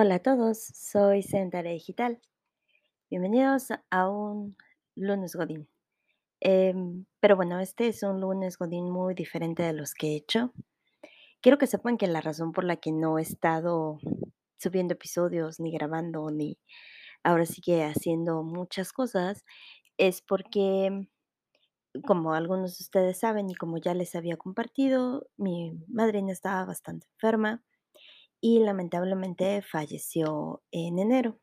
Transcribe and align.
Hola 0.00 0.14
a 0.14 0.18
todos, 0.20 0.60
soy 0.62 1.24
Sendare 1.24 1.72
Digital. 1.72 2.20
Bienvenidos 3.10 3.70
a 3.90 4.08
un 4.08 4.56
lunes 4.94 5.34
Godín. 5.34 5.68
Em, 6.38 7.04
pero 7.18 7.34
bueno, 7.34 7.58
este 7.58 7.88
es 7.88 8.04
un 8.04 8.20
lunes 8.20 8.58
Godín 8.58 8.92
muy 8.92 9.14
diferente 9.14 9.64
de 9.64 9.72
los 9.72 9.94
que 9.94 10.12
he 10.12 10.14
hecho. 10.14 10.52
Quiero 11.40 11.58
que 11.58 11.66
sepan 11.66 11.98
que 11.98 12.06
la 12.06 12.20
razón 12.20 12.52
por 12.52 12.62
la 12.62 12.76
que 12.76 12.92
no 12.92 13.18
he 13.18 13.22
estado 13.22 13.98
subiendo 14.56 14.94
episodios, 14.94 15.58
ni 15.58 15.72
grabando, 15.72 16.30
ni 16.30 16.60
ahora 17.24 17.44
sí 17.44 17.60
que 17.60 17.82
haciendo 17.82 18.44
muchas 18.44 18.92
cosas, 18.92 19.44
es 19.96 20.22
porque, 20.22 21.08
como 22.06 22.34
algunos 22.34 22.78
de 22.78 22.84
ustedes 22.84 23.18
saben 23.18 23.50
y 23.50 23.56
como 23.56 23.78
ya 23.78 23.94
les 23.94 24.14
había 24.14 24.36
compartido, 24.36 25.28
mi 25.36 25.72
madrina 25.88 26.30
estaba 26.30 26.64
bastante 26.64 27.08
enferma 27.14 27.64
y 28.40 28.60
lamentablemente 28.60 29.62
falleció 29.62 30.62
en 30.70 30.98
enero. 30.98 31.38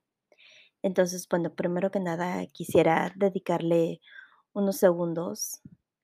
Entonces, 0.82 1.28
bueno, 1.30 1.54
primero 1.56 1.92
que 1.92 2.00
nada 2.00 2.46
quisiera 2.48 3.12
dedicarle 3.16 4.02
unos 4.54 4.78
segundos 4.78 5.62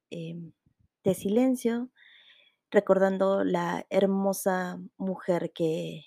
em, 0.09 0.51
de 1.03 1.13
silencio, 1.13 1.89
recordando 2.71 3.43
la 3.43 3.85
hermosa 3.89 4.79
mujer 4.97 5.51
que, 5.53 6.05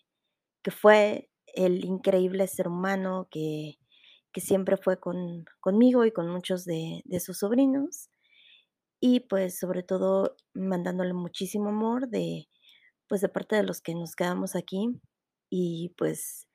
que 0.63 0.71
fue, 0.71 1.31
el 1.55 1.85
increíble 1.85 2.49
ser 2.49 2.67
humano 2.69 3.29
que, 3.31 3.79
que 4.33 4.41
siempre 4.41 4.77
fue 4.77 4.99
con, 4.99 5.45
conmigo 5.61 6.05
y 6.05 6.11
con 6.13 6.29
muchos 6.29 6.65
de, 6.65 7.03
de 7.05 7.21
sus 7.21 7.39
sobrinos. 7.39 8.11
Y 9.01 9.21
pues 9.21 9.59
sobre 9.59 9.83
todo 9.85 10.37
mandándole 10.55 11.13
muchísimo 11.15 11.69
amor 11.69 12.09
de, 12.09 12.49
pues 13.15 13.21
de 13.21 13.29
parte 13.29 13.55
de 13.55 13.63
los 13.63 13.81
que 13.81 13.95
nos 13.95 14.17
quedamos 14.17 14.57
aquí 14.57 15.01
y 15.49 15.95
pues 15.97 16.49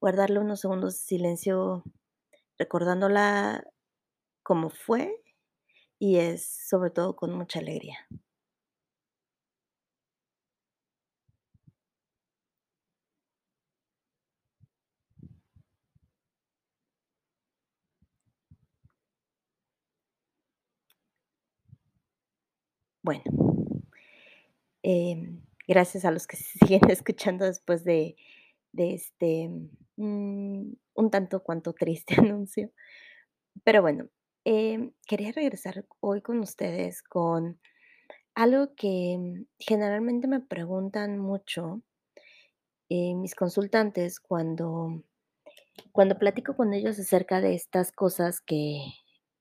guardarle 0.00 0.38
unos 0.40 0.60
segundos 0.60 0.94
de 0.94 1.00
silencio 1.00 1.84
recordándola 2.58 3.64
como 4.42 4.70
fue 4.70 5.22
y 5.98 6.18
es 6.18 6.46
sobre 6.68 6.90
todo 6.90 7.16
con 7.16 7.34
mucha 7.34 7.60
alegría. 7.60 7.98
Bueno, 23.02 23.22
em, 24.82 25.40
gracias 25.68 26.06
a 26.06 26.10
los 26.10 26.26
que 26.26 26.36
siguen 26.66 26.90
escuchando 26.90 27.44
después 27.44 27.84
de, 27.84 28.16
este 28.76 29.50
mm, 29.96 30.72
un 30.94 31.10
tanto 31.10 31.42
cuanto 31.42 31.74
triste 31.74 32.14
anuncio. 32.18 32.72
Pero 33.64 33.82
bueno, 33.82 34.08
em, 34.44 34.92
quería 35.06 35.32
regresar 35.32 35.84
hoy 36.00 36.22
con 36.22 36.40
ustedes 36.40 37.02
con 37.02 37.60
algo 38.34 38.74
que 38.76 39.44
generalmente 39.58 40.28
me 40.28 40.40
preguntan 40.40 41.18
mucho 41.18 41.82
eh, 42.88 43.14
mis 43.14 43.34
consultantes 43.34 44.20
cuando, 44.20 45.02
cuando 45.92 46.18
platico 46.18 46.56
con 46.56 46.72
ellos 46.72 46.98
acerca 46.98 47.40
de 47.40 47.54
estas 47.54 47.92
cosas 47.92 48.40
que, 48.40 48.80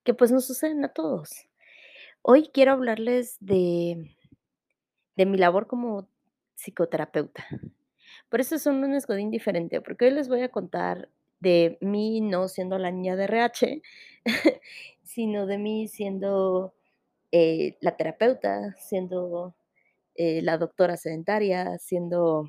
que 0.03 0.13
pues 0.13 0.31
nos 0.31 0.47
suceden 0.47 0.83
a 0.83 0.93
todos. 0.93 1.29
Hoy 2.23 2.49
quiero 2.51 2.73
hablarles 2.73 3.37
de, 3.39 4.17
de 5.15 5.25
mi 5.25 5.37
labor 5.37 5.67
como 5.67 6.09
psicoterapeuta. 6.57 7.45
Por 8.29 8.41
eso 8.41 8.55
es 8.55 8.65
un 8.65 8.81
lunes 8.81 9.05
godín 9.07 9.31
diferente, 9.31 9.79
porque 9.79 10.05
hoy 10.05 10.11
les 10.11 10.27
voy 10.27 10.41
a 10.41 10.49
contar 10.49 11.09
de 11.39 11.77
mí 11.81 12.19
no 12.19 12.47
siendo 12.47 12.77
la 12.77 12.91
niña 12.91 13.15
de 13.15 13.23
RH, 13.25 13.81
sino 15.03 15.45
de 15.45 15.57
mí 15.57 15.87
siendo 15.87 16.73
eh, 17.31 17.77
la 17.79 17.95
terapeuta, 17.95 18.75
siendo 18.77 19.55
eh, 20.15 20.41
la 20.41 20.57
doctora 20.57 20.97
sedentaria, 20.97 21.77
siendo 21.77 22.47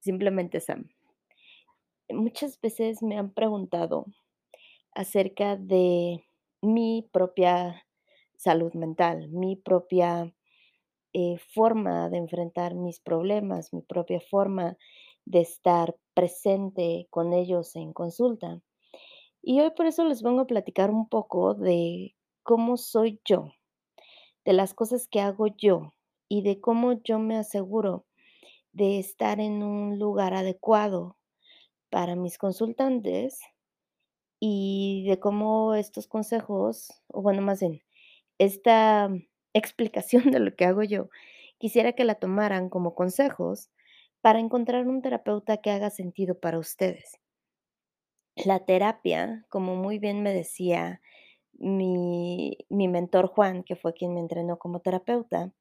simplemente 0.00 0.60
Sam. 0.60 0.88
Muchas 2.08 2.60
veces 2.60 3.02
me 3.02 3.18
han 3.18 3.30
preguntado 3.30 4.06
acerca 4.94 5.56
de 5.56 6.24
mi 6.60 7.08
propia 7.12 7.84
salud 8.36 8.72
mental, 8.74 9.28
mi 9.28 9.56
propia 9.56 10.32
eh, 11.12 11.38
forma 11.54 12.08
de 12.10 12.18
enfrentar 12.18 12.74
mis 12.74 13.00
problemas, 13.00 13.72
mi 13.72 13.82
propia 13.82 14.20
forma 14.20 14.76
de 15.24 15.40
estar 15.40 15.96
presente 16.14 17.06
con 17.10 17.32
ellos 17.32 17.76
en 17.76 17.92
consulta. 17.92 18.60
Y 19.42 19.60
hoy 19.60 19.70
por 19.70 19.86
eso 19.86 20.04
les 20.04 20.22
vengo 20.22 20.42
a 20.42 20.46
platicar 20.46 20.90
un 20.90 21.08
poco 21.08 21.54
de 21.54 22.14
cómo 22.42 22.76
soy 22.76 23.20
yo, 23.24 23.50
de 24.44 24.52
las 24.52 24.74
cosas 24.74 25.08
que 25.08 25.20
hago 25.20 25.46
yo 25.48 25.92
y 26.28 26.42
de 26.42 26.60
cómo 26.60 27.02
yo 27.02 27.18
me 27.18 27.36
aseguro 27.36 28.06
de 28.72 28.98
estar 28.98 29.40
en 29.40 29.62
un 29.62 29.98
lugar 29.98 30.34
adecuado 30.34 31.18
para 31.90 32.16
mis 32.16 32.38
consultantes 32.38 33.40
y 34.40 35.04
de 35.08 35.20
cómo 35.20 35.74
estos 35.74 36.08
consejos, 36.08 36.88
o 37.08 37.22
bueno, 37.22 37.42
más 37.42 37.60
bien, 37.60 37.82
esta 38.38 39.08
explicación 39.54 40.30
de 40.30 40.40
lo 40.40 40.54
que 40.54 40.64
hago 40.64 40.82
yo, 40.82 41.08
quisiera 41.58 41.92
que 41.92 42.04
la 42.04 42.16
tomaran 42.16 42.68
como 42.68 42.94
consejos 42.94 43.70
para 44.20 44.38
encontrar 44.38 44.86
un 44.86 45.02
terapeuta 45.02 45.58
que 45.58 45.70
haga 45.70 45.90
sentido 45.90 46.38
para 46.38 46.58
ustedes. 46.58 47.18
La 48.36 48.64
terapia, 48.64 49.44
como 49.50 49.76
muy 49.76 49.98
bien 49.98 50.22
me 50.22 50.32
decía 50.32 51.02
mi, 51.52 52.56
mentor 52.70 53.26
Juan, 53.26 53.62
que 53.62 53.76
fue 53.76 53.92
quien 53.92 54.14
me 54.14 54.20
entrenó 54.20 54.58
como 54.58 54.80
terapeuta, 54.80 55.52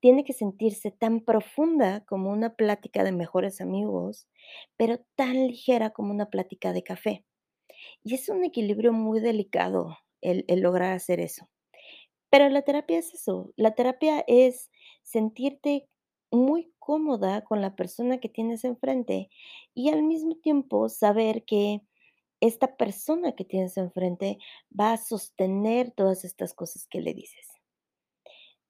tiene 0.00 0.24
que 0.24 0.32
sentirse 0.32 0.90
tan 0.90 1.20
profunda 1.20 2.04
como 2.06 2.30
una 2.30 2.56
plática 2.56 3.04
de 3.04 3.12
mejores 3.12 3.60
amigos, 3.60 4.28
pero 4.76 4.98
tan 5.16 5.46
ligera 5.46 5.90
como 5.90 6.12
una 6.12 6.30
plática 6.30 6.72
de 6.72 6.82
café. 6.82 7.24
Y 8.02 8.14
es 8.14 8.28
un 8.28 8.44
equilibrio 8.44 8.92
muy 8.92 9.20
delicado 9.20 9.98
el, 10.20 10.44
el 10.48 10.60
lograr 10.60 10.92
hacer 10.92 11.20
eso. 11.20 11.48
Pero 12.32 12.48
la 12.48 12.62
terapia 12.62 12.98
es 12.98 13.14
eso, 13.14 13.52
la 13.56 13.76
terapia 13.76 14.24
es 14.26 14.70
sentirte 15.04 15.88
muy 16.32 16.72
cómoda 16.80 17.44
con 17.44 17.60
la 17.60 17.76
persona 17.76 18.18
que 18.18 18.30
tienes 18.30 18.64
enfrente 18.64 19.30
y 19.74 19.90
al 19.90 20.02
mismo 20.02 20.36
tiempo 20.36 20.88
saber 20.88 21.44
que 21.44 21.82
esta 22.40 22.76
persona 22.76 23.32
que 23.32 23.44
tienes 23.44 23.76
enfrente 23.76 24.38
va 24.78 24.94
a 24.94 24.96
sostener 24.96 25.92
todas 25.92 26.24
estas 26.24 26.54
cosas 26.54 26.86
que 26.88 27.02
le 27.02 27.14
dices. 27.14 27.48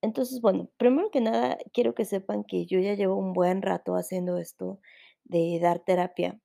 Entonces, 0.02 0.40
bueno, 0.40 0.68
primero 0.78 1.10
que 1.10 1.20
nada, 1.20 1.58
quiero 1.72 1.94
que 1.94 2.04
sepan 2.04 2.44
que 2.44 2.66
yo 2.66 2.80
ya 2.80 2.94
llevo 2.94 3.16
un 3.16 3.32
buen 3.32 3.62
rato 3.62 3.94
haciendo 3.94 4.38
esto 4.38 4.80
de 5.24 5.58
dar 5.60 5.78
terapia. 5.80 6.40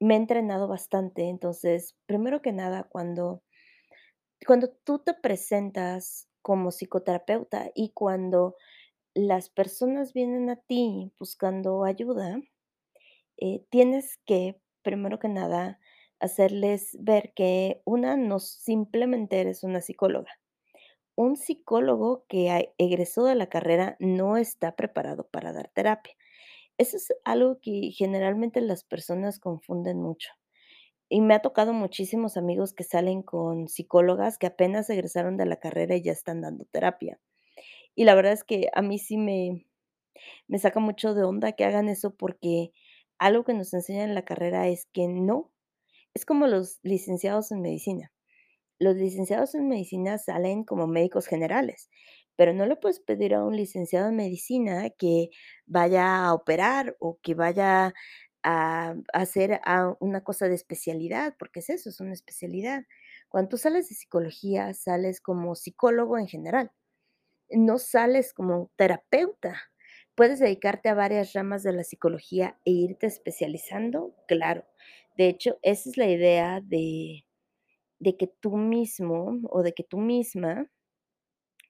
Me 0.00 0.14
he 0.14 0.18
entrenado 0.18 0.68
bastante, 0.68 1.28
entonces, 1.28 1.96
primero 2.06 2.42
que 2.42 2.52
nada, 2.52 2.84
cuando 2.84 3.42
cuando 4.46 4.68
tú 4.84 4.98
te 5.00 5.14
presentas 5.14 6.27
como 6.42 6.70
psicoterapeuta 6.70 7.70
y 7.74 7.90
cuando 7.90 8.56
las 9.14 9.50
personas 9.50 10.12
vienen 10.14 10.50
a 10.50 10.56
ti 10.56 11.12
buscando 11.18 11.84
ayuda, 11.84 12.40
eh, 13.38 13.64
tienes 13.70 14.18
que, 14.26 14.60
primero 14.82 15.18
que 15.18 15.28
nada, 15.28 15.78
hacerles 16.20 16.96
ver 17.00 17.32
que 17.34 17.82
una, 17.84 18.16
no 18.16 18.38
simplemente 18.40 19.40
eres 19.40 19.62
una 19.64 19.80
psicóloga. 19.80 20.32
Un 21.16 21.36
psicólogo 21.36 22.24
que 22.28 22.72
egresó 22.78 23.24
de 23.24 23.34
la 23.34 23.48
carrera 23.48 23.96
no 24.00 24.36
está 24.38 24.76
preparado 24.76 25.28
para 25.28 25.52
dar 25.52 25.70
terapia. 25.74 26.14
Eso 26.78 26.96
es 26.98 27.12
algo 27.24 27.60
que 27.60 27.92
generalmente 27.92 28.60
las 28.62 28.84
personas 28.84 29.40
confunden 29.40 30.00
mucho. 30.02 30.30
Y 31.08 31.20
me 31.20 31.34
ha 31.34 31.40
tocado 31.40 31.72
muchísimos 31.72 32.36
amigos 32.36 32.74
que 32.74 32.84
salen 32.84 33.22
con 33.22 33.68
psicólogas 33.68 34.38
que 34.38 34.46
apenas 34.46 34.90
egresaron 34.90 35.36
de 35.36 35.46
la 35.46 35.56
carrera 35.56 35.96
y 35.96 36.02
ya 36.02 36.12
están 36.12 36.42
dando 36.42 36.64
terapia. 36.66 37.18
Y 37.94 38.04
la 38.04 38.14
verdad 38.14 38.32
es 38.32 38.44
que 38.44 38.68
a 38.74 38.82
mí 38.82 38.98
sí 38.98 39.18
me, 39.18 39.66
me 40.48 40.58
saca 40.58 40.80
mucho 40.80 41.14
de 41.14 41.24
onda 41.24 41.52
que 41.52 41.64
hagan 41.64 41.88
eso 41.88 42.14
porque 42.16 42.72
algo 43.18 43.44
que 43.44 43.54
nos 43.54 43.72
enseñan 43.74 44.10
en 44.10 44.14
la 44.14 44.24
carrera 44.24 44.68
es 44.68 44.86
que 44.92 45.08
no. 45.08 45.52
Es 46.14 46.24
como 46.24 46.46
los 46.46 46.78
licenciados 46.82 47.52
en 47.52 47.62
medicina. 47.62 48.12
Los 48.78 48.96
licenciados 48.96 49.54
en 49.54 49.68
medicina 49.68 50.18
salen 50.18 50.64
como 50.64 50.86
médicos 50.86 51.26
generales, 51.26 51.90
pero 52.36 52.54
no 52.54 52.66
le 52.66 52.76
puedes 52.76 53.00
pedir 53.00 53.34
a 53.34 53.44
un 53.44 53.56
licenciado 53.56 54.08
en 54.08 54.16
medicina 54.16 54.90
que 54.90 55.30
vaya 55.66 56.24
a 56.26 56.34
operar 56.34 56.96
o 57.00 57.18
que 57.22 57.34
vaya 57.34 57.94
a 58.42 58.94
hacer 59.12 59.60
a 59.64 59.96
una 60.00 60.22
cosa 60.24 60.48
de 60.48 60.54
especialidad, 60.54 61.34
porque 61.38 61.60
es 61.60 61.70
eso, 61.70 61.90
es 61.90 62.00
una 62.00 62.12
especialidad. 62.12 62.84
Cuando 63.28 63.50
tú 63.50 63.58
sales 63.58 63.88
de 63.88 63.94
psicología, 63.94 64.72
sales 64.74 65.20
como 65.20 65.54
psicólogo 65.54 66.18
en 66.18 66.28
general, 66.28 66.72
no 67.50 67.78
sales 67.78 68.32
como 68.34 68.70
terapeuta, 68.76 69.60
¿Puedes 70.14 70.40
dedicarte 70.40 70.88
a 70.88 70.94
varias 70.94 71.32
ramas 71.32 71.62
de 71.62 71.72
la 71.72 71.84
psicología 71.84 72.58
e 72.64 72.72
irte 72.72 73.06
especializando? 73.06 74.16
Claro. 74.26 74.64
De 75.16 75.28
hecho, 75.28 75.58
esa 75.62 75.90
es 75.90 75.96
la 75.96 76.08
idea 76.08 76.60
de 76.60 77.24
de 78.00 78.16
que 78.16 78.26
tú 78.28 78.56
mismo 78.56 79.40
o 79.50 79.62
de 79.62 79.74
que 79.74 79.84
tú 79.84 79.98
misma 79.98 80.70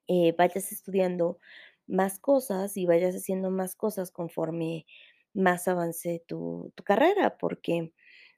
eh, 0.09 0.35
vayas 0.37 0.73
estudiando 0.73 1.39
más 1.87 2.19
cosas 2.19 2.77
y 2.77 2.87
vayas 2.87 3.15
haciendo 3.15 3.51
más 3.51 3.75
cosas 3.77 4.11
conforme 4.11 4.87
más 5.39 5.69
avance 5.69 6.25
tu 6.27 6.73
carrera, 6.85 7.39
porque 7.39 7.95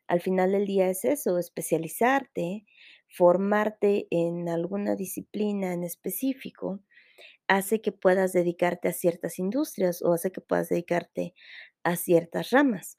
al 0.08 0.20
final 0.20 0.52
del 0.52 0.66
día 0.66 0.88
es 0.90 1.04
eso, 1.04 1.38
especializarte, 1.38 2.66
formarte 3.08 4.08
en 4.10 4.48
alguna 4.48 4.96
disciplina 4.96 5.72
en 5.74 5.84
específico, 5.84 6.80
hace 7.48 7.80
que 7.82 7.92
puedas 7.92 8.32
dedicarte 8.32 8.88
a 8.88 8.92
ciertas 8.92 9.38
industrias 9.38 10.02
o 10.02 10.12
hace 10.14 10.32
que 10.32 10.40
puedas 10.40 10.68
dedicarte 10.70 11.34
a 11.84 11.96
ciertas 11.96 12.50
ramas. 12.50 12.98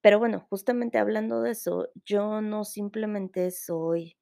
Pero 0.00 0.18
bueno, 0.18 0.46
justamente 0.50 0.98
hablando 0.98 1.42
de 1.42 1.52
eso, 1.52 1.88
yo 2.04 2.40
no 2.40 2.64
simplemente 2.64 3.50
soy 3.52 4.18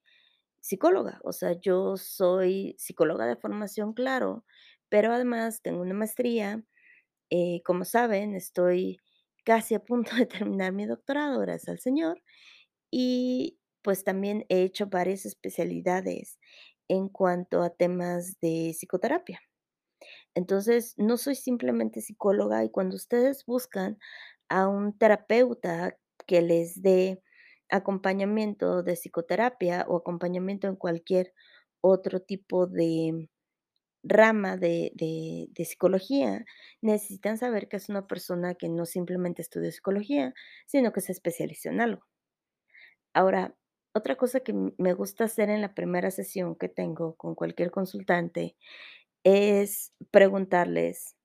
psicóloga, 0.61 1.21
o 1.25 1.33
sea, 1.33 1.53
yo 1.55 1.97
soy 1.97 2.77
psicóloga 2.79 3.27
de 3.27 3.37
formación, 3.37 3.95
claro, 3.95 4.45
pero 4.91 5.13
además 5.13 5.63
tengo 5.63 5.83
una 5.83 5.95
maestría, 5.95 6.65
eh, 7.31 7.63
como 7.65 7.85
saben, 7.85 8.35
estoy 8.35 8.99
casi 9.45 9.75
a 9.75 9.81
punto 9.85 10.13
de 10.17 10.27
terminar 10.27 10.73
mi 10.73 10.87
doctorado, 10.87 11.41
gracias 11.41 11.69
al 11.69 11.81
Señor, 11.81 12.23
y 12.91 13.59
pues 13.83 14.05
también 14.05 14.47
he 14.49 14.63
hecho 14.63 14.87
varias 14.89 15.27
especialidades 15.27 16.39
en 16.89 17.09
cuanto 17.09 17.63
a 17.63 17.71
temas 17.71 18.39
de 18.41 18.73
psicoterapia. 18.75 19.41
Entonces, 20.35 20.95
no 20.99 21.17
soy 21.17 21.35
simplemente 21.35 22.01
psicóloga 22.01 22.65
y 22.65 22.71
cuando 22.71 22.97
ustedes 22.97 23.45
buscan 23.47 23.99
a 24.49 24.69
un 24.69 24.97
terapeuta 24.99 25.97
que 26.27 26.43
les 26.43 26.83
dé 26.83 27.23
acompañamiento 27.71 28.83
de 28.83 28.95
psicoterapia 28.95 29.85
o 29.89 29.97
acompañamiento 29.99 30.67
en 30.69 30.77
cualquier 30.77 31.33
otro 31.81 32.21
tipo 32.21 32.67
de 32.67 33.31
rama 34.03 34.57
de, 34.57 34.93
de, 34.95 35.65
psicología, 35.65 36.45
necesitan 36.81 37.39
saber 37.39 37.69
que 37.69 37.77
es 37.77 37.89
una 37.89 38.07
persona 38.07 38.55
que 38.55 38.69
no 38.69 38.87
simplemente 38.87 39.43
estudia 39.43 39.73
psicología, 39.73 40.35
sino 40.67 40.93
que 40.93 41.01
se 41.01 41.13
especializó 41.13 41.71
en 41.71 41.81
algo. 41.81 42.07
Ahora, 43.15 43.55
otra 43.93 44.17
cosa 44.17 44.41
que 44.41 44.55
me 44.79 44.93
gusta 44.95 45.25
hacer 45.25 45.51
en 45.51 45.61
la 45.61 45.75
primera 45.75 46.11
sesión 46.11 46.55
que 46.55 46.69
tengo 46.69 47.17
con 47.17 47.35
cualquier 47.35 47.71
consultante 47.71 48.57
es 49.25 49.93
preguntarles 50.11 51.17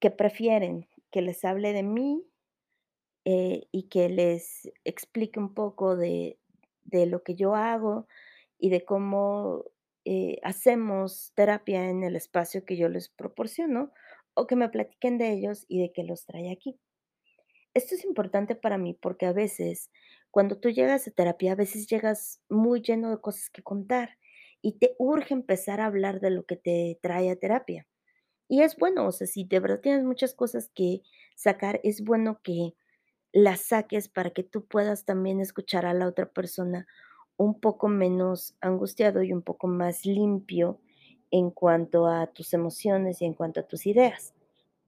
qué 0.00 0.10
prefieren, 0.10 0.88
que 1.10 1.22
les 1.22 1.44
hable 1.44 1.72
de 1.72 1.82
mí, 1.82 2.26
eh, 3.26 3.68
y 3.70 3.88
que 3.88 4.08
les 4.08 4.70
explique 4.84 5.38
un 5.38 5.52
poco 5.52 5.94
de 5.94 6.40
de 6.90 7.06
lo 7.06 7.22
que 7.22 7.34
yo 7.34 7.54
hago 7.54 8.06
y 8.58 8.70
de 8.70 8.84
cómo, 8.84 9.64
eh, 10.04 10.38
hacemos 10.42 11.32
terapia 11.34 11.88
en 11.88 12.02
el 12.04 12.16
espacio 12.16 12.64
que 12.64 12.76
yo 12.76 12.88
les 12.88 13.08
proporciono, 13.08 13.92
o 14.34 14.46
que 14.46 14.56
me 14.56 14.68
platiquen 14.68 15.18
de 15.18 15.32
ellos 15.32 15.64
y 15.68 15.80
de 15.80 15.92
qué 15.92 16.04
los 16.04 16.24
trae 16.26 16.50
aquí. 16.50 16.78
Esto 17.74 17.94
es 17.94 18.04
importante 18.04 18.54
para 18.54 18.78
mí 18.78 18.94
porque 18.94 19.26
a 19.26 19.32
veces, 19.32 19.90
cuando 20.30 20.58
tú 20.58 20.70
llegas 20.70 21.06
a 21.06 21.10
terapia, 21.12 21.52
a 21.52 21.56
veces 21.56 21.86
llegas 21.86 22.40
muy 22.48 22.80
lleno 22.80 23.10
de 23.10 23.20
cosas 23.20 23.50
que 23.50 23.62
contar 23.62 24.18
y 24.62 24.78
te 24.78 24.94
urge 24.98 25.34
empezar 25.34 25.80
a 25.80 25.86
hablar 25.86 26.20
de 26.20 26.30
lo 26.30 26.44
que 26.44 26.56
te 26.56 26.98
trae 27.02 27.30
a 27.30 27.36
terapia. 27.36 27.86
Y 28.48 28.62
es 28.62 28.76
bueno, 28.76 29.06
o 29.06 29.12
sea, 29.12 29.26
si 29.26 29.44
de 29.44 29.60
verdad 29.60 29.80
tienes 29.80 30.04
muchas 30.04 30.34
cosas 30.34 30.70
que 30.74 31.02
sacar, 31.36 31.80
es 31.84 32.02
bueno 32.02 32.40
que 32.42 32.74
las 33.32 33.60
saques 33.60 34.08
para 34.08 34.30
que 34.30 34.42
tú 34.42 34.66
puedas 34.66 35.04
también 35.04 35.40
escuchar 35.40 35.86
a 35.86 35.94
la 35.94 36.08
otra 36.08 36.32
persona 36.32 36.88
un 37.40 37.58
poco 37.58 37.88
menos 37.88 38.54
angustiado 38.60 39.22
y 39.22 39.32
un 39.32 39.40
poco 39.40 39.66
más 39.66 40.04
limpio 40.04 40.78
en 41.30 41.50
cuanto 41.50 42.06
a 42.06 42.26
tus 42.26 42.52
emociones 42.52 43.22
y 43.22 43.24
en 43.24 43.32
cuanto 43.32 43.60
a 43.60 43.62
tus 43.66 43.86
ideas. 43.86 44.34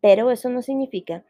Pero 0.02 0.30
eso 0.30 0.50
no 0.50 0.60
significa 0.60 1.24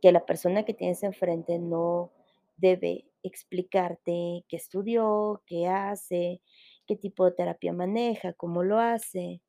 que 0.00 0.12
la 0.12 0.24
persona 0.24 0.64
que 0.64 0.74
tienes 0.74 1.02
enfrente 1.02 1.58
no 1.58 2.12
debe 2.58 3.06
explicarte 3.24 4.44
qué 4.46 4.56
estudió, 4.56 5.42
qué 5.46 5.66
hace, 5.66 6.42
qué 6.86 6.94
tipo 6.94 7.24
de 7.24 7.32
terapia 7.32 7.72
maneja, 7.72 8.32
cómo 8.34 8.62
lo 8.62 8.78
hace. 8.78 9.42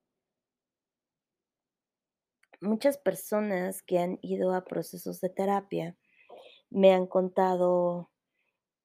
Muchas 2.60 2.98
personas 2.98 3.84
que 3.84 4.00
han 4.00 4.18
ido 4.24 4.56
a 4.56 4.66
procesos 4.66 5.22
de 5.22 5.30
terapia 5.30 5.96
me 6.72 6.92
han 6.92 7.06
contado, 7.06 8.08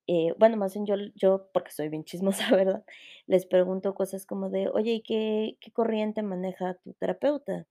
eh, 0.06 0.34
bueno, 0.38 0.56
más 0.56 0.74
bien 0.74 0.86
yo, 0.86 0.96
yo, 1.14 1.48
porque 1.52 1.70
soy 1.70 1.88
bien 1.88 2.04
chismosa, 2.04 2.44
¿verdad? 2.56 2.84
Les 3.26 3.46
pregunto 3.46 3.94
cosas 3.94 4.26
como 4.26 4.50
de, 4.50 4.68
oye, 4.68 4.92
¿y 4.94 5.02
qué, 5.02 5.58
corriente 5.72 6.22
maneja 6.22 6.74
tu 6.84 6.92
terapeuta? 6.94 7.66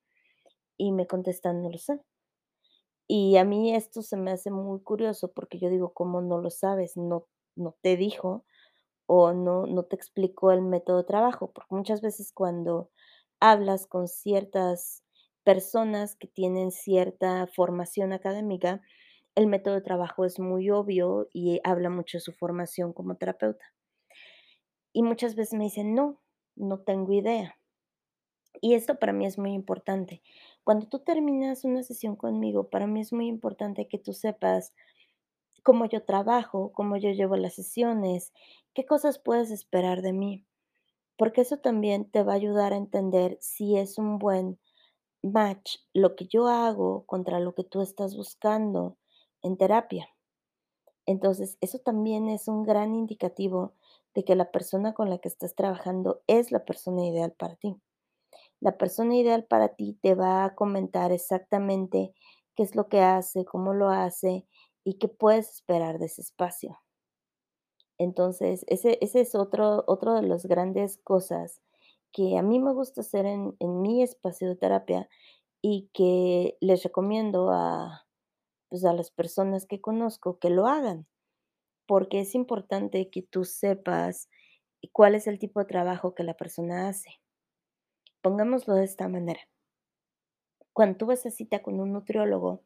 Y 0.78 0.92
me 0.94 1.08
contestan, 1.08 1.62
no 1.64 1.70
lo 1.70 1.78
sé. 1.78 2.00
Y 3.08 3.38
a 3.38 3.44
mí 3.46 3.76
esto 3.76 4.02
se 4.02 4.18
me 4.18 4.32
hace 4.32 4.50
muy 4.52 4.82
curioso 4.82 5.32
porque 5.34 5.60
yo 5.60 5.70
digo, 5.70 5.94
¿cómo 5.94 6.22
no 6.22 6.40
lo 6.40 6.50
sabes? 6.50 6.98
No, 6.98 7.28
no 7.56 7.76
te 7.82 7.98
dijo 7.98 8.46
o 9.08 9.34
no, 9.34 9.68
no 9.68 9.84
te 9.84 9.96
explicó 9.96 10.52
el 10.52 10.62
método 10.62 10.98
de 11.00 11.04
trabajo, 11.06 11.52
porque 11.52 11.76
muchas 11.76 12.02
veces 12.02 12.32
cuando 12.34 12.90
hablas 13.40 13.88
con 13.88 14.08
ciertas 14.08 15.04
personas 15.44 16.16
que 16.16 16.28
tienen 16.28 16.72
cierta 16.72 17.48
formación 17.48 18.14
académica, 18.14 18.82
el 19.36 19.48
método 19.48 19.76
de 19.76 19.82
trabajo 19.82 20.26
es 20.26 20.40
muy 20.40 20.70
obvio 20.70 21.28
y 21.34 21.60
habla 21.64 21.90
mucho 21.90 22.18
de 22.18 22.22
su 22.22 22.34
formación 22.34 22.94
como 22.94 23.16
terapeuta. 23.16 23.66
Y 24.94 25.04
muchas 25.04 25.36
veces 25.36 25.56
me 25.56 25.66
dicen, 25.66 25.96
no, 25.96 26.22
no 26.56 26.80
tengo 26.80 27.14
idea. 27.14 27.58
Y 28.62 28.76
esto 28.76 29.00
para 29.00 29.14
mí 29.14 29.26
es 29.26 29.38
muy 29.38 29.54
importante. 29.54 30.22
Cuando 30.64 30.88
tú 30.88 31.00
terminas 31.00 31.66
una 31.66 31.84
sesión 31.84 32.16
conmigo, 32.16 32.70
para 32.70 32.88
mí 32.88 33.02
es 33.02 33.12
muy 33.12 33.28
importante 33.28 33.88
que 33.88 33.98
tú 33.98 34.14
sepas 34.14 34.74
cómo 35.64 35.86
yo 35.86 36.04
trabajo, 36.04 36.72
cómo 36.74 36.98
yo 36.98 37.10
llevo 37.12 37.36
las 37.38 37.56
sesiones, 37.56 38.34
qué 38.74 38.86
cosas 38.86 39.18
puedes 39.20 39.50
esperar 39.50 40.02
de 40.02 40.14
mí, 40.14 40.46
porque 41.18 41.42
eso 41.42 41.58
también 41.58 42.10
te 42.10 42.24
va 42.24 42.34
a 42.34 42.36
ayudar 42.36 42.74
a 42.74 42.78
entender 42.78 43.38
si 43.42 43.78
es 43.78 43.98
un 43.98 44.20
buen 44.20 44.60
match 45.24 45.78
lo 45.94 46.16
que 46.16 46.28
yo 46.28 46.48
hago 46.48 47.06
contra 47.06 47.40
lo 47.40 47.56
que 47.56 47.64
tú 47.64 47.82
estás 47.82 48.16
buscando 48.16 48.98
en 49.44 49.58
terapia. 49.58 50.10
Entonces, 51.06 51.58
eso 51.62 51.80
también 51.80 52.30
es 52.30 52.48
un 52.48 52.64
gran 52.64 52.96
indicativo 52.96 53.74
de 54.14 54.24
que 54.24 54.36
la 54.36 54.52
persona 54.52 54.94
con 54.94 55.10
la 55.10 55.18
que 55.20 55.28
estás 55.28 55.56
trabajando 55.56 56.22
es 56.28 56.52
la 56.52 56.66
persona 56.66 57.06
ideal 57.06 57.34
para 57.34 57.56
ti. 57.56 57.76
La 58.60 58.78
persona 58.78 59.16
ideal 59.16 59.46
para 59.46 59.70
ti 59.70 59.98
te 60.02 60.16
va 60.16 60.46
a 60.46 60.56
comentar 60.56 61.12
exactamente 61.12 62.14
qué 62.56 62.64
es 62.64 62.76
lo 62.76 62.88
que 62.88 63.02
hace, 63.02 63.46
cómo 63.46 63.74
lo 63.74 63.90
hace 63.90 64.48
y 64.84 64.96
qué 64.96 65.08
puedes 65.08 65.50
esperar 65.50 66.00
de 66.00 66.06
ese 66.06 66.22
espacio. 66.22 66.80
Entonces, 67.98 68.66
ese, 68.68 68.98
ese 69.02 69.22
es 69.22 69.36
otro, 69.36 69.84
otro 69.88 70.16
de 70.16 70.24
las 70.24 70.46
grandes 70.46 70.98
cosas 71.04 71.62
que 72.12 72.38
a 72.38 72.44
mí 72.44 72.60
me 72.60 72.74
gusta 72.74 73.02
hacer 73.02 73.26
en, 73.26 73.56
en 73.60 73.82
mi 73.82 74.04
espacio 74.04 74.48
de 74.50 74.56
terapia 74.56 75.10
y 75.62 75.90
que 75.94 76.58
les 76.62 76.84
recomiendo 76.84 77.52
a, 77.52 78.03
pues, 78.74 78.86
a 78.86 78.94
las 78.94 79.12
personas 79.12 79.68
que 79.68 79.80
conozco 79.80 80.40
que 80.40 80.50
lo 80.50 80.66
hagan, 80.66 81.06
porque 81.86 82.22
es 82.22 82.34
importante 82.34 83.12
que 83.12 83.22
tú 83.22 83.46
sepas 83.46 84.32
cuál 84.92 85.14
es 85.14 85.28
el 85.28 85.38
tipo 85.38 85.60
de 85.60 85.68
trabajo 85.68 86.16
que 86.16 86.24
la 86.24 86.34
persona 86.34 86.88
hace. 86.88 87.22
Pongámoslo 88.24 88.74
de 88.74 88.86
esta 88.86 89.08
manera. 89.08 89.42
Cuando 90.74 90.98
tú 90.98 91.06
vas 91.06 91.24
a 91.28 91.30
cita 91.30 91.62
con 91.62 91.80
un 91.80 91.94
nutriólogo, 91.94 92.64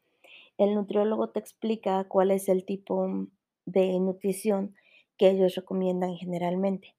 el 0.57 0.75
nutriólogo 0.75 1.31
te 1.31 1.41
explica 1.41 2.01
cuál 2.05 2.31
es 2.31 2.47
el 2.47 2.63
tipo 2.63 3.27
de 3.65 3.99
nutrición 3.99 4.77
que 5.17 5.29
ellos 5.29 5.55
recomiendan 5.55 6.15
generalmente. 6.15 6.95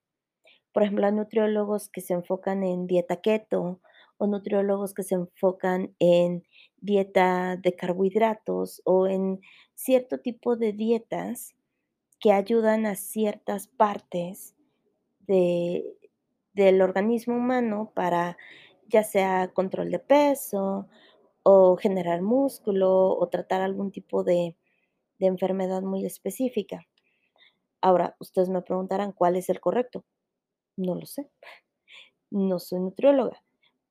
Por 0.75 0.83
ejemplo, 0.83 1.07
hay 1.07 1.13
nutriólogos 1.13 1.89
que 1.89 2.03
se 2.03 2.13
enfocan 2.13 2.63
en 2.63 2.87
dieta 2.87 3.23
keto 3.23 3.81
o 4.19 4.27
nutriólogos 4.27 4.95
que 4.95 5.03
se 5.03 5.15
enfocan 5.15 5.95
en 5.99 6.45
dieta 6.77 7.57
de 7.57 7.75
carbohidratos 7.75 8.83
o 8.85 9.07
en 9.07 9.41
cierto 9.75 10.19
tipo 10.19 10.57
de 10.57 10.73
dietas 10.73 11.55
que 12.21 12.33
ayudan 12.33 12.87
a 12.87 12.97
ciertas 12.97 13.69
partes 13.69 14.57
de, 15.21 15.85
del 16.53 16.83
organismo 16.83 17.37
humano 17.37 17.93
para 17.95 18.37
ya 18.89 19.05
sea 19.05 19.53
control 19.55 19.91
de 19.91 19.99
peso 20.01 20.89
o 21.43 21.77
generar 21.77 22.23
músculo 22.23 23.17
o 23.17 23.29
tratar 23.29 23.63
algún 23.63 23.93
tipo 23.93 24.25
de 24.25 24.57
enfermedad 25.21 25.83
muy 25.83 26.05
específica. 26.05 26.87
Ahora, 27.81 28.17
ustedes 28.19 28.49
me 28.49 28.63
preguntarán 28.63 29.13
cuál 29.13 29.37
es 29.37 29.49
el 29.49 29.61
correcto. 29.61 30.05
No 30.77 30.95
lo 30.95 31.07
sé, 31.07 31.31
no 32.31 32.59
soy 32.59 32.81
nutrióloga, 32.81 33.43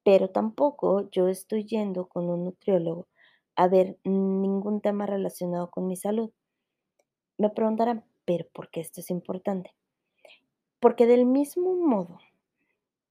pero 0.08 0.30
tampoco 0.30 1.10
yo 1.12 1.28
estoy 1.28 1.66
yendo 1.66 2.08
con 2.08 2.30
un 2.30 2.46
nutriólogo 2.46 3.10
haber 3.58 4.00
ningún 4.06 4.80
tema 4.80 5.06
relacionado 5.06 5.70
con 5.70 5.86
mi 5.86 5.98
salud. 5.98 6.32
Me 7.38 7.50
preguntarán, 7.50 8.06
¿pero 8.24 8.46
por 8.54 8.70
qué 8.70 8.80
esto 8.80 9.02
es 9.02 9.10
importante? 9.10 9.76
Porque 10.80 11.08
del 11.08 11.26
mismo 11.26 11.76
modo 11.76 12.20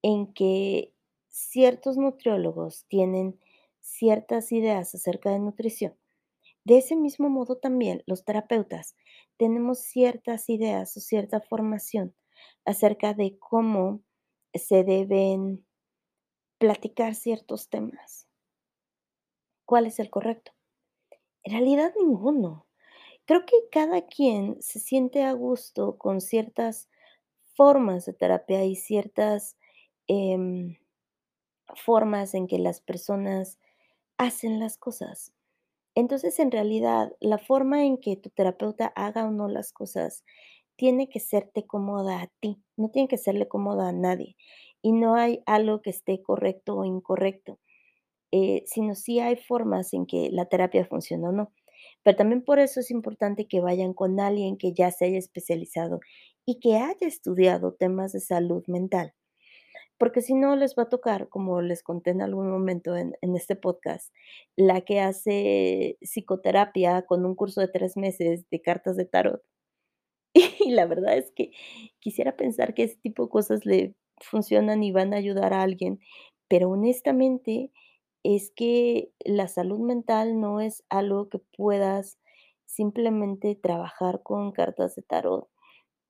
en 0.00 0.32
que 0.32 0.94
ciertos 1.28 1.98
nutriólogos 1.98 2.86
tienen 2.88 3.38
ciertas 3.78 4.50
ideas 4.50 4.94
acerca 4.94 5.28
de 5.28 5.40
nutrición, 5.40 5.98
de 6.64 6.78
ese 6.78 6.96
mismo 6.96 7.28
modo 7.28 7.58
también 7.58 8.04
los 8.06 8.24
terapeutas 8.24 8.96
tenemos 9.36 9.80
ciertas 9.80 10.48
ideas 10.48 10.96
o 10.96 11.00
cierta 11.00 11.42
formación 11.42 12.14
acerca 12.64 13.12
de 13.12 13.38
cómo 13.38 14.00
se 14.54 14.82
deben 14.82 15.65
platicar 16.58 17.14
ciertos 17.14 17.68
temas. 17.70 18.28
¿Cuál 19.64 19.86
es 19.86 19.98
el 19.98 20.10
correcto? 20.10 20.52
En 21.44 21.52
realidad 21.54 21.94
ninguno. 21.98 22.66
Creo 23.26 23.46
que 23.46 23.56
cada 23.72 24.02
quien 24.06 24.62
se 24.62 24.80
siente 24.80 25.24
a 25.24 25.32
gusto 25.32 25.98
con 25.98 26.20
ciertas 26.20 26.90
formas 27.54 28.06
de 28.06 28.14
terapia 28.14 28.64
y 28.64 28.76
ciertas 28.76 29.56
em, 30.08 30.76
formas 31.74 32.34
en 32.34 32.46
que 32.46 32.58
las 32.58 32.80
personas 32.80 33.58
hacen 34.18 34.60
las 34.60 34.78
cosas. 34.78 35.32
Entonces, 35.94 36.38
en 36.40 36.52
realidad, 36.52 37.14
la 37.20 37.38
forma 37.38 37.84
en 37.84 37.98
que 37.98 38.16
tu 38.16 38.30
terapeuta 38.30 38.88
haga 38.96 39.26
o 39.26 39.32
no 39.32 39.48
las 39.48 39.72
cosas 39.72 40.24
tiene 40.76 41.08
que 41.08 41.20
serte 41.20 41.66
cómoda 41.66 42.22
a 42.22 42.28
ti, 42.40 42.62
no 42.76 42.90
tiene 42.90 43.08
que 43.08 43.18
serle 43.18 43.48
cómoda 43.48 43.88
a 43.88 43.92
nadie. 43.92 44.36
Y 44.86 44.92
no 44.92 45.16
hay 45.16 45.42
algo 45.46 45.82
que 45.82 45.90
esté 45.90 46.22
correcto 46.22 46.76
o 46.76 46.84
incorrecto, 46.84 47.58
eh, 48.30 48.62
sino 48.66 48.94
sí 48.94 49.18
hay 49.18 49.34
formas 49.34 49.92
en 49.92 50.06
que 50.06 50.30
la 50.30 50.46
terapia 50.46 50.86
funciona 50.86 51.30
o 51.30 51.32
no. 51.32 51.52
Pero 52.04 52.16
también 52.16 52.44
por 52.44 52.60
eso 52.60 52.78
es 52.78 52.92
importante 52.92 53.48
que 53.48 53.60
vayan 53.60 53.94
con 53.94 54.20
alguien 54.20 54.56
que 54.56 54.74
ya 54.74 54.92
se 54.92 55.06
haya 55.06 55.18
especializado 55.18 55.98
y 56.44 56.60
que 56.60 56.76
haya 56.76 57.08
estudiado 57.08 57.74
temas 57.74 58.12
de 58.12 58.20
salud 58.20 58.62
mental. 58.68 59.12
Porque 59.98 60.22
si 60.22 60.34
no 60.34 60.54
les 60.54 60.76
va 60.78 60.84
a 60.84 60.88
tocar, 60.88 61.28
como 61.30 61.62
les 61.62 61.82
conté 61.82 62.10
en 62.10 62.22
algún 62.22 62.48
momento 62.48 62.96
en, 62.96 63.16
en 63.22 63.34
este 63.34 63.56
podcast, 63.56 64.14
la 64.54 64.82
que 64.82 65.00
hace 65.00 65.98
psicoterapia 66.00 67.02
con 67.06 67.26
un 67.26 67.34
curso 67.34 67.60
de 67.60 67.66
tres 67.68 67.96
meses 67.96 68.48
de 68.50 68.62
cartas 68.62 68.96
de 68.96 69.06
tarot. 69.06 69.42
Y 70.60 70.70
la 70.70 70.86
verdad 70.86 71.16
es 71.18 71.32
que 71.32 71.50
quisiera 71.98 72.36
pensar 72.36 72.74
que 72.74 72.84
ese 72.84 72.96
tipo 72.96 73.24
de 73.24 73.30
cosas 73.30 73.66
le 73.66 73.96
funcionan 74.20 74.82
y 74.82 74.92
van 74.92 75.14
a 75.14 75.18
ayudar 75.18 75.52
a 75.54 75.62
alguien, 75.62 76.00
pero 76.48 76.70
honestamente 76.70 77.72
es 78.22 78.50
que 78.50 79.12
la 79.24 79.48
salud 79.48 79.80
mental 79.80 80.40
no 80.40 80.60
es 80.60 80.84
algo 80.88 81.28
que 81.28 81.38
puedas 81.56 82.18
simplemente 82.66 83.54
trabajar 83.54 84.22
con 84.22 84.52
cartas 84.52 84.96
de 84.96 85.02
tarot. 85.02 85.48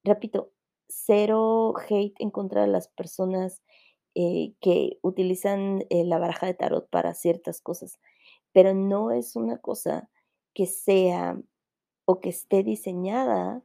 Repito, 0.05 0.53
cero 0.89 1.75
hate 1.89 2.15
en 2.21 2.31
contra 2.31 2.63
de 2.63 2.69
las 2.69 2.89
personas 2.89 3.63
eh, 4.15 4.55
que 4.61 4.99
utilizan 5.03 5.85
eh, 5.91 6.05
la 6.05 6.19
baraja 6.19 6.47
de 6.47 6.55
tarot 6.55 6.89
para 6.91 7.15
ciertas 7.15 7.61
cosas, 7.61 8.01
pero 8.53 8.75
no 8.75 9.11
es 9.11 9.37
una 9.37 9.59
cosa 9.59 10.09
que 10.55 10.67
sea 10.67 11.39
o 12.07 12.21
que 12.21 12.31
esté 12.31 12.63
diseñada 12.63 13.63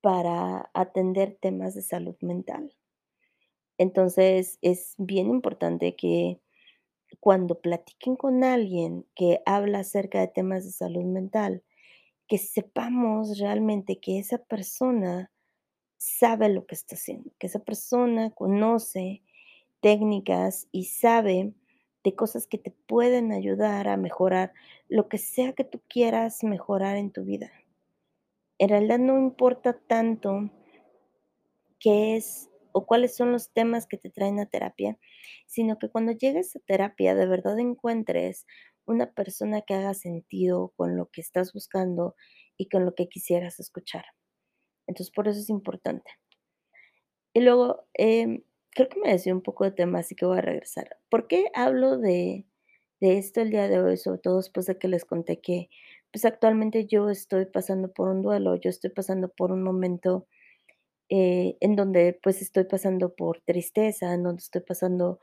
para 0.00 0.70
atender 0.74 1.38
temas 1.40 1.74
de 1.74 1.82
salud 1.82 2.16
mental. 2.22 2.77
Entonces, 3.78 4.58
es 4.60 4.94
bien 4.98 5.28
importante 5.28 5.96
que 5.96 6.40
cuando 7.20 7.60
platiquen 7.60 8.16
con 8.16 8.44
alguien 8.44 9.06
que 9.14 9.40
habla 9.46 9.80
acerca 9.80 10.20
de 10.20 10.28
temas 10.28 10.64
de 10.64 10.72
salud 10.72 11.04
mental, 11.04 11.62
que 12.26 12.38
sepamos 12.38 13.38
realmente 13.38 13.98
que 13.98 14.18
esa 14.18 14.38
persona 14.38 15.30
sabe 15.96 16.48
lo 16.48 16.66
que 16.66 16.74
está 16.74 16.94
haciendo, 16.94 17.30
que 17.38 17.46
esa 17.46 17.60
persona 17.60 18.30
conoce 18.30 19.22
técnicas 19.80 20.68
y 20.70 20.84
sabe 20.84 21.54
de 22.04 22.14
cosas 22.14 22.46
que 22.46 22.58
te 22.58 22.70
pueden 22.70 23.32
ayudar 23.32 23.88
a 23.88 23.96
mejorar 23.96 24.52
lo 24.88 25.08
que 25.08 25.18
sea 25.18 25.52
que 25.52 25.64
tú 25.64 25.80
quieras 25.88 26.44
mejorar 26.44 26.96
en 26.96 27.10
tu 27.10 27.24
vida. 27.24 27.50
En 28.58 28.68
realidad 28.68 28.98
no 28.98 29.18
importa 29.18 29.72
tanto 29.72 30.50
qué 31.78 32.16
es 32.16 32.47
o 32.72 32.86
cuáles 32.86 33.16
son 33.16 33.32
los 33.32 33.52
temas 33.52 33.86
que 33.86 33.98
te 33.98 34.10
traen 34.10 34.40
a 34.40 34.46
terapia, 34.46 34.98
sino 35.46 35.78
que 35.78 35.90
cuando 35.90 36.12
llegues 36.12 36.56
a 36.56 36.60
terapia 36.60 37.14
de 37.14 37.26
verdad 37.26 37.58
encuentres 37.58 38.46
una 38.86 39.12
persona 39.12 39.62
que 39.62 39.74
haga 39.74 39.94
sentido 39.94 40.72
con 40.76 40.96
lo 40.96 41.10
que 41.10 41.20
estás 41.20 41.52
buscando 41.52 42.16
y 42.56 42.68
con 42.68 42.84
lo 42.84 42.94
que 42.94 43.08
quisieras 43.08 43.60
escuchar. 43.60 44.04
Entonces, 44.86 45.12
por 45.14 45.28
eso 45.28 45.40
es 45.40 45.50
importante. 45.50 46.10
Y 47.34 47.40
luego, 47.40 47.86
em, 47.94 48.42
creo 48.70 48.88
que 48.88 49.00
me 49.00 49.10
decía 49.12 49.34
un 49.34 49.42
poco 49.42 49.64
de 49.64 49.70
tema, 49.72 50.00
así 50.00 50.14
que 50.14 50.26
voy 50.26 50.38
a 50.38 50.42
regresar. 50.42 50.96
¿Por 51.10 51.26
qué 51.28 51.46
hablo 51.54 51.98
de, 51.98 52.46
de 53.00 53.18
esto 53.18 53.40
el 53.40 53.50
día 53.50 53.68
de 53.68 53.80
hoy? 53.80 53.96
Sobre 53.96 54.18
todo 54.18 54.38
después 54.38 54.66
de 54.66 54.78
que 54.78 54.88
les 54.88 55.04
conté 55.04 55.40
que, 55.40 55.68
pues 56.12 56.24
actualmente 56.24 56.86
yo 56.86 57.10
estoy 57.10 57.46
pasando 57.46 57.92
por 57.92 58.08
un 58.08 58.22
duelo, 58.22 58.56
yo 58.56 58.70
estoy 58.70 58.90
pasando 58.90 59.28
por 59.28 59.52
un 59.52 59.62
momento 59.62 60.26
eh, 61.10 61.56
en 61.60 61.76
donde 61.76 62.18
pues 62.22 62.42
estoy 62.42 62.64
pasando 62.64 63.14
por 63.14 63.40
tristeza, 63.40 64.12
en 64.12 64.22
donde 64.24 64.40
estoy 64.40 64.60
pasando 64.60 65.20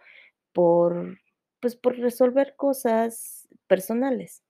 por, 0.53 1.19
pues 1.59 1.75
por 1.75 1.97
resolver 1.97 2.55
cosas 2.55 3.47
personales. 3.67 4.43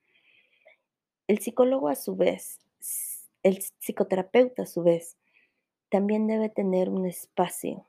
El 1.28 1.40
psicólogo 1.40 1.90
a 1.90 1.96
su 1.96 2.16
vez, 2.16 2.60
el 3.44 3.62
psicoterapeuta 3.80 4.64
a 4.64 4.68
su 4.68 4.84
vez, 4.84 5.18
también 5.90 6.28
debe 6.28 6.50
tener 6.50 6.90
un 6.90 7.06
espacio 7.06 7.88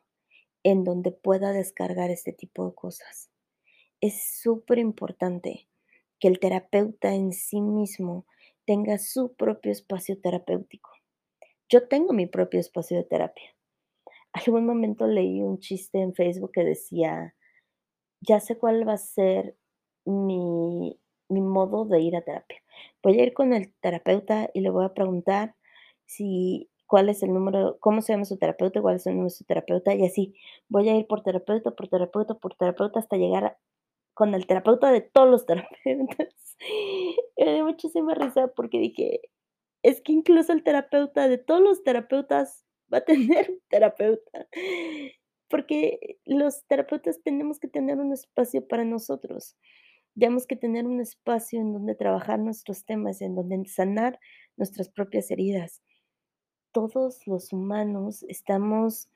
en 0.63 0.85
donde 0.85 1.13
pueda 1.13 1.53
descargar 1.53 2.11
este 2.11 2.33
tipo 2.33 2.67
de 2.67 2.75
cosas. 2.75 3.31
Es 4.01 4.41
súper 4.43 4.79
importante 4.79 5.69
que 6.19 6.29
el 6.29 6.41
terapeuta 6.41 7.15
en 7.15 7.33
sí 7.33 7.61
mismo 7.61 8.27
tenga 8.65 8.99
su 8.99 9.35
propio 9.35 9.71
espacio 9.71 10.19
terapéutico. 10.19 10.96
Yo 11.69 11.89
tengo 11.89 12.13
mi 12.13 12.27
propio 12.27 12.61
espacio 12.61 12.97
de 12.97 13.05
terapia. 13.05 13.55
Algún 14.33 14.67
momento 14.67 15.07
leí 15.07 15.43
un 15.43 15.59
chiste 15.59 16.01
en 16.01 16.15
Facebook 16.15 16.53
que 16.53 16.65
decía, 16.65 17.35
ya 18.21 18.41
sé 18.41 18.59
cuál 18.59 18.87
va 18.89 18.95
a 18.95 18.99
ser 18.99 19.57
mi, 20.05 20.99
mi 21.29 21.41
modo 21.41 21.85
de 21.85 22.01
ir 22.01 22.17
a 22.17 22.23
terapia. 22.23 22.63
Voy 23.03 23.19
a 23.21 23.25
ir 23.25 23.35
con 23.35 23.53
el 23.53 23.73
terapeuta 23.81 24.51
y 24.55 24.61
le 24.61 24.71
voy 24.71 24.85
a 24.85 24.95
preguntar 24.95 25.57
si 26.07 26.71
cuál 26.87 27.09
es 27.09 27.23
el 27.23 27.33
número, 27.33 27.79
cómo 27.81 28.01
se 28.01 28.13
llama 28.13 28.25
su 28.25 28.39
terapeuta, 28.39 28.81
cuál 28.81 28.97
es 28.97 29.07
el 29.07 29.15
número 29.15 29.31
de 29.31 29.37
su 29.37 29.45
terapeuta 29.45 29.95
y 29.95 30.05
así. 30.05 30.35
Voy 30.69 30.89
a 30.89 30.97
ir 30.97 31.07
por 31.07 31.23
terapeuta, 31.23 31.73
por 31.73 31.89
terapeuta, 31.89 32.35
por 32.35 32.55
terapeuta 32.55 33.01
hasta 33.01 33.17
llegar 33.17 33.59
con 34.15 34.35
el 34.35 34.47
terapeuta 34.47 34.91
de 34.93 35.01
todos 35.01 35.29
los 35.29 35.47
terapeutas. 35.47 36.57
Me 37.37 37.55
dio 37.55 37.65
muchísima 37.65 38.15
risa 38.15 38.49
porque 38.55 38.79
dije, 38.79 39.21
es 39.87 40.01
que 40.01 40.11
incluso 40.11 40.53
el 40.53 40.65
terapeuta 40.65 41.29
de 41.29 41.39
todos 41.39 41.61
los 41.61 41.85
terapeutas 41.85 42.65
va 42.93 42.99
a 42.99 43.05
tener 43.05 43.51
un 43.51 43.61
terapeuta, 43.69 44.49
porque 45.49 46.19
los 46.25 46.65
terapeutas 46.67 47.21
tenemos 47.23 47.61
que 47.61 47.69
tener 47.69 47.99
un 47.99 48.13
espacio 48.13 48.67
para 48.67 48.85
nosotros. 48.85 49.57
Tenemos 50.19 50.49
que 50.49 50.57
tener 50.57 50.87
un 50.87 51.01
espacio 51.01 51.61
en 51.61 51.73
donde 51.73 51.95
trabajar 51.95 52.41
nuestros 52.41 52.85
temas, 52.85 53.21
en 53.21 53.37
donde 53.37 53.65
sanar 53.67 54.19
nuestras 54.57 54.89
propias 54.89 55.31
heridas. 55.31 55.83
Todos 56.73 57.25
los 57.29 57.53
humanos 57.53 58.25
estamos 58.29 59.09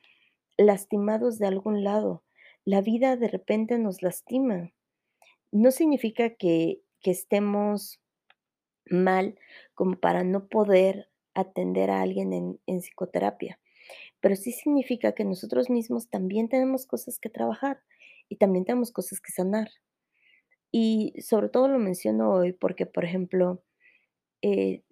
lastimados 0.57 1.41
de 1.41 1.49
algún 1.49 1.83
lado. 1.83 2.23
La 2.65 2.81
vida 2.81 3.17
de 3.17 3.27
repente 3.27 3.77
nos 3.77 4.03
lastima. 4.03 4.71
No 5.51 5.73
significa 5.73 6.37
que, 6.37 6.81
que 7.01 7.11
estemos 7.11 8.01
mal 8.91 9.39
como 9.75 9.99
para 9.99 10.25
no 10.25 10.49
poder 10.49 11.09
atender 11.35 11.91
a 11.91 12.03
alguien 12.03 12.33
en, 12.33 12.61
en 12.67 12.81
psicoterapia, 12.81 13.61
pero 14.21 14.37
sí 14.37 14.53
significa 14.53 15.13
que 15.13 15.25
nosotros 15.25 15.71
mismos 15.71 16.11
también 16.11 16.49
tenemos 16.49 16.87
cosas 16.87 17.19
que 17.19 17.31
trabajar 17.31 17.83
y 18.29 18.37
también 18.37 18.65
tenemos 18.65 18.93
cosas 18.93 19.21
que 19.21 19.33
sanar. 19.33 19.71
Y 20.73 21.15
sobre 21.21 21.49
todo 21.49 21.69
lo 21.69 21.79
menciono 21.79 22.33
hoy 22.33 22.53
porque, 22.53 22.87
por 22.87 23.05
ejemplo, 23.05 23.63
eh, 24.43 24.83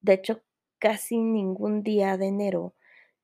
de 0.00 0.12
hecho, 0.14 0.42
casi 0.78 1.18
ningún 1.18 1.82
día 1.82 2.16
de 2.16 2.26
enero 2.28 2.74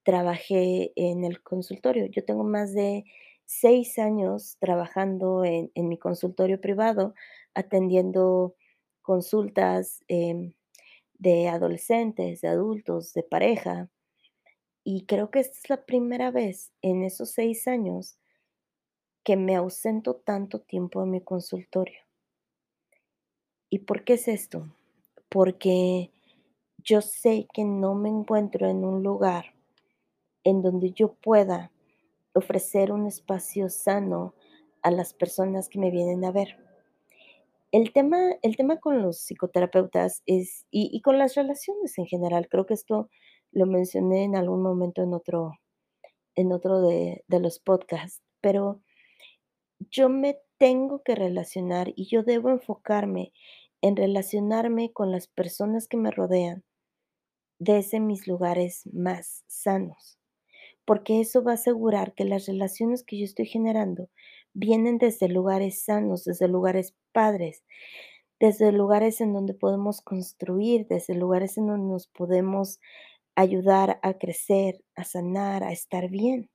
trabajé 0.04 0.92
en 0.96 1.24
el 1.24 1.42
consultorio. 1.42 2.06
Yo 2.06 2.24
tengo 2.24 2.44
más 2.44 2.74
de 2.74 3.04
seis 3.46 3.98
años 3.98 4.56
trabajando 4.60 5.44
en, 5.44 5.70
en 5.74 5.88
mi 5.88 5.98
consultorio 5.98 6.60
privado, 6.60 7.14
atendiendo 7.54 8.56
consultas 9.02 10.00
em, 10.08 10.54
de 11.18 11.48
adolescentes, 11.48 12.40
de 12.40 12.48
adultos, 12.48 13.12
de 13.12 13.22
pareja. 13.22 13.90
Y 14.84 15.06
creo 15.06 15.30
que 15.30 15.40
esta 15.40 15.56
es 15.58 15.70
la 15.70 15.84
primera 15.84 16.30
vez 16.30 16.72
en 16.82 17.04
esos 17.04 17.30
seis 17.30 17.68
años 17.68 18.18
que 19.24 19.36
me 19.36 19.54
ausento 19.54 20.16
tanto 20.16 20.60
tiempo 20.60 21.02
en 21.02 21.10
mi 21.10 21.20
consultorio. 21.20 22.00
¿Y 23.70 23.80
por 23.80 24.04
qué 24.04 24.14
es 24.14 24.28
esto? 24.28 24.74
Porque 25.28 26.10
yo 26.78 27.00
sé 27.00 27.46
que 27.52 27.64
no 27.64 27.94
me 27.94 28.08
encuentro 28.08 28.68
en 28.68 28.84
un 28.84 29.02
lugar 29.02 29.54
en 30.44 30.62
donde 30.62 30.92
yo 30.92 31.14
pueda 31.14 31.70
ofrecer 32.34 32.92
un 32.92 33.06
espacio 33.06 33.68
sano 33.68 34.34
a 34.82 34.90
las 34.90 35.14
personas 35.14 35.68
que 35.68 35.78
me 35.78 35.90
vienen 35.90 36.24
a 36.24 36.32
ver. 36.32 36.61
El 37.72 37.90
tema 37.94 38.18
el 38.42 38.56
tema 38.56 38.78
con 38.80 39.00
los 39.00 39.18
psicoterapeutas 39.22 40.22
es 40.26 40.66
y 40.70 41.00
con 41.00 41.18
las 41.18 41.34
relaciones 41.34 41.96
en 41.96 42.04
general, 42.06 42.46
creo 42.50 42.66
que 42.66 42.74
esto 42.74 43.08
lo 43.50 43.64
mencioné 43.66 44.24
en 44.24 44.36
algún 44.36 44.62
momento 44.62 45.02
en 45.02 45.14
otro 45.14 45.52
en 46.36 46.52
otro 46.52 46.82
de 46.82 47.24
de 47.28 47.40
los 47.40 47.60
podcasts, 47.60 48.22
pero 48.42 48.82
yo 49.90 50.08
me 50.08 50.38
tengo 50.58 51.02
que 51.02 51.14
relacionar 51.14 51.92
y 51.96 52.06
yo 52.06 52.22
debo 52.22 52.50
enfocarme 52.50 53.32
en 53.82 53.96
relacionarme 53.96 54.92
con 54.92 55.10
las 55.10 55.26
personas 55.28 55.88
que 55.88 55.96
me 55.96 56.10
rodean 56.10 56.64
desde 57.58 58.00
mis 58.00 58.26
lugares 58.26 58.82
más 58.92 59.44
sanos, 59.46 60.18
porque 60.84 61.20
eso 61.20 61.44
va 61.44 61.52
a 61.52 61.54
asegurar 61.54 62.14
que 62.14 62.24
las 62.24 62.46
relaciones 62.46 63.04
que 63.04 63.18
yo 63.18 63.24
estoy 63.24 63.46
generando 63.46 64.10
vienen 64.54 64.98
desde 64.98 65.28
lugares 65.28 65.84
sanos, 65.84 66.24
desde 66.24 66.48
lugares 66.48 66.94
padres, 67.12 67.64
desde 68.40 68.72
lugares 68.72 69.20
en 69.20 69.32
donde 69.34 69.54
podemos 69.54 70.00
construir, 70.02 70.86
desde 70.88 71.14
lugares 71.14 71.58
en 71.58 71.68
donde 71.68 71.86
nos 71.92 72.08
podemos 72.08 72.80
ayudar 73.36 74.00
a 74.02 74.14
crecer, 74.18 74.84
a 74.96 75.04
sanar, 75.04 75.64
a 75.64 75.72
estar 75.72 76.08
bien. 76.10 76.48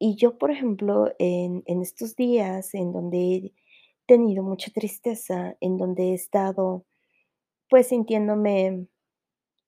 Y 0.00 0.14
yo, 0.16 0.38
por 0.38 0.50
ejemplo, 0.52 1.12
en 1.18 1.62
en 1.66 1.82
estos 1.82 2.14
días 2.14 2.72
en 2.74 2.92
donde 2.92 3.18
he 3.18 3.54
tenido 4.06 4.42
mucha 4.44 4.70
tristeza, 4.72 5.56
en 5.60 5.76
donde 5.76 6.10
he 6.10 6.14
estado, 6.14 6.84
pues, 7.70 7.88
sintiéndome, 7.88 8.88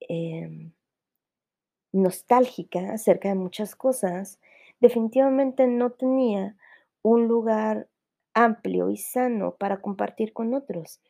em 0.08 0.72
nostálgica 1.94 2.92
acerca 2.92 3.30
de 3.30 3.34
muchas 3.34 3.74
cosas, 3.74 4.38
definitivamente 4.80 5.66
no 5.66 5.90
tenía 5.92 6.56
un 7.02 7.28
lugar 7.28 7.88
amplio 8.34 8.90
y 8.90 8.96
sano 8.96 9.56
para 9.58 9.80
compartir 9.82 10.32
con 10.32 10.54
otros. 10.54 11.00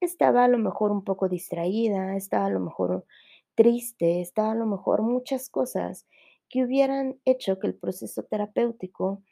Estaba 0.00 0.44
a 0.44 0.48
lo 0.48 0.58
mejor 0.58 0.92
un 0.92 1.04
poco 1.04 1.28
distraída, 1.28 2.16
estaba 2.16 2.46
a 2.46 2.50
lo 2.50 2.60
mejor 2.60 3.06
triste, 3.54 4.20
estaba 4.20 4.52
a 4.52 4.56
lo 4.56 4.66
mejor 4.66 5.02
muchas 5.02 5.50
cosas 5.50 6.06
que 6.48 6.64
hubieran 6.64 7.20
hecho 7.24 7.58
que 7.58 7.68
el 7.68 7.76
proceso 7.76 8.24
terapéutico 8.24 9.22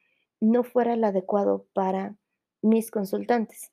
no 0.41 0.65
fuera 0.65 0.95
el 0.95 1.05
adecuado 1.05 1.67
para 1.75 2.17
mis 2.63 2.91
consultantes. 2.91 3.73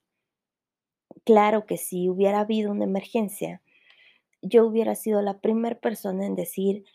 Claro 1.26 1.66
que 1.66 1.78
si 1.78 2.10
hubiera 2.10 2.40
habido 2.42 2.72
una 2.72 2.84
emergencia, 2.86 3.62
yo 4.42 4.66
hubiera 4.68 4.96
sido 4.96 5.22
la 5.22 5.40
primer 5.42 5.80
persona 5.80 6.26
en 6.26 6.36
decir: 6.36 6.86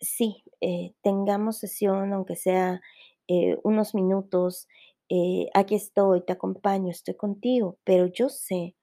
"Sí, 0.00 0.44
eh, 0.60 0.94
tengamos 1.02 1.58
sesión, 1.58 2.12
aunque 2.14 2.36
sea, 2.36 2.82
eh, 3.28 3.58
unos 3.64 3.94
minutos, 3.94 4.68
eh, 5.10 5.48
aquí 5.54 5.74
estoy, 5.76 6.22
te 6.24 6.32
acompaño, 6.34 6.90
estoy 6.90 7.16
contigo", 7.16 7.78
pero 7.84 8.06
yo 8.06 8.28
sé 8.28 8.76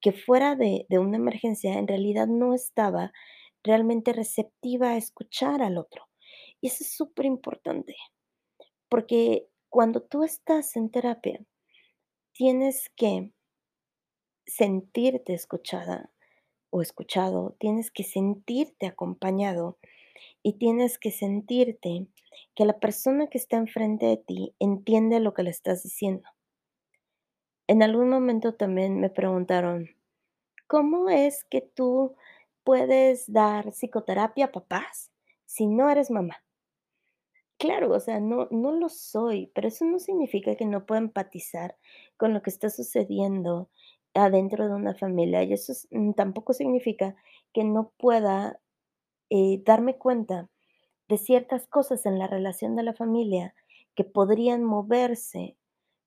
que 0.00 0.12
fuera 0.12 0.56
de 0.56 0.86
de 0.88 0.98
una 0.98 1.16
emergencia, 1.18 1.78
en 1.78 1.88
realidad 1.88 2.28
no 2.28 2.54
estaba 2.54 3.12
realmente 3.64 4.12
receptiva 4.12 4.90
a 4.92 4.96
escuchar 4.98 5.62
al 5.62 5.78
otro. 5.78 6.06
Y 6.60 6.68
eso 6.68 6.84
es 6.84 6.94
superimportante, 6.96 7.96
porque 8.88 9.48
cuando 9.70 10.02
tú 10.02 10.24
estás 10.24 10.76
en 10.76 10.90
terapia, 10.90 11.40
tienes 12.32 12.90
que 12.96 13.32
sentirte 14.46 15.34
escuchada 15.34 16.10
o 16.70 16.82
escuchado, 16.82 17.56
tienes 17.60 17.90
que 17.90 18.04
sentirte 18.04 18.86
acompañado 18.86 19.78
y 20.42 20.54
tienes 20.54 20.98
que 20.98 21.10
sentirte 21.10 22.06
que 22.54 22.64
la 22.64 22.78
persona 22.80 23.28
que 23.28 23.38
está 23.38 23.56
enfrente 23.56 24.06
de 24.06 24.16
ti 24.18 24.54
entiende 24.60 25.20
lo 25.20 25.34
que 25.34 25.42
le 25.44 25.50
estás 25.50 25.82
diciendo. 25.82 26.28
En 27.68 27.82
algún 27.82 28.10
momento 28.10 28.54
también 28.54 29.00
me 29.00 29.08
preguntaron: 29.08 29.88
"¿Cómo 30.68 31.10
es 31.10 31.44
que 31.44 31.62
tú 31.62 32.14
puedes 32.64 33.32
dar 33.32 33.72
psicoterapia 33.72 34.46
a 34.46 34.52
papás 34.52 35.10
si 35.46 35.66
no 35.66 35.90
eres 35.90 36.10
mamá?". 36.10 36.42
Claro, 37.58 37.92
o 37.92 38.00
sea, 38.00 38.20
no 38.20 38.48
no 38.50 38.72
lo 38.72 38.88
soy, 38.88 39.50
pero 39.54 39.68
eso 39.68 39.84
no 39.84 39.98
significa 39.98 40.56
que 40.56 40.64
no 40.64 40.86
pueda 40.86 41.00
empatizar 41.00 41.76
con 42.16 42.32
lo 42.32 42.40
que 42.42 42.48
está 42.48 42.70
sucediendo 42.70 43.68
adentro 44.14 44.66
de 44.66 44.74
una 44.74 44.94
familia, 44.94 45.42
y 45.42 45.52
eso 45.52 45.74
mm, 45.90 46.12
tampoco 46.14 46.54
significa 46.54 47.16
que 47.52 47.62
no 47.64 47.92
pueda, 47.98 48.58
darme 49.64 49.96
cuenta 49.98 50.48
de 51.08 51.18
ciertas 51.18 51.66
cosas 51.68 52.06
en 52.06 52.18
la 52.18 52.26
relación 52.28 52.76
de 52.76 52.84
la 52.84 52.94
familia 52.94 53.54
que 53.96 54.04
podrían 54.04 54.64
moverse 54.64 55.56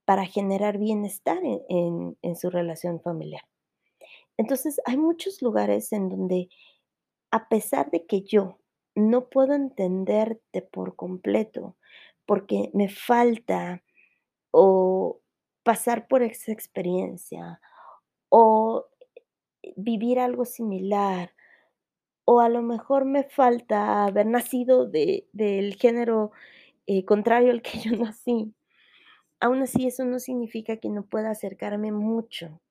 para 0.06 0.26
generar 0.26 0.78
bienestar 0.80 1.40
en 1.44 1.62
en 1.70 2.18
en 2.24 2.36
su 2.38 2.50
relación 2.52 3.02
familiar. 3.02 3.44
Entonces, 4.38 4.82
hay 4.86 4.98
muchos 4.98 5.42
lugares 5.42 5.92
en 5.94 6.10
donde, 6.10 6.50
a 7.32 7.50
pesar 7.50 7.92
de 7.92 8.06
que 8.06 8.22
yo 8.24 8.60
no 8.96 9.30
puedo 9.30 9.54
entenderte 9.56 10.62
por 10.64 10.96
completo, 10.96 11.78
porque 12.26 12.72
me 12.74 12.90
falta 12.90 13.84
o 14.52 15.20
pasar 15.64 16.08
por 16.08 16.24
esa 16.24 16.52
experiencia, 16.54 17.62
o 18.30 18.88
vivir 19.78 20.20
algo 20.20 20.46
similar, 20.46 21.34
o 22.26 22.40
a 22.40 22.50
lo 22.50 22.62
mejor 22.62 23.06
me 23.06 23.24
falta 23.24 24.06
haber 24.06 24.26
nacido 24.26 24.86
de 24.86 25.28
del 25.34 25.76
género, 25.76 26.32
eh, 26.88 27.06
contrario 27.06 27.52
al 27.52 27.62
que 27.62 27.80
yo 27.84 27.96
nací. 27.98 28.54
Aún 29.40 29.62
así, 29.62 29.88
eso 29.88 30.06
no 30.06 30.20
significa 30.20 30.78
que 30.78 30.90
no 30.90 31.06
pueda 31.06 31.32
acercarme 31.32 31.92
mucho 31.92 32.62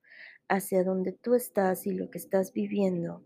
hacia 0.48 0.84
donde 0.84 1.12
tú 1.12 1.34
estás 1.34 1.86
y 1.86 1.92
lo 1.92 2.10
que 2.10 2.18
estás 2.18 2.52
viviendo, 2.52 3.22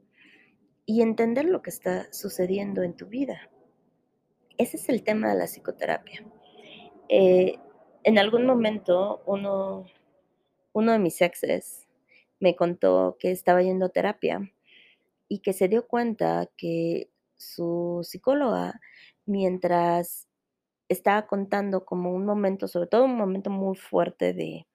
y 0.84 1.02
entender 1.02 1.44
lo 1.46 1.62
que 1.62 1.70
está 1.70 2.12
sucediendo 2.12 2.82
en 2.82 2.94
tu 2.94 3.06
vida. 3.06 3.50
Ese 4.58 4.76
es 4.76 4.88
el 4.88 5.02
tema 5.04 5.30
de 5.30 5.38
la 5.38 5.46
psicoterapia. 5.46 6.24
Eh, 7.08 7.58
en 8.04 8.18
algún 8.18 8.46
momento, 8.46 9.22
uno 9.26 9.86
uno 10.76 10.92
de 10.92 10.98
mis 10.98 11.22
exes 11.22 11.88
me 12.38 12.54
contó 12.54 13.16
que 13.18 13.30
estaba 13.30 13.62
yendo 13.62 13.86
a 13.86 13.88
terapia 13.88 14.52
y 15.28 15.40
que 15.40 15.52
se 15.52 15.68
dio 15.68 15.86
cuenta 15.88 16.48
que 16.56 17.10
su 17.36 18.00
psicóloga, 18.04 18.80
mientras 19.26 20.28
estaba 20.88 21.26
contando 21.28 21.84
como 21.86 22.12
un 22.14 22.26
momento, 22.26 22.68
sobre 22.68 22.88
todo 22.88 23.04
un 23.06 23.16
momento 23.16 23.50
muy 23.50 23.76
fuerte 23.76 24.34
de 24.34 24.66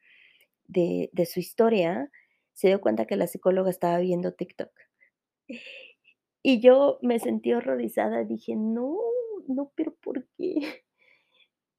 de 1.13 1.25
su 1.27 1.39
historia, 1.41 2.09
se 2.53 2.67
dio 2.69 2.81
cuenta 2.81 3.05
que 3.07 3.15
la 3.17 3.27
psicóloga 3.27 3.69
estaba 3.71 3.99
viendo 3.99 4.33
TikTok. 4.33 4.71
Y 6.43 6.59
yo 6.59 6.97
me 7.01 7.19
sentí 7.19 7.53
horrorizada, 7.53 8.23
dije: 8.23 8.55
"No, 8.55 8.97
no, 9.47 9.71
pero, 9.75 9.93
¿por 10.01 10.27
qué?". 10.37 10.55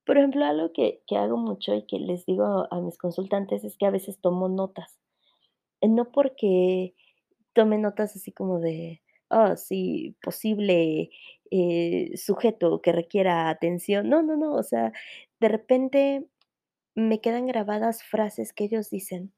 Por 0.07 0.19
ejemplo, 0.19 0.45
algo 0.45 0.73
que 0.73 1.03
que 1.07 1.17
hago 1.17 1.37
mucho 1.37 1.75
y 1.75 1.87
que 1.87 1.99
les 1.99 2.27
digo 2.27 2.67
a 2.73 2.81
mis 2.81 2.99
consultantes 2.99 3.65
es 3.65 3.77
que 3.77 3.87
a 3.87 3.91
veces 3.91 4.21
tomo 4.21 4.49
notas. 4.49 4.99
No 5.83 6.13
porque 6.13 6.95
tome 7.55 7.79
notas 7.79 8.17
así 8.17 8.33
como 8.33 8.61
de, 8.61 9.03
ah, 9.31 9.57
sí, 9.57 10.17
posible, 10.23 11.11
eh, 11.51 12.13
sujeto 12.17 12.81
que 12.83 12.93
requiera 12.93 13.49
atención. 13.51 14.09
No, 14.09 14.23
no, 14.23 14.37
no, 14.37 14.55
o 14.55 14.63
sea, 14.63 14.93
de 15.41 15.49
repente 15.49 16.27
me 16.97 17.21
quedan 17.21 17.47
grabadas 17.47 18.03
frases 18.05 18.53
que 18.55 18.65
ellos 18.65 18.91
dicen, 18.91 19.33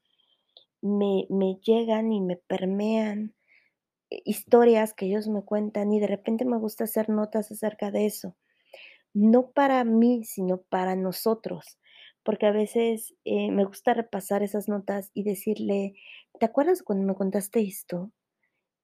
me 0.83 1.27
me 1.31 1.57
llegan 1.65 2.13
y 2.13 2.21
me 2.23 2.37
permean, 2.39 3.35
eh, 4.11 4.23
historias 4.27 4.95
que 4.95 5.07
ellos 5.07 5.29
me 5.29 5.43
cuentan, 5.45 5.93
y 5.93 6.01
de 6.01 6.09
repente 6.09 6.45
me 6.47 6.59
gusta 6.59 6.85
hacer 6.85 7.09
notas 7.11 7.51
acerca 7.53 7.91
de 7.93 8.07
eso. 8.07 8.37
No 9.15 9.51
para 9.53 9.85
mí, 9.85 10.25
sino 10.25 10.59
para 10.63 10.97
nosotros, 10.97 11.79
porque 12.25 12.47
a 12.47 12.53
veces, 12.53 13.15
eh, 13.25 13.51
me 13.53 13.65
gusta 13.65 13.95
repasar 13.95 14.43
esas 14.43 14.69
notas 14.69 15.11
y 15.15 15.25
decirle: 15.25 15.95
"¿Te 16.41 16.47
acuerdas 16.47 16.83
cuando 16.83 17.07
me 17.07 17.15
contaste 17.17 17.61
esto? 17.63 18.13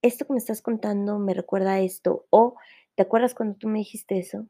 Esto 0.02 0.26
que 0.26 0.34
me 0.34 0.38
estás 0.40 0.62
contando 0.62 1.18
me 1.20 1.34
recuerda 1.34 1.80
esto", 1.80 2.26
o, 2.30 2.56
"¿Te 2.96 3.02
acuerdas 3.04 3.34
cuando 3.34 3.56
tú 3.58 3.68
me 3.68 3.80
dijiste 3.80 4.18
eso?". 4.18 4.48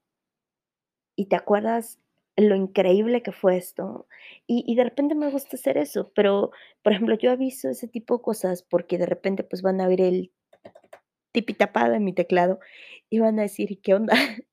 "¿Y 1.18 1.26
te 1.26 1.36
acuerdas 1.36 1.98
lo 2.36 2.56
increíble 2.56 3.22
que 3.22 3.32
fue 3.32 3.56
esto?". 3.56 4.06
Y 4.46 4.64
y 4.66 4.76
de 4.76 4.84
repente 4.84 5.14
me 5.14 5.30
gusta 5.30 5.56
hacer 5.56 5.76
eso, 5.78 6.12
pero, 6.14 6.50
por 6.82 6.92
ejemplo, 6.92 7.16
yo 7.16 7.30
aviso 7.30 7.68
ese 7.70 7.88
tipo 7.88 8.16
de 8.18 8.22
cosas 8.22 8.62
porque 8.62 8.98
de 8.98 9.06
repente, 9.06 9.44
pues, 9.44 9.62
van 9.62 9.80
a 9.80 9.86
oír 9.88 10.00
el 10.00 10.32
tipitapá 11.32 11.88
de 11.88 12.00
mi 12.00 12.12
teclado 12.12 12.58
y 13.10 13.18
van 13.20 13.38
a 13.38 13.42
decir: 13.42 13.80
"¿Qué 13.82 13.94
onda?". 13.94 14.14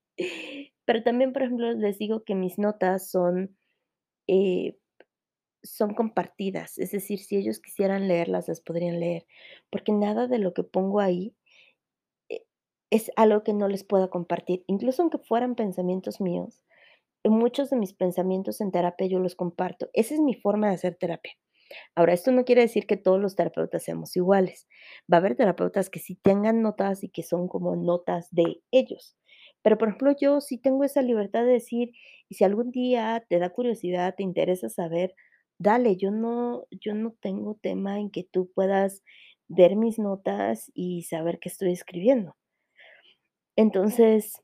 Pero 0.85 1.03
también, 1.03 1.33
por 1.33 1.43
ejemplo, 1.43 1.71
les 1.73 1.97
digo 1.99 2.23
que 2.23 2.35
mis 2.35 2.57
notas 2.59 3.09
son, 3.09 3.57
eh, 4.27 4.77
son 5.63 5.93
compartidas, 5.95 6.77
es 6.79 6.91
decir, 6.91 7.19
si 7.19 7.37
ellos 7.37 7.59
quisieran 7.59 8.07
leerlas, 8.07 8.47
las 8.47 8.61
podrían 8.61 8.99
leer, 8.99 9.25
porque 9.71 9.91
nada 9.91 10.27
de 10.27 10.39
lo 10.39 10.53
que 10.53 10.63
pongo 10.63 10.99
ahí, 11.01 11.35
eh, 12.29 12.45
es 12.91 13.11
algo 13.17 13.43
que 13.43 13.53
no 13.53 13.67
les 13.67 13.83
pueda 13.83 14.09
compartir, 14.09 14.63
incluso 14.67 15.01
aunque 15.01 15.19
fueran 15.19 15.55
pensamientos 15.55 16.21
míos, 16.21 16.61
muchos 17.25 17.69
de 17.69 17.77
mis 17.77 17.93
pensamientos 17.93 18.61
en 18.61 18.71
terapia 18.71 19.07
yo 19.07 19.19
los 19.19 19.35
comparto. 19.35 19.89
Esa 19.93 20.13
es 20.15 20.19
mi 20.21 20.33
forma 20.35 20.69
de 20.69 20.75
hacer 20.75 20.95
terapia. 20.95 21.33
Ahora, 21.95 22.13
esto 22.13 22.31
no 22.31 22.45
quiere 22.45 22.61
decir 22.61 22.87
que 22.87 22.97
todos 22.97 23.19
los 23.19 23.35
terapeutas 23.35 23.83
seamos 23.83 24.15
iguales. 24.15 24.67
Va 25.11 25.17
a 25.17 25.19
haber 25.19 25.35
terapeutas 25.35 25.89
que 25.89 25.99
sí 25.99 26.15
tengan 26.15 26.61
notas 26.61 27.03
y 27.03 27.09
que 27.09 27.23
son 27.23 27.47
como 27.47 27.75
notas 27.75 28.29
de 28.31 28.61
ellos. 28.71 29.17
Pero, 29.67 29.77
por 29.77 29.89
ejemplo, 29.89 30.15
yo 30.17 30.39
sí 30.39 30.57
tengo 30.57 30.85
esa 30.85 31.01
libertad 31.01 31.43
de 31.43 31.51
decir, 31.51 31.91
y 32.29 32.35
si 32.35 32.45
algún 32.45 32.71
día 32.71 33.25
te 33.27 33.37
da 33.37 33.49
curiosidad, 33.49 34.15
te 34.15 34.23
interesa 34.23 34.69
saber, 34.69 35.13
dale, 35.59 35.97
yo 35.97 36.09
no, 36.09 36.67
yo 36.71 36.95
no 36.95 37.17
tengo 37.19 37.59
tema 37.61 37.99
en 37.99 38.09
que 38.09 38.23
tú 38.23 38.49
puedas 38.55 39.03
ver 39.49 39.75
mis 39.75 39.99
notas 39.99 40.71
y 40.73 41.03
saber 41.03 41.39
qué 41.39 41.49
estoy 41.49 41.73
escribiendo. 41.73 42.37
Entonces, 43.57 44.41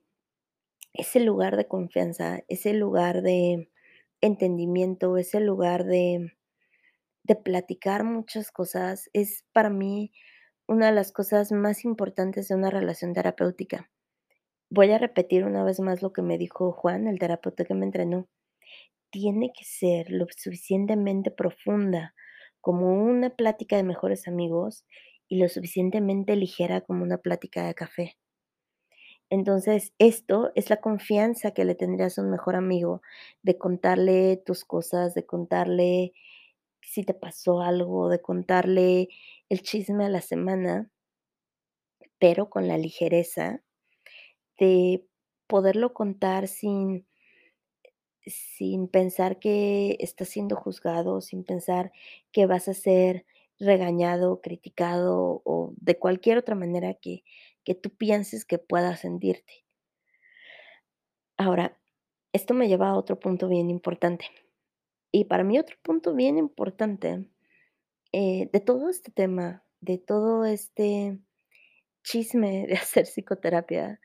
ese 0.94 1.20
lugar 1.22 1.58
de 1.58 1.68
confianza, 1.68 2.44
ese 2.48 2.74
lugar 2.74 3.22
de 3.22 3.70
entendimiento, 4.22 5.18
ese 5.18 5.40
lugar 5.40 5.86
de 5.86 6.34
de 7.24 7.36
platicar 7.36 8.04
muchas 8.04 8.52
cosas, 8.52 9.10
es 9.14 9.46
para 9.54 9.70
mí 9.70 10.14
una 10.68 10.88
de 10.88 10.94
las 10.94 11.12
cosas 11.12 11.52
más 11.52 11.86
importantes 11.86 12.48
de 12.50 12.56
una 12.56 12.70
relación 12.70 13.14
terapéutica. 13.14 13.93
Voy 14.76 14.90
a 14.90 14.98
repetir 14.98 15.46
una 15.46 15.64
vez 15.64 15.80
más 15.80 16.02
lo 16.02 16.14
que 16.14 16.24
me 16.24 16.40
dijo 16.40 16.72
Juan, 16.72 17.08
el 17.08 17.20
terapeuta 17.20 17.64
que 17.64 17.76
me 17.76 17.86
entrenó. 17.86 18.28
Tiene 19.12 19.54
que 19.56 19.66
ser 19.66 20.10
lo 20.10 20.26
suficientemente 20.36 21.30
profunda 21.30 22.16
como 22.60 22.92
una 22.92 23.30
plática 23.30 23.76
de 23.76 23.84
mejores 23.84 24.28
amigos 24.28 24.84
y 25.28 25.38
lo 25.38 25.48
suficientemente 25.48 26.36
ligera 26.36 26.82
como 26.82 27.04
una 27.04 27.20
plática 27.20 27.68
de 27.68 27.76
café. 27.76 28.18
Entonces, 29.30 29.94
esto 30.00 30.52
es 30.56 30.72
la 30.72 30.78
confianza 30.82 31.52
que 31.52 31.66
le 31.66 31.76
tendrías 31.76 32.18
a 32.18 32.24
un 32.24 32.32
mejor 32.32 32.56
amigo, 32.56 33.04
de 33.44 33.60
contarle 33.60 34.38
tus 34.44 34.66
cosas, 34.66 35.14
de 35.14 35.24
contarle 35.24 36.14
si 36.82 37.04
te 37.04 37.14
pasó 37.14 37.62
algo, 37.62 38.10
de 38.10 38.22
contarle 38.24 39.10
el 39.50 39.62
chisme 39.62 40.06
a 40.06 40.10
la 40.10 40.22
semana, 40.22 40.90
pero 42.18 42.50
con 42.50 42.68
la 42.68 42.80
ligereza 42.80 43.62
de 44.60 45.06
poderlo 45.48 45.94
contar 45.94 46.48
sin 46.48 47.06
sin 48.26 48.88
pensar 48.88 49.38
que 49.38 49.98
estás 50.00 50.30
siendo 50.30 50.56
juzgado, 50.56 51.20
sin 51.20 51.44
pensar 51.44 51.92
que 52.32 52.46
vas 52.46 52.70
a 52.70 52.74
ser 52.74 53.26
regañado, 53.60 54.40
criticado 54.42 55.42
o 55.44 55.74
de 55.76 56.00
cualquier 56.00 56.38
otra 56.38 56.56
manera 56.56 56.94
que 56.94 57.24
que 57.64 57.76
tú 57.76 57.90
pienses 57.90 58.46
que 58.46 58.60
puedas 58.60 59.00
sentirte. 59.02 59.66
Ahora, 61.38 61.80
esto 62.34 62.54
me 62.54 62.68
lleva 62.68 62.90
a 62.90 62.98
otro 62.98 63.20
punto 63.20 63.48
bien 63.48 63.70
importante. 63.70 64.26
Y 65.12 65.26
para 65.26 65.44
mí 65.44 65.60
otro 65.60 65.78
punto 65.82 66.14
bien 66.16 66.38
importante, 66.38 67.30
eh, 68.12 68.50
de 68.52 68.60
todo 68.60 68.90
este 68.90 69.12
tema, 69.12 69.64
de 69.82 69.98
todo 69.98 70.46
este 70.46 71.20
chisme 72.04 72.68
de 72.68 72.74
hacer 72.76 73.06
psicoterapia, 73.06 74.00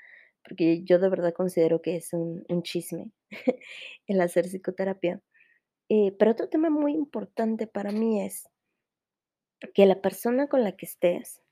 porque 0.49 0.83
yo 0.85 0.99
de 0.99 1.09
verdad 1.11 1.35
considero 1.35 1.83
que 1.83 1.97
es 1.97 2.13
un, 2.13 2.45
chisme 2.63 3.13
el 4.07 4.21
hacer 4.21 4.47
psicoterapia. 4.47 5.21
eh, 5.91 6.13
pero 6.19 6.33
otro 6.33 6.49
tema 6.49 6.71
muy 6.71 6.93
importante 6.93 7.67
para 7.67 7.93
mí 7.93 8.23
es 8.23 8.49
que 9.75 9.87
la 9.87 10.01
persona 10.01 10.49
con 10.49 10.65
la 10.65 10.73
que 10.73 10.87
estés 10.87 11.43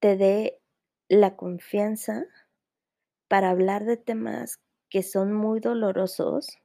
te 0.00 0.16
dé 0.16 0.60
la 1.08 1.36
confianza 1.36 2.24
para 3.28 3.50
hablar 3.50 3.84
de 3.84 3.96
temas 3.96 4.60
que 4.88 5.02
son 5.02 5.32
muy 5.32 5.60
dolorosos 5.60 6.58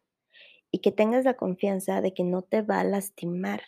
y 0.72 0.80
que 0.80 0.92
tengas 0.92 1.26
la 1.26 1.36
confianza 1.36 2.02
de 2.02 2.14
que 2.14 2.24
no 2.24 2.42
te 2.44 2.62
va 2.62 2.80
a 2.80 2.84
lastimar. 2.84 3.62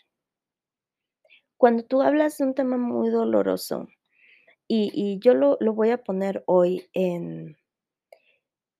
Cuando 1.57 1.83
tú 1.83 2.01
hablas 2.01 2.37
de 2.37 2.45
un 2.45 2.53
tema 2.53 2.77
muy 2.77 3.09
doloroso, 3.09 3.87
y, 4.67 5.19
yo 5.19 5.33
lo, 5.33 5.57
lo 5.59 5.73
voy 5.73 5.91
a 5.91 6.03
poner 6.03 6.43
hoy 6.47 6.89
en, 6.93 7.57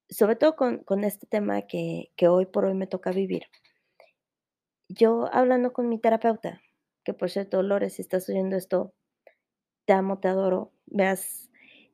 sobre 0.09 0.35
todo 0.35 0.55
con, 0.55 0.79
con 0.79 1.03
este 1.03 1.27
tema 1.27 1.63
que, 1.63 2.11
que 2.15 2.27
hoy 2.27 2.45
por 2.45 2.65
hoy 2.65 2.73
me 2.73 2.87
toca 2.87 3.11
vivir. 3.11 3.43
Yo 4.89 5.29
hablando 5.33 5.73
con 5.73 5.89
mi 5.89 5.99
terapeuta, 5.99 6.61
que 7.03 7.13
por 7.13 7.29
cierto, 7.29 7.61
Lore, 7.63 7.89
si 7.89 8.01
estás 8.01 8.27
oyendo 8.29 8.55
esto, 8.55 8.93
te 9.85 9.93
amo, 9.93 10.19
te 10.19 10.27
adoro, 10.27 10.71
me 10.87 11.05
has 11.07 11.49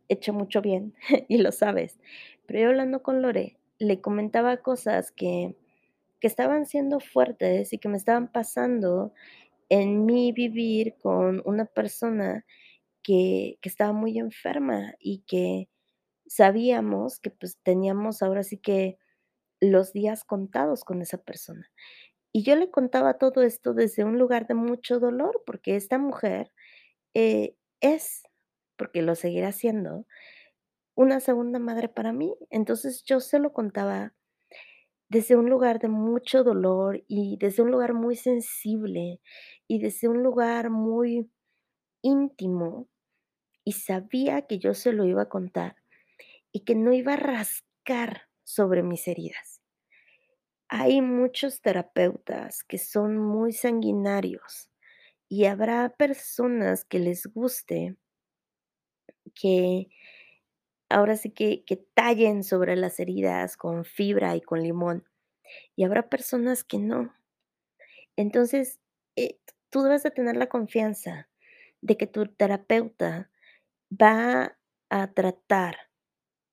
hecho 0.08 0.34
mucho 0.34 0.62
bien 0.62 0.94
y 1.28 1.38
lo 1.38 1.52
sabes. 1.52 2.00
Pero 2.46 2.60
yo 2.60 2.68
hablando 2.70 3.02
con 3.02 3.22
Lore, 3.22 3.58
le 3.78 4.02
comentaba 4.02 4.58
cosas 4.58 5.12
que, 5.12 5.56
que 6.20 6.28
estaban 6.28 6.66
siendo 6.66 7.00
fuertes 7.00 7.74
y 7.74 7.78
que 7.78 7.90
me 7.90 7.98
estaban 7.98 8.32
pasando 8.32 9.14
en 9.70 10.06
mi 10.06 10.32
vivir 10.32 10.96
con 11.02 11.42
una 11.46 11.66
persona 11.66 12.46
que, 13.10 13.58
estaba 13.64 13.92
muy 13.92 14.20
enferma 14.20 14.94
y 15.00 15.24
que 15.26 15.68
sabíamos 16.28 17.20
que 17.20 17.32
pues 17.32 17.58
teníamos 17.64 18.22
ahora 18.22 18.44
sí 18.44 18.60
que 18.60 19.00
los 19.60 19.94
días 19.94 20.24
contados 20.24 20.84
con 20.84 21.02
esa 21.02 21.18
persona. 21.18 21.72
Y 22.32 22.44
yo 22.44 22.56
le 22.56 22.70
contaba 22.70 23.18
todo 23.18 23.42
esto 23.42 23.74
desde 23.74 24.04
un 24.04 24.20
lugar 24.20 24.46
de 24.46 24.54
mucho 24.54 25.00
dolor, 25.00 25.42
porque 25.48 25.76
esta 25.76 25.98
mujer 25.98 26.52
eh, 27.16 27.56
es, 27.82 28.24
porque 28.78 29.02
lo 29.02 29.16
seguirá 29.16 29.52
siendo, 29.54 30.06
una 30.96 31.20
segunda 31.20 31.58
madre 31.58 31.90
para 31.90 32.14
mí. 32.14 32.36
Entonces 32.52 33.04
yo 33.04 33.20
se 33.22 33.40
lo 33.40 33.54
contaba 33.54 34.14
desde 35.10 35.36
un 35.36 35.50
lugar 35.50 35.80
de 35.80 35.88
mucho 35.90 36.44
dolor 36.44 37.04
y 37.08 37.38
desde 37.38 37.64
un 37.64 37.72
lugar 37.72 37.96
muy 37.96 38.16
sensible 38.16 39.20
y 39.68 39.80
desde 39.80 40.10
un 40.10 40.22
lugar 40.22 40.70
muy 40.70 41.32
íntimo 42.04 42.88
y 43.64 43.74
sabía 43.74 44.44
que 44.44 44.60
yo 44.60 44.74
se 44.74 44.94
lo 44.94 45.06
iba 45.06 45.24
a 45.24 45.30
contar 45.30 45.76
y 46.52 46.62
que 46.62 46.76
no 46.76 46.94
iba 46.94 47.14
a 47.14 47.18
rascar 47.18 48.24
sobre 48.44 48.84
mis 48.84 49.08
heridas. 49.08 49.62
Hay 50.68 51.02
muchos 51.02 51.62
terapeutas 51.62 52.64
que 52.64 52.78
son 52.78 53.18
muy 53.18 53.54
sanguinarios 53.54 54.70
y 55.28 55.46
habrá 55.46 55.90
personas 55.90 56.86
que 56.86 57.00
les 57.00 57.26
guste 57.28 57.96
que 59.36 59.90
ahora 60.90 61.16
sí 61.18 61.32
que, 61.32 61.64
que 61.66 61.78
tallen 61.78 62.44
sobre 62.44 62.76
las 62.76 63.00
heridas 63.00 63.58
con 63.58 63.86
fibra 63.86 64.36
y 64.36 64.42
con 64.42 64.62
limón 64.62 65.06
y 65.76 65.84
habrá 65.84 66.10
personas 66.10 66.64
que 66.64 66.78
no. 66.78 67.14
Entonces, 68.16 68.80
eh, 69.16 69.40
tú 69.70 69.82
debes 69.82 70.04
de 70.04 70.12
tener 70.12 70.36
la 70.36 70.48
confianza 70.50 71.30
de 71.82 71.98
que 71.98 72.08
tu 72.08 72.26
terapeuta 72.28 73.32
va 73.92 74.58
a 74.90 75.14
tratar 75.14 75.78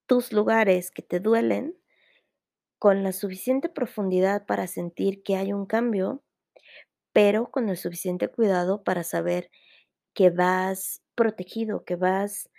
tus 0.07 0.33
lugares 0.33 0.91
que 0.91 1.03
te 1.03 1.21
duelen 1.21 1.77
con 2.79 3.03
la 3.03 3.13
suficiente 3.13 3.69
profundidad 3.69 4.47
para 4.47 4.67
sentir 4.67 5.23
que 5.23 5.37
hay 5.37 5.53
un 5.53 5.67
cambio, 5.67 6.23
pero 7.13 7.51
con 7.51 7.69
el 7.69 7.77
suficiente 7.77 8.29
cuidado 8.29 8.85
para 8.85 9.05
saber 9.05 9.51
que 10.15 10.31
vas 10.31 11.03
protegido, 11.15 11.85
que 11.85 11.97
vas 11.97 12.51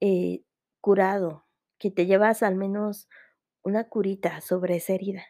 eh, 0.00 0.42
curado, 0.80 1.46
que 1.78 1.90
te 1.90 2.06
llevas 2.06 2.42
al 2.42 2.56
menos 2.56 3.08
una 3.62 3.88
curita 3.88 4.40
sobre 4.40 4.76
esa 4.76 4.94
herida. 4.94 5.24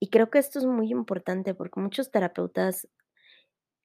Y 0.00 0.08
creo 0.10 0.30
que 0.30 0.38
esto 0.40 0.58
es 0.58 0.66
muy 0.66 0.90
importante 0.90 1.54
porque 1.54 1.80
muchos 1.80 2.10
terapeutas 2.10 2.88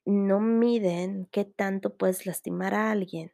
no 0.05 0.39
miden 0.39 1.27
qué 1.31 1.45
tanto 1.45 1.95
puedes 1.95 2.25
lastimar 2.25 2.73
a 2.73 2.89
alguien. 2.91 3.31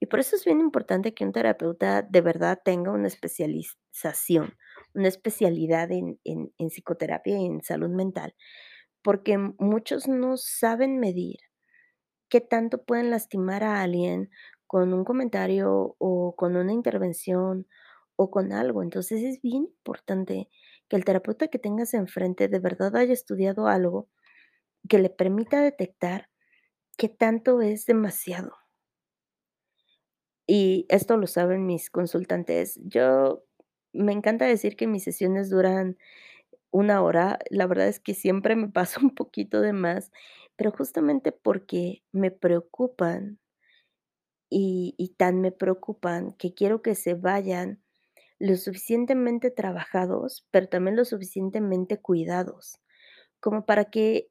Y 0.00 0.06
por 0.06 0.20
eso 0.20 0.36
es 0.36 0.44
bien 0.44 0.60
importante 0.60 1.14
que 1.14 1.24
un 1.24 1.32
terapeuta 1.32 2.02
de 2.02 2.20
verdad 2.20 2.60
tenga 2.64 2.92
una 2.92 3.08
especialización, 3.08 4.54
una 4.94 5.08
especialidad 5.08 5.90
en, 5.92 6.20
en, 6.24 6.70
psicoterapia 6.70 7.38
y 7.38 7.46
en 7.46 7.62
salud 7.62 7.90
mental, 7.90 8.34
porque 9.02 9.38
muchos 9.38 10.08
no 10.08 10.36
saben 10.36 10.98
medir 10.98 11.36
qué 12.28 12.40
tanto 12.40 12.84
pueden 12.84 13.10
lastimar 13.10 13.64
a 13.64 13.82
alguien 13.82 14.30
con 14.66 14.92
un 14.92 15.04
comentario 15.04 15.96
o 15.98 16.34
con 16.36 16.56
una 16.56 16.72
intervención 16.72 17.66
o 18.16 18.30
con 18.30 18.52
algo. 18.52 18.82
Entonces 18.82 19.22
es 19.22 19.40
bien 19.42 19.64
importante 19.64 20.48
que 20.88 20.96
el 20.96 21.04
terapeuta 21.04 21.48
que 21.48 21.58
tengas 21.58 21.94
enfrente 21.94 22.48
de 22.48 22.58
verdad 22.58 22.96
haya 22.96 23.12
estudiado 23.12 23.68
algo 23.68 24.08
que 24.88 24.98
le 24.98 25.10
permita 25.10 25.60
detectar 25.60 26.30
qué 26.96 27.08
tanto 27.08 27.60
es 27.60 27.86
demasiado. 27.86 28.65
Y 30.48 30.86
esto 30.88 31.16
lo 31.16 31.26
saben 31.26 31.66
mis 31.66 31.90
consultantes. 31.90 32.78
Yo 32.84 33.42
me 33.92 34.12
encanta 34.12 34.44
decir 34.46 34.76
que 34.76 34.86
mis 34.86 35.02
sesiones 35.04 35.50
duran 35.50 35.98
1 36.70 37.02
hora, 37.02 37.38
la 37.50 37.66
verdad 37.66 37.88
es 37.88 38.00
que 38.00 38.14
siempre 38.14 38.56
me 38.56 38.68
paso 38.70 39.00
un 39.02 39.14
poquito 39.14 39.60
de 39.62 39.72
más, 39.74 40.12
pero 40.56 40.72
justamente 40.72 41.32
porque 41.32 42.02
me 42.12 42.30
preocupan 42.32 43.38
y 44.52 44.94
y 44.96 45.08
tan 45.16 45.40
me 45.40 45.50
preocupan 45.52 46.32
que 46.34 46.54
quiero 46.54 46.82
que 46.82 46.94
se 46.94 47.14
vayan 47.14 47.82
lo 48.40 48.56
suficientemente 48.56 49.50
trabajados, 49.50 50.46
pero 50.52 50.68
también 50.68 50.96
lo 50.96 51.04
suficientemente 51.06 51.98
cuidados, 52.00 52.80
como 53.40 53.66
para 53.66 53.86
que 53.86 54.30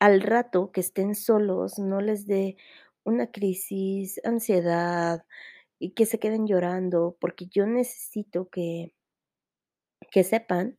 al 0.00 0.22
rato 0.22 0.72
que 0.72 0.80
estén 0.82 1.14
solos 1.16 1.78
no 1.78 2.00
les 2.02 2.26
dé 2.26 2.56
una 3.04 3.30
crisis, 3.32 4.20
ansiedad 4.24 5.24
y 5.82 5.92
que 5.92 6.06
se 6.06 6.18
queden 6.20 6.46
llorando, 6.46 7.16
porque 7.20 7.46
yo 7.46 7.66
necesito 7.66 8.48
que 8.50 8.92
que 10.10 10.24
sepan 10.24 10.78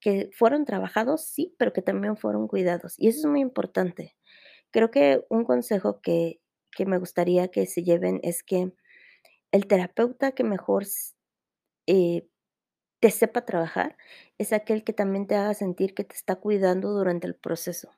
que 0.00 0.30
fueron 0.34 0.64
trabajados, 0.66 1.24
sí, 1.26 1.54
pero 1.58 1.72
que 1.72 1.82
también 1.82 2.16
fueron 2.16 2.48
cuidados, 2.48 2.94
y 2.98 3.08
eso 3.08 3.20
es 3.20 3.26
muy 3.26 3.40
importante. 3.40 4.16
Creo 4.72 4.90
que 4.90 5.24
un 5.30 5.44
consejo 5.44 6.00
que 6.02 6.40
que 6.72 6.86
me 6.86 6.98
gustaría 6.98 7.48
que 7.48 7.66
se 7.66 7.84
lleven 7.84 8.20
es 8.24 8.42
que 8.44 8.72
el 9.52 9.66
terapeuta 9.68 10.32
que 10.32 10.44
mejor 10.44 10.84
eh, 11.86 12.28
te 13.00 13.10
sepa 13.10 13.46
trabajar 13.46 13.96
es 14.38 14.52
aquel 14.52 14.84
que 14.84 14.92
también 14.94 15.26
te 15.28 15.36
haga 15.36 15.54
sentir 15.54 15.94
que 15.94 16.04
te 16.04 16.16
está 16.16 16.36
cuidando 16.36 16.92
durante 16.92 17.26
el 17.28 17.36
proceso. 17.36 17.90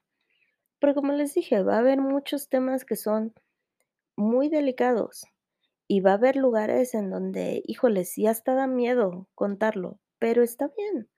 Pero 0.80 0.94
como 0.94 1.12
les 1.14 1.34
dije, 1.34 1.62
va 1.62 1.76
a 1.76 1.80
haber 1.80 2.00
muchos 2.00 2.48
temas 2.50 2.84
que 2.84 2.96
son 2.96 3.34
muy 4.16 4.48
delicados 4.48 5.26
y 5.88 6.00
va 6.00 6.12
a 6.12 6.14
haber 6.14 6.36
lugares 6.36 6.94
en 6.94 7.10
donde, 7.10 7.62
híjole, 7.66 8.04
sí 8.04 8.26
hasta 8.26 8.54
da 8.54 8.66
miedo 8.66 9.28
contarlo, 9.34 9.98
pero 10.18 10.42
está 10.42 10.68
bien. 10.76 11.08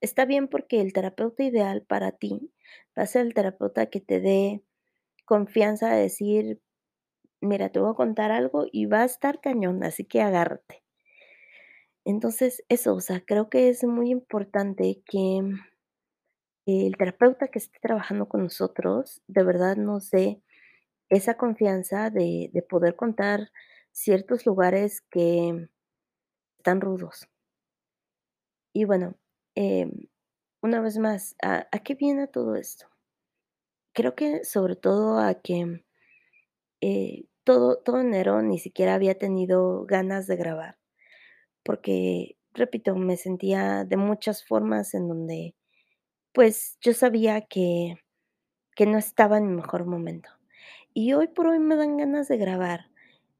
Está 0.00 0.24
bien 0.26 0.48
porque 0.48 0.80
el 0.82 0.92
terapeuta 0.94 1.44
ideal 1.44 1.82
para 1.88 2.12
ti 2.12 2.52
va 2.98 3.04
a 3.04 3.06
ser 3.06 3.26
el 3.26 3.34
terapeuta 3.34 3.86
que 3.88 4.00
te 4.00 4.20
dé 4.20 4.64
confianza 5.26 5.90
de 5.90 6.02
decir: 6.02 6.60
"Mira, 7.40 7.70
te 7.70 7.80
voy 7.80 7.90
a 7.92 7.94
contar 7.94 8.32
algo 8.32 8.66
y 8.72 8.86
va 8.86 9.02
a 9.02 9.06
estar 9.06 9.40
cañón, 9.40 9.84
así 9.84 10.04
que 10.04 10.22
agárrate". 10.22 10.82
Entonces, 12.04 12.64
eso, 12.68 12.94
o 12.94 13.00
sea, 13.00 13.20
creo 13.24 13.48
que 13.50 13.68
es 13.68 13.84
muy 13.84 14.10
importante 14.10 15.02
que 15.06 15.40
el 16.66 16.96
terapeuta 16.96 17.48
que 17.48 17.58
esté 17.58 17.78
trabajando 17.80 18.28
con 18.28 18.42
nosotros, 18.44 19.22
de 19.26 19.42
verdad 19.42 19.76
nos 19.76 20.10
dé 20.10 20.42
esa 21.10 21.36
confianza 21.36 22.10
de 22.10 22.64
poder 22.68 22.96
contar 22.96 23.50
ciertos 24.00 24.46
lugares 24.46 25.02
que 25.10 25.68
están 26.58 26.80
rudos. 26.80 27.28
Y 28.74 28.84
bueno, 28.84 29.14
em, 29.54 29.90
una 30.62 30.80
vez 30.80 30.98
más, 30.98 31.36
¿a 31.42 31.68
qué 31.84 31.94
viene 31.94 32.26
todo 32.28 32.56
esto? 32.56 32.88
Creo 33.94 34.14
que 34.14 34.44
sobre 34.44 34.76
todo 34.76 35.18
a 35.18 35.34
que, 35.34 35.82
eh, 36.80 37.24
todo 37.44 37.78
todo 37.78 38.00
enero 38.00 38.42
ni 38.42 38.58
siquiera 38.58 38.94
había 38.94 39.18
tenido 39.18 39.84
ganas 39.86 40.26
de 40.26 40.36
grabar, 40.36 40.78
porque, 41.64 42.36
repito, 42.54 42.96
me 42.96 43.16
sentía 43.18 43.84
de 43.84 43.96
muchas 43.98 44.44
formas 44.44 44.94
en 44.94 45.08
donde, 45.08 45.56
pues, 46.34 46.78
yo 46.82 46.94
sabía 46.94 47.42
que 47.42 47.96
que 48.76 48.86
no 48.86 48.98
estaba 48.98 49.38
en 49.38 49.48
mi 49.48 49.54
mejor 49.56 49.86
momento. 49.86 50.30
Y 50.94 51.12
hoy 51.14 51.28
por 51.28 51.48
hoy 51.48 51.60
me 51.60 51.76
dan 51.76 51.96
ganas 51.98 52.28
de 52.28 52.38
grabar, 52.38 52.90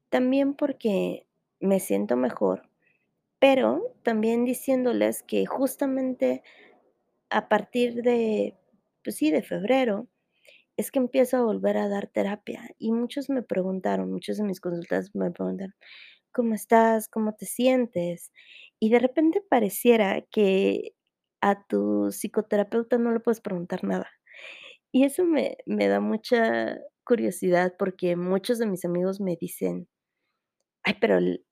también 0.09 0.53
porque 0.55 1.25
me 1.59 1.79
siento 1.79 2.15
mejor, 2.17 2.69
pero 3.39 3.95
también 4.03 4.45
diciéndoles 4.45 5.23
que 5.23 5.45
justamente 5.47 6.43
a 7.29 7.49
partir 7.49 8.03
de, 8.03 8.55
pues 9.03 9.17
sí, 9.17 9.31
de 9.31 9.43
febrero, 9.43 10.07
es 10.77 10.91
que 10.91 10.99
empiezo 10.99 11.37
a 11.37 11.43
volver 11.43 11.77
a 11.77 11.89
dar 11.89 12.07
terapia, 12.07 12.69
y 12.79 12.91
muchos 12.93 13.29
me 13.29 13.43
preguntaron, 13.43 14.11
muchos 14.11 14.37
de 14.37 14.43
mis 14.45 14.61
consultantes 14.61 15.15
me 15.15 15.31
preguntan: 15.31 15.75
"¿Cómo 16.33 16.55
estás? 16.55 17.07
¿Cómo 17.09 17.35
te 17.35 17.45
sientes?". 17.47 18.31
Y 18.79 18.89
de 18.91 18.99
repente 18.99 19.41
pareciera 19.49 20.21
que 20.31 20.93
a 21.41 21.63
tu 21.67 22.09
psicoterapeuta 22.11 22.97
no 22.99 23.11
le 23.13 23.19
puedes 23.21 23.41
preguntar 23.41 23.83
nada. 23.85 24.09
Y 24.91 25.05
eso 25.05 25.25
me 25.25 25.57
me 25.67 25.87
da 25.89 25.99
mucha 26.01 26.79
curiosidad, 27.05 27.75
porque 27.79 28.15
muchos 28.17 28.59
de 28.59 28.67
mis 28.67 28.85
amigos 28.85 29.21
me 29.21 29.37
dicen: 29.39 29.87
"Ay, 30.89 30.95
pero, 31.01 31.17
¿l 31.19 31.43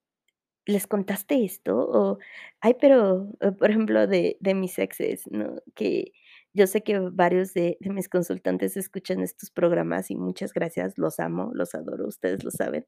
les 0.68 0.88
contaste 0.88 1.46
esto?". 1.46 1.78
O, 1.80 2.20
ay, 2.62 2.76
pero, 2.82 3.30
eh, 3.42 3.52
por 3.54 3.70
ejemplo, 3.72 4.08
de 4.08 4.38
de 4.42 4.54
mis 4.56 4.80
exes, 4.80 5.24
¿no? 5.32 5.58
Que 5.76 6.14
yo 6.54 6.68
sé 6.68 6.84
que 6.84 7.00
varios 7.00 7.54
de 7.54 7.78
mis 7.82 8.10
consultantes 8.10 8.78
escuchan 8.78 9.22
estos 9.22 9.52
programas 9.52 10.12
y 10.12 10.16
muchas 10.18 10.54
gracias, 10.54 10.98
los 10.98 11.20
amo, 11.20 11.52
los 11.54 11.76
adoro, 11.76 12.08
ustedes 12.08 12.44
lo 12.46 12.52
saben. 12.52 12.86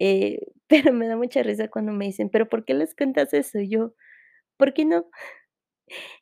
Eh, 0.00 0.40
pero 0.68 0.92
me 0.94 1.08
da 1.08 1.16
mucha 1.16 1.42
risa 1.44 1.68
cuando 1.70 1.92
me 1.92 2.06
dicen: 2.06 2.30
"¿Pero 2.30 2.48
por 2.48 2.64
qué 2.66 2.74
les 2.74 2.94
cuentas 2.96 3.34
eso?". 3.34 3.60
Yo: 3.60 3.94
"¿Por 4.58 4.74
qué 4.74 4.84
no?". 4.86 5.08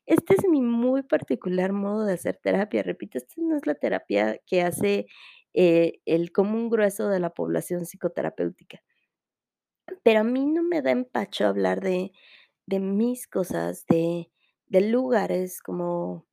Este 0.06 0.34
es 0.34 0.48
mi 0.48 0.62
muy 0.62 1.02
particular 1.02 1.72
modo 1.72 2.04
de 2.06 2.14
hacer 2.14 2.38
terapia, 2.42 2.82
repito, 2.82 3.18
esta 3.18 3.34
no 3.42 3.56
es 3.56 3.66
la 3.66 3.74
terapia 3.74 4.40
que 4.46 4.62
hace, 4.62 5.06
eh, 5.54 6.00
el 6.06 6.32
común 6.32 6.70
grueso 6.70 7.08
de 7.08 7.20
la 7.20 7.30
población 7.30 7.84
psicoterapéutica. 7.86 8.80
Pero 10.04 10.20
a 10.20 10.24
mí 10.24 10.46
no 10.46 10.62
me 10.62 10.82
da 10.82 10.90
empacho 10.92 11.46
hablar 11.46 11.80
de 11.80 12.12
de 12.66 12.80
mis 12.80 13.26
cosas, 13.28 13.86
de 13.88 14.30
de 14.68 14.80
lugares 14.82 15.60
como 15.62 16.24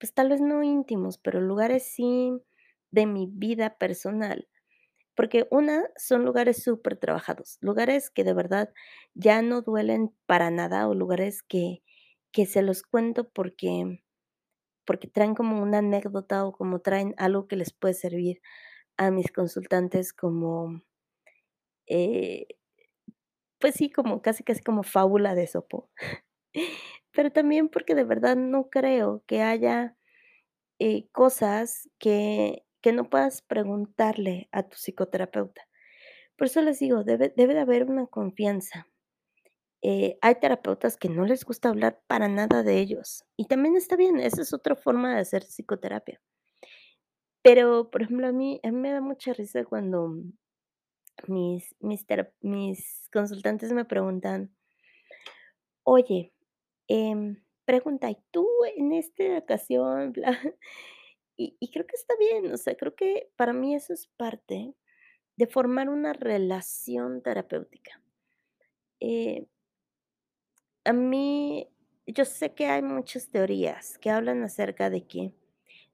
pues, 0.00 0.14
tal 0.14 0.30
vez 0.30 0.40
no 0.40 0.62
íntimos, 0.62 1.18
pero 1.18 1.40
lugares 1.42 1.84
sí 1.94 2.32
de 2.90 3.04
mi 3.06 3.26
vida 3.30 3.76
personal, 3.76 4.48
porque 5.16 5.48
una, 5.50 5.84
son 5.96 6.24
lugares 6.24 6.62
supertrabajados, 6.64 7.58
lugares 7.62 8.10
que 8.10 8.24
de 8.24 8.34
verdad 8.34 8.72
ya 9.14 9.42
no 9.42 9.62
duelen 9.62 10.14
para 10.26 10.50
nada, 10.50 10.88
o 10.88 10.94
lugares 10.94 11.42
que 11.42 11.82
que 12.32 12.46
se 12.46 12.62
los 12.62 12.82
cuento 12.84 13.28
porque 13.30 14.02
porque 14.86 15.08
traen 15.08 15.34
como 15.36 15.62
una 15.62 15.78
anécdota, 15.78 16.46
o 16.46 16.52
como 16.52 16.80
traen 16.80 17.14
algo 17.18 17.48
que 17.48 17.56
les 17.56 17.72
puede 17.72 17.94
servir 17.94 18.40
a 18.98 19.10
mis 19.12 19.32
consultantes 19.32 20.12
como 20.14 20.82
eh, 21.90 22.46
pues 23.60 23.74
sí, 23.74 23.90
como 23.90 24.22
casi, 24.22 24.42
casi 24.42 24.62
como 24.62 24.82
fábula 24.82 25.34
de 25.34 25.44
Esopo. 25.44 25.90
Pero 27.12 27.32
también 27.32 27.68
porque 27.68 27.94
de 27.94 28.04
verdad 28.04 28.36
no 28.36 28.70
creo 28.70 29.24
que 29.26 29.42
haya, 29.42 29.96
eh, 30.80 31.08
cosas 31.12 31.88
que 31.98 32.64
que 32.82 32.92
no 32.92 33.10
puedas 33.10 33.42
preguntarle 33.42 34.48
a 34.52 34.64
tu 34.64 34.76
psicoterapeuta. 34.78 35.62
Por 36.36 36.48
eso 36.48 36.62
les 36.62 36.78
digo, 36.80 37.04
debe 37.04 37.30
debe 37.36 37.54
de 37.54 37.60
haber 37.60 37.84
una 37.90 38.06
confianza. 38.08 38.86
Eh, 39.82 40.18
hay 40.22 40.36
terapeutas 40.36 40.96
que 40.98 41.08
no 41.10 41.26
les 41.26 41.44
gusta 41.44 41.70
hablar 41.70 42.00
para 42.08 42.28
nada 42.28 42.62
de 42.64 42.78
ellos, 42.80 43.24
y 43.36 43.46
también 43.46 43.76
está 43.76 43.96
bien, 43.96 44.20
esa 44.20 44.42
es 44.42 44.52
otra 44.54 44.76
forma 44.76 45.14
de 45.14 45.20
hacer 45.22 45.44
psicoterapia. 45.44 46.20
Pero, 47.44 47.90
por 47.90 48.02
ejemplo, 48.02 48.26
a 48.26 48.32
mí 48.32 48.60
a 48.62 48.70
mí 48.70 48.76
me 48.78 48.92
da 48.92 49.00
mucha 49.00 49.32
risa 49.32 49.64
cuando 49.64 50.14
mis 51.28 51.74
mis 52.42 53.08
consultantes 53.12 53.72
me 53.72 53.84
preguntan 53.84 54.50
oye, 55.84 56.32
em, 56.88 57.42
pregunta, 57.64 58.10
¿y 58.10 58.16
tú 58.30 58.48
en 58.76 58.92
este 58.92 59.38
ocasión, 59.38 60.12
y 61.36 61.70
creo 61.72 61.86
que 61.86 61.96
está 61.96 62.14
bien, 62.18 62.52
o 62.52 62.56
sea, 62.56 62.76
creo 62.76 62.94
que 62.94 63.30
para 63.36 63.52
mí 63.52 63.74
eso 63.74 63.92
es 63.94 64.06
parte 64.16 64.74
de 65.36 65.46
formar 65.46 65.88
una 65.88 66.12
relación 66.12 67.22
terapéutica. 67.22 68.02
Eh 69.00 69.46
a 70.84 70.92
mí 70.92 71.68
yo 72.06 72.24
sé 72.24 72.54
que 72.54 72.66
hay 72.66 72.82
muchas 72.82 73.28
teorías 73.30 73.98
que 73.98 74.10
hablan 74.10 74.42
acerca 74.42 74.90
de 74.90 75.06
que 75.06 75.32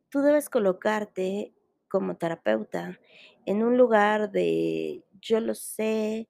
tú 0.08 0.20
debes 0.20 0.48
colocarte 0.48 1.52
como 1.88 2.16
terapeuta 2.16 2.98
en 3.44 3.62
un 3.62 3.76
lugar 3.76 4.30
de 4.30 5.04
yo 5.26 5.40
lo 5.40 5.54
sé, 5.54 6.28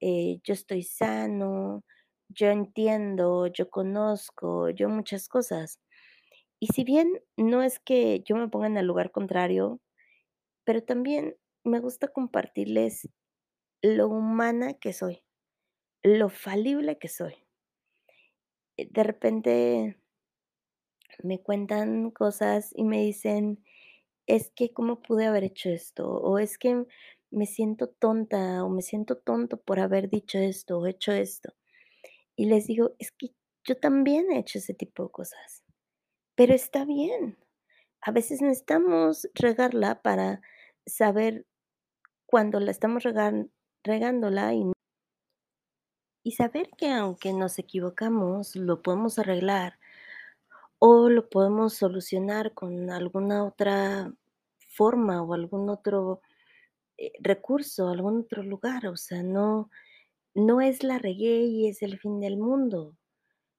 eh, 0.00 0.40
yo 0.44 0.54
estoy 0.54 0.82
sano, 0.84 1.84
yo 2.28 2.48
entiendo, 2.48 3.46
yo 3.48 3.70
conozco, 3.70 4.70
yo 4.70 4.88
muchas 4.90 5.28
cosas. 5.28 5.80
Y 6.60 6.68
si 6.68 6.84
bien 6.84 7.20
no 7.36 7.62
es 7.62 7.80
que 7.80 8.22
yo 8.24 8.36
me 8.36 8.48
ponga 8.48 8.66
en 8.68 8.76
el 8.78 8.86
lugar 8.86 9.10
contrario, 9.12 9.80
pero 10.64 10.82
también 10.84 11.36
me 11.64 11.80
gusta 11.80 12.08
compartirles 12.08 13.08
lo 13.82 14.08
humana 14.08 14.74
que 14.74 14.92
soy, 14.94 15.24
lo 16.04 16.30
falible 16.30 16.98
que 16.98 17.08
soy. 17.08 17.36
Eh, 18.76 18.88
de 18.90 19.02
repente 19.04 19.96
me 21.22 21.40
cuentan 21.42 22.10
cosas 22.10 22.72
y 22.74 22.84
me 22.84 23.02
dicen: 23.02 23.62
"Es 24.26 24.50
que, 24.52 24.72
¿cómo 24.72 25.02
pude 25.02 25.26
haber 25.26 25.44
hecho 25.44 25.70
esto?". 25.70 26.08
O, 26.10 26.38
"Es 26.38 26.58
que 26.58 26.86
me 27.30 27.46
siento 27.46 27.88
tonta, 27.88 28.64
o 28.64 28.68
me 28.70 28.82
siento 28.82 29.16
tonto 29.18 29.58
por 29.58 29.80
haber 29.80 30.10
dicho 30.10 30.38
esto, 30.38 30.78
o 30.78 30.86
hecho 30.86 31.12
esto". 31.12 31.54
Y 32.36 32.46
les 32.46 32.66
digo: 32.68 32.94
"Es 32.98 33.12
que 33.12 33.28
yo 33.64 33.76
también 33.78 34.32
he 34.32 34.38
hecho 34.40 34.58
ese 34.58 34.74
tipo 34.74 35.04
de 35.04 35.10
cosas". 35.12 35.64
pero 36.36 36.54
está 36.54 36.84
bien. 36.86 37.38
A 38.02 38.12
veces 38.12 38.42
necesitamos 38.42 39.28
regarla 39.34 40.02
para 40.02 40.42
saber 40.86 41.46
cuando 42.26 42.60
la 42.60 42.70
estamos 42.72 43.04
regan 43.04 43.50
regándola 43.84 44.54
y 44.54 44.64
y 46.24 46.32
saber 46.32 46.70
que 46.76 46.90
aunque 46.90 47.32
nos 47.32 47.58
equivocamos, 47.58 48.54
lo 48.56 48.82
podemos 48.82 49.18
arreglar 49.18 49.78
o 50.82 51.10
lo 51.10 51.28
podemos 51.28 51.74
solucionar 51.74 52.54
con 52.54 52.88
alguna 52.90 53.44
otra 53.44 54.10
forma 54.70 55.22
o 55.22 55.34
algún 55.34 55.68
otro, 55.68 56.22
eh, 57.00 57.12
recurso, 57.22 57.88
algún 57.90 58.20
otro 58.22 58.44
lugar, 58.44 58.88
o 58.88 58.96
sea, 58.98 59.24
no 59.24 59.70
no 60.34 60.60
es 60.62 60.84
la 60.84 60.98
regué 60.98 61.44
y 61.46 61.68
es 61.68 61.82
el 61.82 61.98
fin 62.00 62.20
del 62.20 62.38
mundo, 62.38 62.96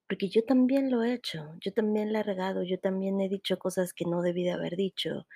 porque 0.07 0.29
yo 0.29 0.45
también 0.45 0.91
lo 0.91 1.03
he 1.03 1.13
hecho, 1.13 1.55
yo 1.61 1.73
también 1.73 2.13
la 2.13 2.21
he 2.21 2.23
regado, 2.23 2.63
yo 2.63 2.79
también 2.79 3.21
he 3.21 3.29
dicho 3.29 3.59
cosas 3.59 3.93
que 3.93 4.05
no 4.05 4.21
debí 4.23 4.43
de 4.45 4.51
haber 4.51 4.75
dicho, 4.77 5.27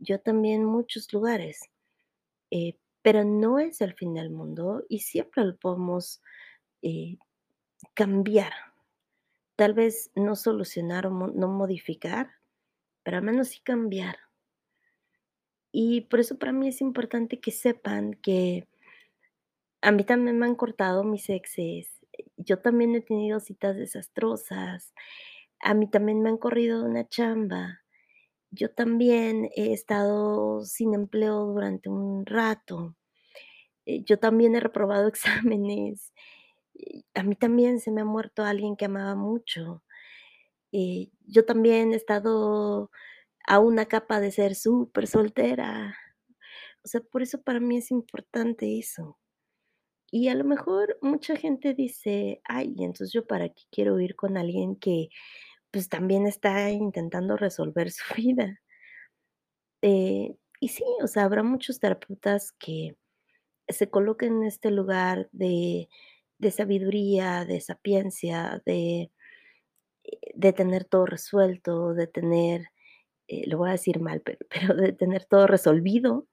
yo 0.00 0.20
también 0.20 0.64
muchos 0.64 1.12
lugares, 1.12 1.60
eh, 2.50 2.78
pero 3.02 3.24
no 3.24 3.58
es 3.58 3.80
el 3.82 3.94
fin 3.94 4.14
del 4.14 4.30
mundo 4.30 4.84
y 4.88 5.00
siempre 5.00 5.44
lo 5.44 5.56
podemos, 5.58 6.22
eh, 6.82 7.18
cambiar. 7.94 8.52
Tal 9.56 9.74
vez 9.74 10.12
no 10.14 10.36
solucionar 10.36 11.08
o 11.08 11.10
no 11.10 11.48
modificar, 11.48 12.30
pero 13.04 13.18
al 13.18 13.24
menos 13.24 13.48
sí 13.48 13.60
cambiar. 13.62 14.16
Y 15.76 16.02
por 16.02 16.20
eso 16.20 16.38
para 16.38 16.52
mí 16.52 16.68
es 16.68 16.80
importante 16.80 17.40
que 17.40 17.50
sepan 17.50 18.14
que 18.22 18.68
a 19.82 19.92
mí 19.92 20.04
también 20.04 20.38
me 20.38 20.46
han 20.46 20.54
cortado 20.54 21.04
mis 21.04 21.28
exes, 21.28 22.00
yo 22.36 22.60
también 22.60 22.94
he 22.94 23.00
tenido 23.00 23.40
citas 23.40 23.76
desastrosas, 23.76 24.94
a 25.60 25.74
mí 25.74 25.88
también 25.90 26.22
me 26.22 26.30
han 26.30 26.38
corrido 26.38 26.82
de 26.82 26.90
una 26.90 27.08
chamba, 27.08 27.80
yo 28.50 28.70
también 28.72 29.50
he 29.56 29.72
estado 29.72 30.64
sin 30.64 30.94
empleo 30.94 31.46
durante 31.46 31.88
un 31.90 32.26
rato, 32.26 32.96
eh, 33.86 34.04
yo 34.04 34.18
también 34.18 34.56
he 34.56 34.60
reprobado 34.60 35.08
exámenes, 35.54 36.12
a 37.14 37.22
mí 37.22 37.36
también 37.36 37.80
se 37.80 37.90
me 37.90 38.02
ha 38.02 38.04
muerto 38.04 38.44
alguien 38.44 38.76
que 38.76 38.86
amaba 38.86 39.14
mucho, 39.14 39.82
eh, 40.72 41.10
yo 41.26 41.44
también 41.44 41.92
he 41.92 41.96
estado 41.96 42.90
a 43.46 43.58
una 43.60 43.86
capa 43.86 44.20
de 44.20 44.32
ser 44.32 44.54
supersoltera, 44.54 45.96
o 46.84 46.88
sea, 46.88 47.00
por 47.02 47.22
eso 47.22 47.42
para 47.42 47.60
mí 47.60 47.78
es 47.78 47.90
importante 47.90 48.78
eso. 48.78 49.18
Y 50.10 50.28
a 50.28 50.34
lo 50.34 50.44
mejor 50.44 50.98
mucha 51.02 51.36
gente 51.36 51.74
dice: 51.74 52.40
"Ay, 52.44 52.74
entonces, 52.80 53.12
¿yo 53.12 53.26
para 53.26 53.48
qué 53.50 53.62
quiero 53.72 54.00
ir 54.00 54.16
con 54.16 54.36
alguien 54.38 54.76
que, 54.76 55.08
pues, 55.72 55.88
también 55.90 56.26
está 56.26 56.70
intentando 56.72 57.36
resolver 57.38 57.90
su 57.92 58.04
vida?". 58.16 58.60
Eh, 59.82 60.36
y 60.60 60.68
sí, 60.68 60.84
o 61.02 61.06
sea, 61.06 61.24
habrá 61.24 61.42
muchos 61.42 61.78
terapeutas 61.80 62.52
que 62.52 62.96
se 63.68 63.90
coloquen 63.90 64.38
en 64.38 64.44
este 64.44 64.70
lugar 64.70 65.28
de 65.32 65.88
de 66.38 66.50
sabiduría, 66.52 67.44
de 67.46 67.60
sapiencia, 67.60 68.62
de 68.66 69.10
eh, 70.04 70.18
de 70.34 70.52
tener 70.52 70.84
todo 70.84 71.06
resuelto, 71.06 71.94
de 71.94 72.06
tener, 72.06 72.66
eh, 73.28 73.46
lo 73.48 73.58
voy 73.58 73.70
a 73.70 73.72
decir 73.72 74.00
mal, 74.00 74.22
pero 74.22 74.38
pero 74.50 74.74
de 74.76 74.92
tener 74.92 75.24
todo 75.26 75.46
resolvido 75.46 76.26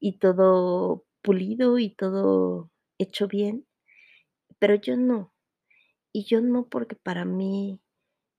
y 0.00 0.18
todo 0.18 1.04
pulido 1.22 1.78
y 1.78 1.90
todo 1.94 2.70
hecho 2.98 3.28
bien, 3.28 3.66
pero 4.58 4.74
yo 4.76 4.96
no. 4.96 5.32
Y 6.12 6.24
yo 6.26 6.40
no, 6.42 6.68
porque 6.68 6.96
para 6.96 7.24
mí 7.24 7.80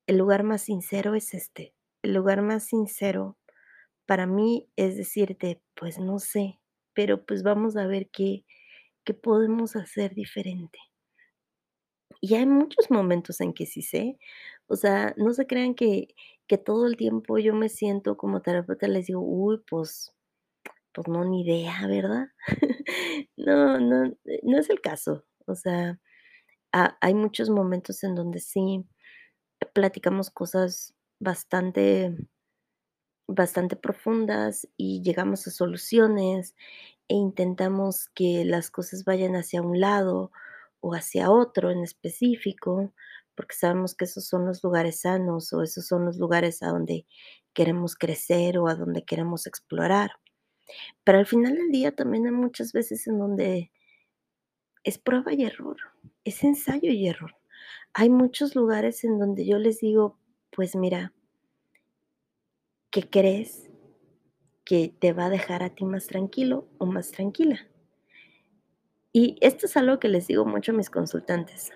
el 0.08 0.18
lugar 0.20 0.44
más 0.44 0.64
sincero 0.64 1.16
es 1.16 1.34
este, 1.36 1.76
el 2.04 2.14
lugar 2.16 2.42
más 2.44 2.66
sincero 2.66 3.38
para 4.08 4.28
mí 4.28 4.70
es 4.78 4.98
decirte: 4.98 5.62
"Pues 5.76 6.00
no 6.00 6.20
sé, 6.20 6.60
pero, 6.94 7.26
pues, 7.26 7.44
vamos 7.44 7.78
a 7.78 7.88
ver 7.88 8.10
qué 8.12 8.46
qué 9.06 9.14
podemos 9.16 9.76
hacer 9.78 10.16
diferente". 10.16 10.80
Y 12.22 12.36
hay 12.36 12.46
muchos 12.46 12.90
momentos 12.92 13.40
en 13.42 13.54
que 13.54 13.66
sí 13.66 13.82
sé, 13.82 14.18
o 14.70 14.76
sea, 14.78 15.14
no 15.18 15.34
se 15.34 15.48
crean 15.48 15.76
que 15.76 16.10
que 16.48 16.58
todo 16.60 16.88
el 16.88 16.98
tiempo 16.98 17.38
yo 17.40 17.54
me 17.56 17.70
siento 17.70 18.18
como 18.18 18.42
terapeuta, 18.42 18.88
les 18.88 19.08
digo: 19.08 19.22
"Uy, 19.22 19.62
pues 19.70 20.14
pues 20.94 21.08
no, 21.10 21.26
ni 21.26 21.44
idea", 21.44 21.88
¿verdad? 21.88 22.28
No 23.38 23.80
no, 23.80 24.06
eh, 24.26 24.42
no 24.44 24.60
es 24.60 24.70
el 24.72 24.82
caso, 24.82 25.26
o 25.48 25.56
sea, 25.56 26.00
ha 26.74 26.98
hay 27.02 27.14
muchos 27.16 27.50
momentos 27.52 28.04
en 28.06 28.16
donde 28.16 28.40
sí 28.42 28.86
platicamos 29.76 30.30
cosas 30.32 30.96
bastante 31.20 32.16
bastante 33.32 33.76
profundas 33.76 34.68
y 34.76 35.04
llegamos 35.04 35.46
a 35.48 35.52
soluciones, 35.52 36.56
e 37.10 37.16
intentamos 37.16 38.10
que 38.16 38.46
las 38.46 38.72
cosas 38.72 39.06
vayan 39.06 39.36
hacia 39.36 39.62
un 39.62 39.80
lado 39.80 40.32
o 40.82 40.96
hacia 40.96 41.32
otro 41.32 41.72
en 41.72 41.84
específico, 41.84 42.94
porque 43.40 43.56
sabemos 43.56 43.96
que 43.96 44.04
esos 44.04 44.26
son 44.28 44.46
los 44.46 44.62
lugares 44.66 45.00
sanos, 45.00 45.54
o 45.54 45.64
esos 45.64 45.88
son 45.88 46.04
los 46.06 46.18
lugares 46.18 46.62
a 46.62 46.68
donde 46.68 47.06
queremos 47.54 47.96
crecer 47.96 48.58
o 48.58 48.68
a 48.68 48.76
donde 48.76 49.06
queremos 49.06 49.48
explorar. 49.48 50.12
Pero 51.06 51.20
al 51.20 51.28
final 51.28 51.56
del 51.56 51.72
día 51.72 51.96
también 51.96 52.26
hay 52.26 52.34
muchas 52.34 52.74
veces 52.74 53.08
en 53.08 53.20
donde 53.20 53.72
es 54.84 54.98
prueba 54.98 55.34
y 55.34 55.44
error, 55.44 55.78
es 56.24 56.44
ensayo 56.44 56.92
y 56.92 57.08
error. 57.08 57.36
Hay 57.94 58.10
muchos 58.10 58.56
lugares 58.56 59.04
en 59.04 59.20
donde 59.20 59.46
yo 59.46 59.58
les 59.58 59.80
digo: 59.80 60.18
"Pues 60.52 60.76
mira" 60.76 61.14
"¿qué 62.92 63.08
crees 63.08 63.70
que 64.66 64.94
te 65.00 65.14
va 65.14 65.26
a 65.26 65.30
dejar 65.30 65.64
a 65.64 65.76
ti 65.76 65.86
más 65.86 66.08
tranquilo 66.08 66.68
o 66.80 66.86
más 66.88 67.12
tranquila?". 67.12 67.68
Y 69.14 69.38
esto 69.42 69.66
es 69.66 69.76
algo 69.76 70.00
que 70.00 70.08
les 70.08 70.28
digo 70.28 70.46
mucho 70.46 70.72
a 70.72 70.76
mis 70.76 70.90
consultantes. 70.92 71.72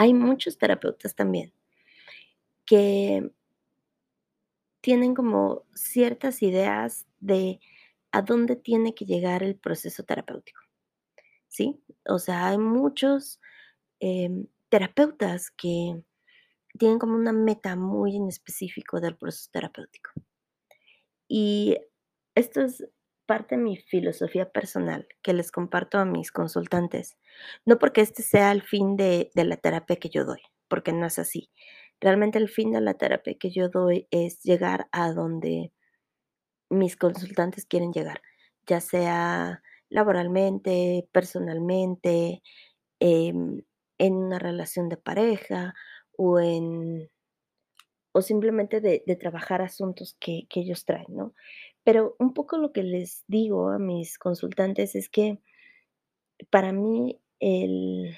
Hay 0.00 0.14
muchos 0.14 0.56
terapeutas 0.56 1.14
también 1.14 1.52
que 2.66 3.30
tienen 4.80 5.14
como 5.14 5.64
ciertas 5.74 6.42
ideas 6.42 7.06
de 7.20 7.60
a 8.12 8.22
dónde 8.22 8.56
tiene 8.56 8.94
que 8.94 9.04
llegar 9.04 9.42
el 9.42 9.56
proceso 9.56 10.02
terapéutico, 10.04 10.60
¿sí? 11.48 11.82
O 12.06 12.18
sea, 12.18 12.48
hay 12.48 12.58
muchos, 12.58 13.40
em, 14.00 14.46
terapeutas 14.70 15.50
que 15.50 16.02
tienen 16.78 16.98
como 16.98 17.16
una 17.16 17.32
meta 17.32 17.76
muy 17.76 18.16
en 18.16 18.28
específico 18.28 19.00
del 19.00 19.16
proceso 19.16 19.50
terapéutico. 19.52 20.10
Y 21.28 21.76
esto 22.34 22.62
es 22.62 22.84
parte 23.30 23.56
de 23.56 23.62
mi 23.62 23.76
filosofía 23.76 24.50
personal, 24.50 25.06
que 25.22 25.34
les 25.34 25.52
comparto 25.52 25.98
a 25.98 26.04
mis 26.04 26.32
consultantes, 26.32 27.16
no 27.64 27.78
porque 27.78 28.00
este 28.00 28.24
sea 28.24 28.50
el 28.50 28.62
fin 28.62 28.96
de 28.96 29.30
la 29.34 29.56
terapia 29.56 29.94
que 29.94 30.08
yo 30.08 30.24
doy, 30.24 30.40
porque 30.66 30.92
no 30.92 31.06
es 31.06 31.20
así. 31.20 31.48
Realmente 32.00 32.38
el 32.38 32.48
fin 32.48 32.72
de 32.72 32.80
la 32.80 32.94
terapia 32.94 33.36
que 33.38 33.50
yo 33.52 33.68
doy 33.68 34.08
es 34.10 34.42
llegar 34.42 34.88
a 34.90 35.12
donde 35.12 35.72
mis 36.70 36.96
consultantes 36.96 37.66
quieren 37.66 37.92
llegar, 37.92 38.20
ya 38.66 38.80
sea 38.80 39.62
laboralmente, 39.90 41.08
personalmente, 41.12 42.42
em, 43.00 43.62
en 43.98 44.14
una 44.16 44.40
relación 44.40 44.88
de 44.88 44.96
pareja 44.96 45.74
o 46.16 46.40
en 46.40 47.10
o 48.12 48.22
simplemente 48.22 48.80
de 48.80 49.02
de 49.06 49.16
trabajar 49.16 49.62
asuntos 49.62 50.16
que 50.20 50.46
que 50.48 50.60
ellos 50.60 50.84
traen, 50.84 51.06
¿no? 51.10 51.34
Pero 51.84 52.16
un 52.18 52.34
poco 52.34 52.58
lo 52.58 52.72
que 52.72 52.82
les 52.82 53.24
digo 53.26 53.70
a 53.70 53.78
mis 53.78 54.18
consultantes 54.18 54.94
es 54.94 55.08
que 55.08 55.40
para 56.50 56.72
mí 56.72 57.20
el 57.40 58.16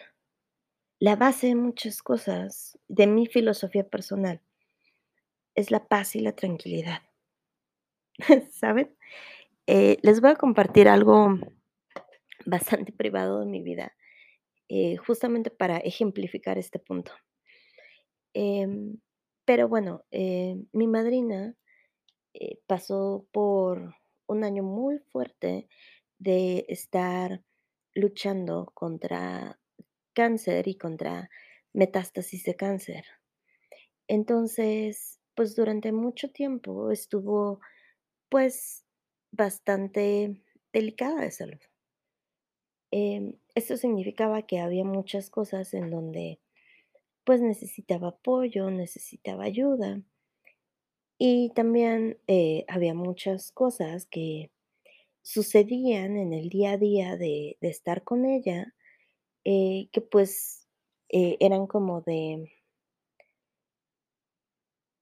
la 1.01 1.17
base 1.17 1.49
de 1.49 1.57
muchas 1.57 2.01
cosas, 2.01 2.79
de 2.87 3.09
mi 3.09 3.27
filosofía 3.27 3.83
personal 3.83 4.41
es 5.57 5.71
la 5.73 5.89
paz 5.89 6.15
y 6.15 6.21
la 6.21 6.33
tranquilidad. 6.33 7.03
¿Saben? 8.53 8.95
Eh, 9.67 9.99
les 10.03 10.21
voy 10.21 10.31
a 10.31 10.37
compartir 10.37 10.89
algo 10.89 11.39
bastante 12.47 12.93
privado 12.93 13.41
de 13.41 13.47
mi 13.47 13.63
vida, 13.63 13.95
eh, 14.69 14.97
justamente 14.97 15.51
para 15.51 15.79
ejemplificar 15.79 16.59
este 16.59 16.79
punto. 16.79 17.13
Em, 18.35 18.99
pero 19.45 19.69
bueno, 19.69 20.05
eh, 20.11 20.57
mi 20.73 20.87
madrina, 20.87 21.57
eh, 22.35 22.59
pasó 22.67 23.27
por 23.33 23.95
un 24.27 24.45
año 24.45 24.63
muy 24.63 24.99
fuerte 24.99 25.69
de 26.19 26.65
estar 26.69 27.43
luchando 27.95 28.71
contra 28.75 29.59
cáncer 30.15 30.69
y 30.69 30.77
contra 30.77 31.31
metástasis 31.73 32.45
de 32.45 32.57
cáncer. 32.57 33.05
Entonces, 34.09 35.21
pues, 35.35 35.57
durante 35.57 35.93
mucho 35.93 36.31
tiempo 36.31 36.91
estuvo, 36.91 37.61
pues, 38.31 38.85
bastante 39.33 40.43
delicada 40.73 41.23
de 41.23 41.31
salud. 41.33 41.61
Em, 42.93 43.35
esto 43.55 43.77
significaba 43.77 44.43
que 44.43 44.61
había 44.61 44.85
muchas 44.85 45.31
cosas 45.31 45.75
en 45.75 45.91
donde, 45.91 46.41
pues, 47.25 47.41
necesitaba 47.43 48.09
apoyo, 48.11 48.71
necesitaba 48.71 49.45
ayuda. 49.45 50.03
Y 51.25 51.51
también, 51.51 52.19
eh, 52.27 52.65
había 52.67 52.95
muchas 52.95 53.53
cosas 53.53 54.07
que 54.07 54.51
sucedían 55.23 56.17
en 56.17 56.33
el 56.33 56.49
día 56.51 56.73
a 56.73 56.79
día 56.79 57.17
de 57.17 57.57
estar 57.63 58.05
con 58.05 58.27
ella, 58.27 58.75
eh, 59.45 59.89
que, 59.93 60.01
pues, 60.03 60.69
eh, 61.11 61.37
eran 61.41 61.67
como 61.67 62.03
de 62.03 62.51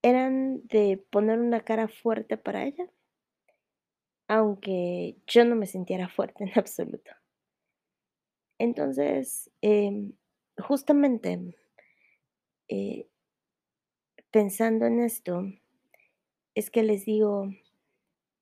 eran 0.05 0.66
de 0.68 0.97
poner 1.11 1.39
una 1.41 1.61
cara 1.61 1.87
fuerte 1.89 2.37
para 2.39 2.64
ella 2.64 2.91
aunque 4.29 5.16
yo 5.27 5.45
no 5.45 5.57
me 5.57 5.66
sintiera 5.66 6.09
fuerte 6.09 6.45
en 6.45 6.53
absoluto. 6.59 7.11
Entonces, 8.61 9.51
em, 9.62 10.12
justamente 10.59 11.55
pensando 14.31 14.87
en 14.87 15.01
esto, 15.01 15.45
es 16.55 16.70
que 16.70 16.82
les 16.82 17.05
digo, 17.05 17.51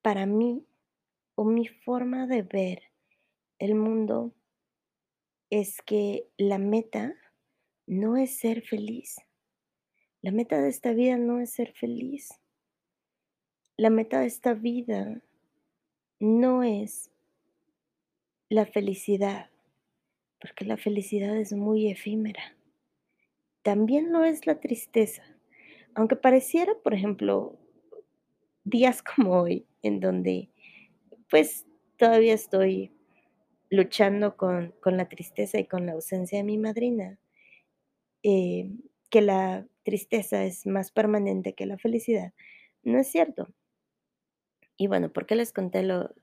para 0.03 0.27
mí, 0.27 0.67
o 1.35 1.45
mi 1.45 1.67
forma 1.67 2.27
de 2.27 2.43
ver 2.43 2.83
el 3.59 3.75
mundo 3.75 4.35
es 5.51 5.81
que 5.83 6.29
la 6.37 6.59
meta 6.59 7.15
no 7.87 8.17
es 8.17 8.39
ser 8.39 8.63
feliz. 8.63 9.17
La 10.21 10.33
meta 10.33 10.61
de 10.61 10.69
esta 10.69 10.93
vida 10.93 11.17
no 11.17 11.41
es 11.41 11.53
ser 11.53 11.73
feliz. 11.73 12.29
La 13.77 13.91
meta 13.91 14.21
de 14.21 14.27
esta 14.27 14.55
vida 14.55 15.23
no 16.19 16.63
es 16.65 17.11
la 18.49 18.67
felicidad, 18.67 19.51
porque 20.41 20.65
la 20.65 20.77
felicidad 20.77 21.37
es 21.37 21.53
muy 21.53 21.89
efímera. 21.91 22.57
También 23.63 24.13
lo 24.13 24.25
es 24.25 24.47
la 24.47 24.59
tristeza, 24.59 25.23
aunque 25.95 26.17
pareciera, 26.17 26.75
por 26.83 26.95
ejemplo, 26.95 27.59
días 28.71 29.03
como 29.03 29.41
hoy, 29.41 29.67
en 29.83 30.01
donde, 30.01 30.51
pues, 31.31 31.67
todavía 31.99 32.35
estoy 32.35 32.93
luchando 33.71 34.37
con 34.37 34.75
con 34.83 34.97
la 34.99 35.09
tristeza 35.09 35.59
y 35.59 35.67
con 35.67 35.87
la 35.87 35.93
ausencia 35.93 36.39
de 36.39 36.45
mi 36.45 36.59
madrina 36.59 37.19
eh, 38.23 38.71
que 39.11 39.21
la 39.23 39.67
tristeza 39.85 40.45
es 40.45 40.67
más 40.67 40.91
permanente 40.91 41.55
que 41.55 41.67
la 41.67 41.79
felicidad, 41.79 42.33
no 42.83 42.99
es 42.99 43.09
cierto. 43.09 43.49
Y 44.79 44.87
bueno, 44.87 45.13
¿por 45.13 45.27
qué 45.27 45.35
les 45.35 45.53
conté 45.53 45.83
lo 45.83 46.15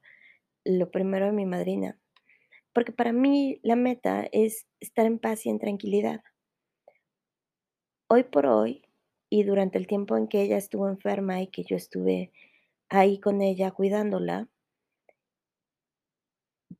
lo 0.65 0.91
primero 0.91 1.27
de 1.27 1.31
mi 1.33 1.45
madrina? 1.45 1.99
Porque 2.73 2.91
para 2.91 3.13
mí 3.13 3.59
la 3.63 3.75
meta 3.75 4.27
es 4.31 4.67
estar 4.79 5.05
en 5.05 5.19
paz 5.19 5.45
y 5.45 5.49
en 5.49 5.59
tranquilidad. 5.59 6.21
Hoy 8.07 8.23
por 8.23 8.45
hoy, 8.47 8.84
y 9.29 9.43
durante 9.43 9.77
el 9.77 9.87
tiempo 9.87 10.17
en 10.17 10.27
que 10.27 10.41
ella 10.41 10.57
estuvo 10.57 10.87
enferma 10.89 11.41
y 11.41 11.47
que 11.47 11.63
yo 11.63 11.75
estuve 11.75 12.31
ahí 12.89 13.19
con 13.19 13.41
ella 13.41 13.71
cuidándola 13.71 14.47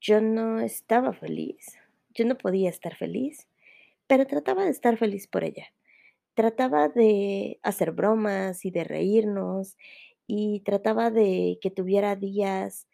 yo 0.02 0.22
no 0.22 0.60
estaba 0.60 1.14
feliz, 1.14 1.78
yo 2.14 2.26
no 2.26 2.38
podía 2.38 2.70
estar 2.70 2.96
feliz, 2.96 3.48
pero 4.08 4.26
trataba 4.28 4.66
de 4.66 4.72
estar 4.72 4.98
feliz 4.98 5.28
por 5.28 5.43
ella. 5.43 5.68
Trataba 6.36 6.89
de 6.89 7.60
hacer 7.64 7.91
bromas 7.91 8.66
y 8.66 8.72
de 8.72 8.84
reírnos, 8.84 9.78
y 10.28 10.62
trataba 10.62 11.12
de 11.12 11.60
que 11.62 11.72
tuviera 11.72 12.16
días 12.16 12.88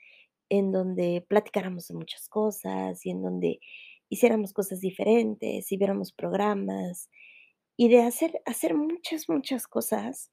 en 0.50 0.72
donde 0.72 1.26
platicáramos 1.28 1.88
de 1.88 1.96
muchas 1.96 2.30
cosas, 2.30 3.06
y 3.06 3.12
en 3.12 3.22
donde 3.22 3.60
hiciéramos 4.10 4.54
cosas 4.54 4.82
diferentes, 4.82 5.72
y 5.72 5.78
viéramos 5.78 6.12
programas, 6.14 7.10
y 7.78 7.90
de 7.90 8.02
hacer 8.04 8.42
hacer 8.46 8.76
muchas, 8.76 9.30
muchas 9.30 9.68
cosas 9.68 10.32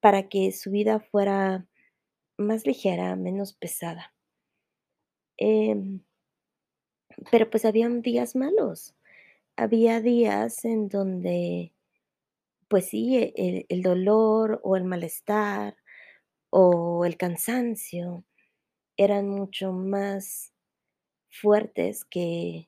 para 0.00 0.28
que 0.28 0.52
su 0.52 0.70
vida 0.72 1.00
fuera 1.00 1.66
más 2.38 2.66
ligera, 2.66 3.16
menos 3.16 3.54
pesada. 3.54 4.12
Em 5.38 6.00
pero, 7.30 7.50
pues, 7.50 7.64
habían 7.64 8.02
días 8.02 8.36
malos. 8.36 8.94
Había 9.56 10.00
días 10.00 10.64
en 10.64 10.88
donde, 10.88 11.72
pues 12.68 12.86
sí, 12.88 13.16
e 13.18 13.34
el 13.36 13.66
el 13.68 13.82
dolor, 13.82 14.60
o 14.64 14.76
el 14.76 14.84
malestar, 14.84 15.76
o 16.50 17.04
el 17.06 17.16
cansancio 17.18 18.24
eran 18.98 19.28
mucho 19.30 19.72
más 19.72 20.52
fuertes 21.30 22.04
que 22.06 22.66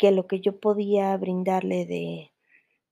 que 0.00 0.12
lo 0.12 0.28
que 0.28 0.40
yo 0.40 0.60
podía 0.60 1.16
brindarle 1.16 1.84
de 1.84 2.30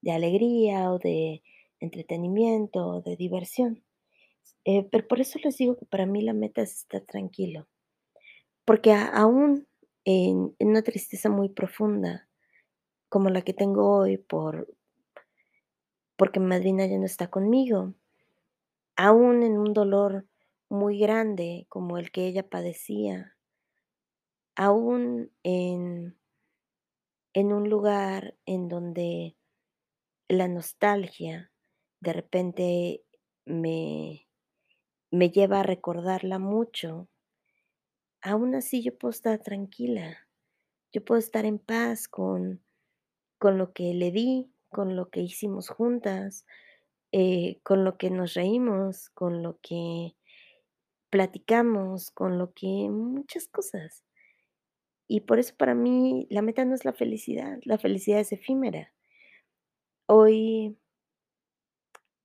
de 0.01 0.13
alegría, 0.13 0.91
o 0.93 0.99
de 0.99 1.43
entretenimiento, 1.81 2.87
o 2.87 3.03
de 3.03 3.17
diversión. 3.17 3.85
Eh, 4.65 4.89
pero 4.91 5.07
por 5.09 5.21
eso 5.21 5.39
les 5.43 5.57
digo 5.57 5.77
que 5.77 5.87
para 5.87 6.07
mí 6.07 6.23
la 6.23 6.33
meta 6.33 6.63
es 6.63 6.79
estar 6.79 7.03
tranquilo. 7.03 7.69
Porque 8.65 8.93
aún 8.93 9.67
en 10.05 10.55
una 10.61 10.83
tristeza 10.83 11.31
muy 11.31 11.49
profunda, 11.49 12.29
como 13.09 13.31
la 13.31 13.43
que 13.43 13.55
tengo 13.55 13.99
hoy 13.99 14.19
por 14.19 14.69
porque 16.17 16.41
madrina 16.41 16.87
ya 16.87 16.99
no 16.99 17.05
está 17.05 17.29
conmigo 17.29 17.95
aún 18.97 19.43
en 19.43 19.59
un 19.59 19.75
dolor 19.75 20.27
muy 20.69 20.99
grande 20.99 21.67
como 21.69 21.99
el 21.99 22.11
que 22.11 22.27
ella 22.27 22.49
padecía 22.49 23.37
aún 24.57 25.31
en 25.43 26.19
en 27.35 27.53
un 27.53 27.69
lugar 27.69 28.37
en 28.47 28.69
donde 28.69 29.36
la 30.29 30.49
nostalgia 30.49 31.53
de 32.01 32.13
repente 32.13 33.05
me 33.45 34.27
me 35.11 35.31
lleva 35.31 35.61
a 35.61 35.65
recordarla 35.65 36.39
mucho 36.39 37.09
aún 38.23 38.55
así 38.55 38.83
yo 38.83 38.97
puedo 38.99 39.11
estar 39.11 39.39
tranquila. 39.41 40.19
Yo 40.93 41.05
puedo 41.05 41.19
estar 41.19 41.45
en 41.45 41.59
paz 41.59 42.09
con 42.09 42.63
con 43.39 43.59
lo 43.59 43.73
que 43.75 43.95
le 43.95 44.11
di, 44.13 44.53
con 44.71 44.97
lo 44.97 45.11
que 45.11 45.21
hicimos 45.21 45.69
juntas, 45.71 46.47
eh, 47.13 47.61
con 47.65 47.85
lo 47.85 47.99
que 47.99 48.11
nos 48.11 48.35
reímos, 48.35 49.11
con 49.11 49.43
lo 49.43 49.61
que 49.63 50.17
platicamos, 51.11 52.11
con 52.11 52.39
lo 52.39 52.55
que 52.55 52.67
muchas 52.91 53.49
cosas. 53.49 54.05
Y 55.09 55.23
por 55.23 55.41
eso 55.41 55.55
para 55.57 55.75
mí 55.75 56.29
la 56.31 56.43
meta 56.43 56.65
no 56.65 56.75
es 56.77 56.85
la 56.85 56.93
felicidad, 56.93 57.59
la 57.65 57.79
felicidad 57.79 58.21
es 58.21 58.33
efímera. 58.33 58.93
Hoy 60.09 60.77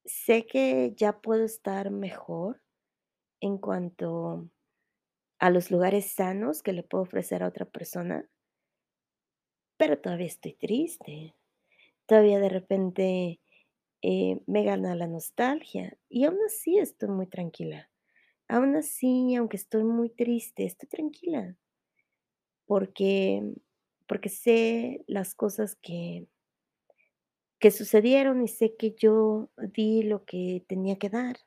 sé 0.05 0.45
que 0.47 0.93
ya 0.95 1.21
puedo 1.21 1.43
estar 1.45 1.91
mejor 1.91 2.61
en 3.41 3.57
cuanto 3.59 4.49
a 5.39 5.49
los 5.51 5.71
lugares 5.71 6.11
sanos 6.13 6.63
que 6.63 6.73
le 6.73 6.83
puedo 6.83 7.03
ofrecer 7.03 7.43
a 7.43 7.47
otra 7.49 7.65
persona 7.65 8.27
pero 9.79 9.97
todavía 9.99 10.27
estoy 10.27 10.53
triste. 10.53 11.35
Todavía 12.07 12.39
de 12.39 12.49
repente, 12.49 13.41
eh, 14.03 14.41
me 14.47 14.63
gana 14.63 14.95
la 14.95 15.07
nostalgia, 15.07 15.97
y 16.09 16.25
aún 16.25 16.39
así 16.45 16.77
estoy 16.79 17.09
muy 17.09 17.27
tranquila. 17.27 17.89
Aún 18.49 18.75
así, 18.77 19.35
aunque 19.35 19.57
estoy 19.57 19.83
muy 19.85 20.09
triste, 20.11 20.65
estoy 20.65 20.89
tranquila. 20.89 21.57
Porque 22.69 23.41
porque 24.07 24.29
sé 24.29 25.03
las 25.07 25.35
cosas 25.35 25.75
que 25.81 26.27
que 27.61 27.71
sucedieron, 27.71 28.43
y 28.43 28.49
sé 28.49 28.75
que 28.77 28.95
yo 28.97 29.51
di 29.57 30.03
lo 30.03 30.25
que 30.25 30.65
tenía 30.67 30.97
que 30.99 31.09
dar. 31.09 31.37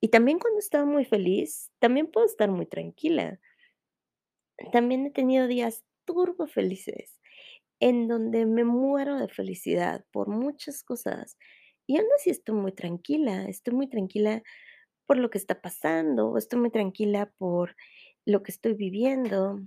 Y 0.00 0.08
también 0.10 0.38
cuando 0.38 0.60
estaba 0.60 0.86
muy 0.86 1.04
feliz, 1.06 1.70
también 1.80 2.08
puedo 2.08 2.26
estar 2.26 2.50
muy 2.50 2.66
tranquila. 2.66 3.40
También 4.72 5.06
he 5.06 5.10
tenido 5.10 5.46
días 5.46 5.84
turbofelices, 6.04 7.20
en 7.80 8.08
donde 8.08 8.46
me 8.46 8.64
muero 8.64 9.16
de 9.18 9.28
felicidad 9.28 10.04
por 10.12 10.28
muchas 10.28 10.82
cosas, 10.84 11.38
y 11.86 11.98
aún 11.98 12.06
así 12.16 12.30
estoy 12.30 12.54
muy 12.56 12.72
tranquila. 12.72 13.46
Estoy 13.48 13.74
muy 13.74 13.88
tranquila 13.88 14.42
por 15.06 15.18
lo 15.18 15.30
que 15.30 15.38
está 15.38 15.60
pasando, 15.62 16.36
estoy 16.38 16.60
muy 16.60 16.70
tranquila 16.70 17.32
por 17.38 17.76
lo 18.26 18.42
que 18.42 18.52
estoy 18.52 18.74
viviendo. 18.74 19.60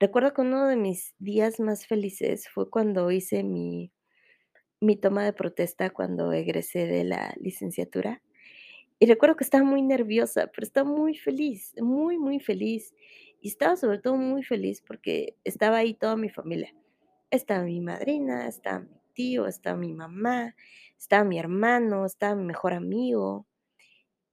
Recuerdo 0.00 0.34
que 0.34 0.42
uno 0.42 0.66
de 0.68 0.76
mis 0.76 1.14
días 1.18 1.60
más 1.60 1.86
felices 1.86 2.48
fue 2.48 2.70
cuando 2.70 3.10
hice 3.12 3.44
mi 3.44 3.92
mi 4.82 4.96
toma 4.96 5.24
de 5.24 5.32
protesta 5.34 5.90
cuando 5.90 6.32
egresé 6.34 6.86
de 6.86 7.04
la 7.04 7.34
licenciatura, 7.40 8.22
y 8.98 9.06
recuerdo 9.06 9.36
que 9.36 9.44
estaba 9.44 9.64
muy 9.64 9.82
nerviosa, 9.82 10.46
pero 10.54 10.64
estaba 10.64 10.88
muy 10.88 11.16
feliz, 11.16 11.74
muy, 11.80 12.18
muy 12.18 12.38
feliz. 12.40 12.94
Y 13.40 13.48
estaba 13.48 13.76
sobre 13.76 13.98
todo 13.98 14.16
muy 14.16 14.44
feliz 14.44 14.80
porque 14.80 15.36
estaba 15.44 15.78
ahí 15.78 15.94
toda 15.94 16.14
mi 16.16 16.30
familia. 16.30 16.72
Estaba 17.30 17.64
mi 17.64 17.80
madrina, 17.80 18.46
estaba 18.48 18.80
mi 18.80 19.00
tío, 19.14 19.46
estaba 19.48 19.76
mi 19.76 19.92
mamá, 19.92 20.54
estaba 20.98 21.24
mi 21.24 21.38
hermano, 21.38 22.06
estaba 22.06 22.36
mi 22.36 22.44
mejor 22.44 22.74
amigo. 22.74 23.46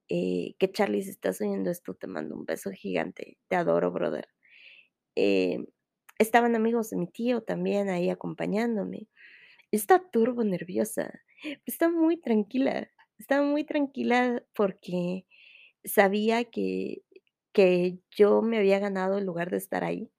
Eh, 0.10 0.56
que 0.60 0.72
Charly, 0.72 1.04
si 1.04 1.12
estás 1.12 1.42
oyendo 1.42 1.72
esto, 1.72 1.94
te 1.96 2.08
mando 2.08 2.36
un 2.36 2.46
beso 2.46 2.72
gigante. 2.72 3.38
Te 3.48 3.56
adoro, 3.56 3.92
brother. 3.92 4.28
Eh, 5.16 5.66
estaban 6.20 6.56
amigos 6.56 6.90
de 6.92 6.98
mi 6.98 7.08
tío 7.08 7.42
también 7.44 7.90
ahí 7.90 8.10
acompañándome. 8.10 9.08
Estaba 9.72 10.04
turbo 10.12 10.44
nerviosa, 10.44 11.14
estaba 11.66 11.94
muy 11.94 12.18
tranquila. 12.18 12.90
estaba 13.20 13.44
muy 13.44 13.66
tranquila 13.66 14.44
porque 14.56 15.26
sabía 15.84 16.46
que 16.46 17.04
que 17.54 18.00
yo 18.12 18.42
me 18.42 18.58
había 18.58 18.80
ganado 18.80 19.18
el 19.18 19.26
lugar 19.26 19.50
de 19.52 19.58
estar 19.58 19.84
ahí. 19.84 20.12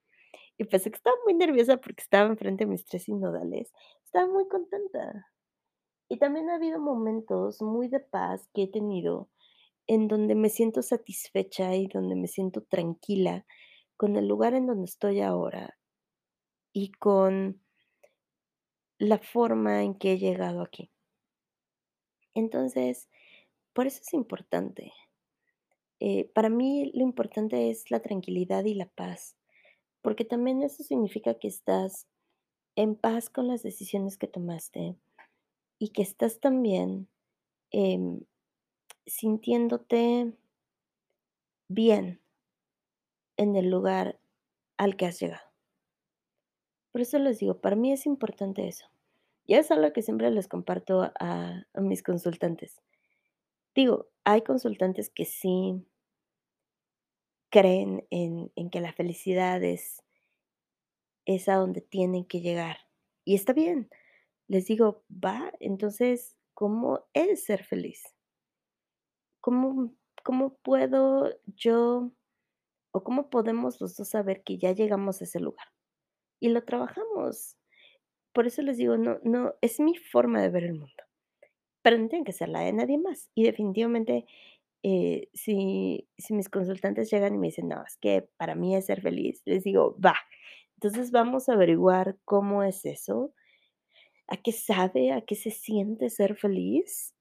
Y 0.59 0.65
a 0.65 0.67
que 0.69 0.77
estaba 0.91 1.17
muy 1.25 1.35
nerviosa 1.35 1.79
porque 1.79 2.03
estaba 2.03 2.29
enfrente 2.29 2.65
de 2.65 2.71
mis 2.71 2.85
3 2.85 3.05
sinodales, 3.05 3.73
estaba 4.05 4.27
muy 4.27 4.47
contenta. 4.49 5.29
Y 6.09 6.19
también 6.19 6.51
ha 6.51 6.57
habido 6.57 6.81
momentos 6.81 7.63
muy 7.63 7.89
de 7.89 8.01
paz 8.01 8.49
que 8.55 8.65
he 8.65 8.69
tenido 8.69 9.31
en 9.87 10.09
donde 10.09 10.35
me 10.35 10.51
siento 10.51 10.83
satisfecha 10.83 11.75
y 11.77 11.89
donde 11.89 12.17
me 12.17 12.29
siento 12.29 12.63
tranquila 12.63 13.47
con 13.97 14.17
el 14.17 14.29
lugar 14.29 14.55
en 14.55 14.67
donde 14.67 14.87
estoy 14.87 15.21
ahora 15.21 15.79
y 16.73 16.93
con 16.93 17.63
la 19.01 19.19
forma 19.19 19.83
en 19.83 19.95
que 19.95 20.13
he 20.13 20.19
llegado 20.19 20.61
aquí. 20.61 20.91
Entonces, 22.35 23.09
por 23.73 23.87
eso 23.87 24.03
es 24.03 24.13
importante. 24.13 24.93
Eh, 26.01 26.31
para 26.35 26.51
mí 26.51 26.93
lo 26.95 27.03
importante 27.03 27.71
es 27.71 27.91
la 27.91 28.01
tranquilidad 28.01 28.65
y 28.67 28.75
la 28.75 28.87
paz, 28.87 29.37
porque 30.03 30.27
también 30.27 30.63
eso 30.63 30.83
significa 30.83 31.39
que 31.39 31.49
estás 31.49 32.07
en 32.77 32.95
paz 32.95 33.31
con 33.31 33.49
las 33.49 33.63
decisiones 33.63 34.19
que 34.19 34.27
tomaste 34.27 34.97
y 35.79 35.89
que 35.89 36.03
estás 36.03 36.39
también 36.39 37.09
em, 37.71 38.21
sintiéndote 39.07 40.37
bien 41.69 42.21
en 43.39 43.57
el 43.57 43.71
lugar 43.71 44.21
al 44.77 44.97
que 44.97 45.07
has 45.07 45.19
llegado. 45.21 45.50
Por 46.93 47.01
eso 47.03 47.19
les 47.19 47.39
digo, 47.39 47.61
para 47.61 47.77
mí 47.77 47.93
es 47.93 48.07
importante 48.07 48.67
eso. 48.67 48.87
Y 49.45 49.55
es 49.55 49.71
algo 49.71 49.93
que 49.93 50.03
siempre 50.03 50.31
les 50.31 50.49
comparto 50.49 51.13
a, 51.19 51.65
mis 51.75 52.03
consultantes. 52.03 52.81
Digo, 53.75 54.09
hay 54.25 54.43
consultantes 54.43 55.11
que 55.11 55.25
sí 55.25 55.87
creen 57.51 58.07
en, 58.11 58.53
en 58.55 58.71
que 58.71 58.81
la 58.81 58.93
felicidad 58.93 59.63
es, 59.63 60.03
es 61.27 61.49
a 61.49 61.57
donde 61.57 61.81
tienen 61.81 62.25
que 62.25 62.41
llegar. 62.41 62.79
Y 63.25 63.35
está 63.35 63.53
bien. 63.53 63.91
Les 64.49 64.67
digo, 64.67 65.05
va, 65.11 65.53
entonces, 65.61 66.37
¿cómo 66.55 67.07
es 67.13 67.45
ser 67.45 67.65
feliz? 67.65 68.03
¿Cómo, 69.41 69.95
cómo 70.23 70.55
puedo 70.59 71.31
yo 71.47 72.13
o 72.93 73.05
cómo 73.05 73.31
podemos 73.31 73.81
los 73.81 73.97
dos 73.97 74.09
saber 74.09 74.43
que 74.43 74.59
ya 74.59 74.73
llegamos 74.73 75.21
a 75.21 75.25
ese 75.25 75.41
lugar? 75.41 75.67
Y 76.41 76.49
lo 76.49 76.65
trabajamos. 76.65 77.57
Por 78.33 78.47
eso 78.47 78.63
les 78.63 78.77
digo, 78.79 78.97
no, 78.97 79.19
no, 79.23 79.55
es 79.61 79.81
mi 79.81 79.97
forma 79.97 80.41
de 80.43 80.49
ver 80.49 80.65
el 80.65 80.75
mundo. 80.75 81.05
Pero 81.83 81.99
no 81.99 82.09
tiene 82.09 82.25
que 82.25 82.33
ser 82.33 82.49
la 82.49 82.61
de 82.61 82.73
nadie 82.73 82.99
más. 82.99 83.31
Y 83.35 83.45
definitivamente, 83.45 84.27
eh, 84.83 85.29
si, 85.35 86.09
si 86.19 86.35
mis 86.35 86.49
consultantes 86.49 87.11
llegan 87.11 87.35
y 87.35 87.39
me 87.39 87.49
dicen, 87.49 87.69
no, 87.69 87.83
es 87.85 87.97
que 87.99 88.29
para 88.37 88.55
mí 88.55 88.75
es 88.75 88.87
ser 88.87 89.03
feliz, 89.03 89.43
les 89.45 89.65
digo, 89.65 89.97
va. 90.01 90.17
Entonces 90.77 91.11
vamos 91.11 91.49
a 91.49 91.55
averiguar 91.55 92.19
cómo 92.25 92.63
es 92.63 92.87
eso, 92.87 93.35
a 94.29 94.37
qué 94.39 94.53
sabe, 94.53 95.13
a 95.13 95.23
qué 95.23 95.35
se 95.35 95.51
siente 95.51 96.09
ser 96.09 96.37
feliz 96.37 97.15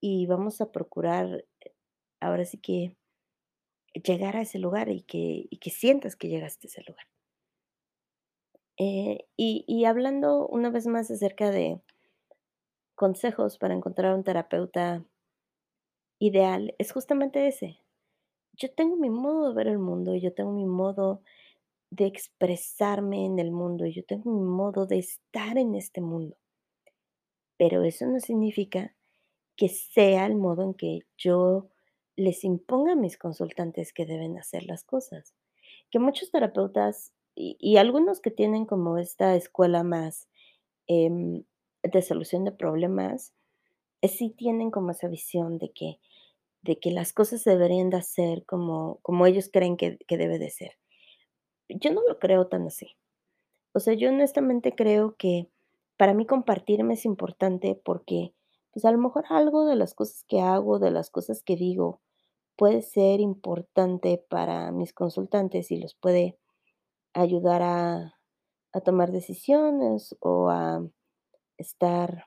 y 0.00 0.26
vamos 0.26 0.60
a 0.60 0.72
procurar 0.72 1.44
eh, 1.60 1.74
ahora 2.20 2.44
sí 2.44 2.58
que 2.58 2.96
llegar 3.94 4.36
a 4.36 4.42
ese 4.42 4.58
lugar 4.58 4.88
y 4.90 5.02
que, 5.02 5.46
y 5.48 5.58
que 5.58 5.70
sientas 5.70 6.16
que 6.16 6.28
llegaste 6.28 6.66
a 6.66 6.70
ese 6.70 6.82
lugar. 6.82 7.06
Eh, 8.78 9.26
y, 9.36 9.64
y 9.66 9.84
hablando 9.84 10.46
una 10.48 10.70
vez 10.70 10.86
más 10.86 11.10
acerca 11.10 11.50
de 11.50 11.80
consejos 12.96 13.58
para 13.58 13.74
encontrar 13.74 14.12
un 14.12 14.24
terapeuta 14.24 15.04
ideal, 16.18 16.74
es 16.78 16.92
justamente 16.92 17.46
ese. 17.48 17.80
Yo 18.54 18.72
tengo 18.74 18.96
mi 18.96 19.10
modo 19.10 19.48
de 19.50 19.54
ver 19.54 19.68
el 19.68 19.78
mundo, 19.78 20.14
yo 20.16 20.34
tengo 20.34 20.52
mi 20.52 20.66
modo 20.66 21.22
de 21.90 22.06
expresarme 22.06 23.26
en 23.26 23.38
el 23.38 23.52
mundo, 23.52 23.86
yo 23.86 24.04
tengo 24.04 24.30
mi 24.32 24.42
modo 24.42 24.86
de 24.86 24.98
estar 24.98 25.58
en 25.58 25.74
este 25.74 26.00
mundo, 26.00 26.36
pero 27.58 27.82
eso 27.82 28.06
no 28.06 28.20
significa 28.20 28.94
que 29.56 29.68
sea 29.68 30.26
el 30.26 30.36
modo 30.36 30.64
en 30.64 30.74
que 30.74 31.00
yo 31.18 31.68
les 32.16 32.44
imponga 32.44 32.92
a 32.92 32.96
mis 32.96 33.18
consultantes 33.18 33.92
que 33.92 34.06
deben 34.06 34.38
hacer 34.38 34.64
las 34.64 34.84
cosas. 34.84 35.34
Que 35.90 35.98
muchos 36.00 36.30
terapeutas 36.30 37.12
y, 37.36 37.76
algunos 37.76 38.20
que 38.20 38.30
tienen 38.30 38.64
como 38.64 38.96
esta 38.98 39.36
escuela 39.36 39.82
más 39.84 40.28
em, 40.86 41.44
de 41.82 42.02
solución 42.02 42.44
de 42.44 42.52
problemas, 42.52 43.34
eh, 44.00 44.08
sí 44.08 44.30
tienen 44.30 44.70
como 44.70 44.90
esa 44.90 45.08
visión 45.08 45.58
de 45.58 45.70
que, 45.72 46.00
de 46.62 46.78
que 46.78 46.90
las 46.90 47.12
cosas 47.12 47.44
deberían 47.44 47.90
de 47.90 47.98
hacer 47.98 48.44
como, 48.46 48.98
como 49.02 49.26
ellos 49.26 49.50
creen 49.52 49.76
que, 49.76 49.98
que 50.08 50.16
debe 50.16 50.38
de 50.38 50.50
ser. 50.50 50.78
Yo 51.68 51.92
no 51.92 52.00
lo 52.08 52.18
creo 52.18 52.48
tan 52.48 52.66
así. 52.66 52.96
O 53.72 53.80
sea, 53.80 53.94
yo 53.94 54.08
honestamente 54.08 54.72
creo 54.74 55.16
que 55.16 55.50
para 55.98 56.14
mí 56.14 56.26
compartirme 56.26 56.94
es 56.94 57.04
importante 57.04 57.74
porque, 57.84 58.34
pues 58.72 58.84
a 58.86 58.92
lo 58.92 58.98
mejor 58.98 59.24
algo 59.28 59.66
de 59.66 59.76
las 59.76 59.94
cosas 59.94 60.24
que 60.26 60.40
hago, 60.40 60.78
de 60.78 60.90
las 60.90 61.10
cosas 61.10 61.42
que 61.42 61.56
digo, 61.56 62.00
puede 62.56 62.80
ser 62.80 63.20
importante 63.20 64.24
para 64.30 64.72
mis 64.72 64.94
consultantes 64.94 65.70
y 65.70 65.76
los 65.76 65.94
puede 65.94 66.38
ayudar 67.20 67.62
a, 67.62 68.14
a 68.72 68.80
tomar 68.80 69.12
decisiones 69.12 70.16
o 70.20 70.50
a 70.50 70.86
estar 71.58 72.26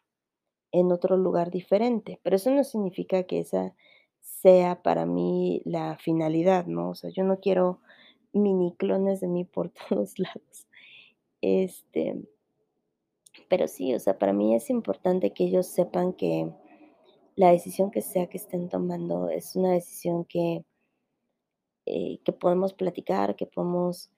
en 0.72 0.92
otro 0.92 1.18
lugar 1.18 1.52
diferente. 1.52 2.20
Pero 2.24 2.36
eso 2.36 2.52
no 2.52 2.64
significa 2.64 3.24
que 3.24 3.40
esa 3.40 3.76
sea 4.20 4.82
para 4.82 5.06
mí 5.06 5.62
la 5.66 5.98
finalidad, 5.98 6.66
¿no? 6.66 6.90
O 6.90 6.96
sea, 6.96 7.10
yo 7.10 7.24
no 7.24 7.40
quiero 7.40 7.82
mini 8.34 8.76
clones 8.78 9.22
de 9.22 9.28
mí 9.28 9.46
por 9.46 9.72
todos 9.90 10.18
lados. 10.20 10.68
Este, 11.42 12.22
pero 13.50 13.68
sí, 13.68 13.94
o 13.94 14.00
sea, 14.00 14.18
para 14.18 14.34
mí 14.34 14.56
es 14.56 14.70
importante 14.70 15.34
que 15.34 15.46
ellos 15.46 15.68
sepan 15.68 16.14
que 16.14 16.52
la 17.36 17.52
decisión 17.52 17.92
que 17.92 18.02
sea 18.02 18.28
que 18.28 18.38
estén 18.38 18.70
tomando 18.70 19.30
es 19.30 19.56
una 19.56 19.72
decisión 19.72 20.26
que, 20.26 20.66
eh, 21.86 22.20
que 22.24 22.34
podemos 22.34 22.74
platicar, 22.74 23.36
que 23.36 23.46
podemos 23.46 24.12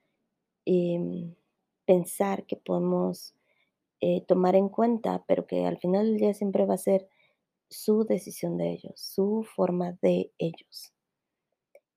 em, 0.95 1.35
pensar, 1.85 2.45
que 2.45 2.57
podemos 2.57 3.33
eh, 4.01 4.23
tomar 4.27 4.55
en 4.55 4.69
cuenta, 4.69 5.23
pero 5.27 5.45
que 5.47 5.65
al 5.65 5.77
final 5.77 6.07
del 6.07 6.17
día 6.17 6.33
siempre 6.33 6.65
va 6.65 6.75
a 6.75 6.77
ser 6.77 7.07
su 7.69 8.05
decisión 8.05 8.57
de 8.57 8.71
ellos, 8.71 8.93
su 8.95 9.43
forma 9.55 9.97
de 10.01 10.31
ellos. 10.37 10.93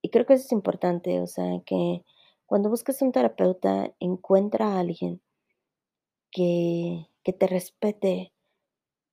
Y 0.02 0.10
creo 0.10 0.26
que 0.26 0.34
eso 0.34 0.44
es 0.44 0.52
importante, 0.52 1.20
o 1.20 1.26
sea, 1.26 1.62
que 1.66 2.04
cuando 2.46 2.70
busques 2.70 3.00
un 3.02 3.12
terapeuta, 3.12 3.94
encuentra 4.00 4.74
a 4.74 4.80
alguien 4.80 5.22
que, 6.30 7.08
que 7.22 7.32
te 7.32 7.46
respete 7.46 8.32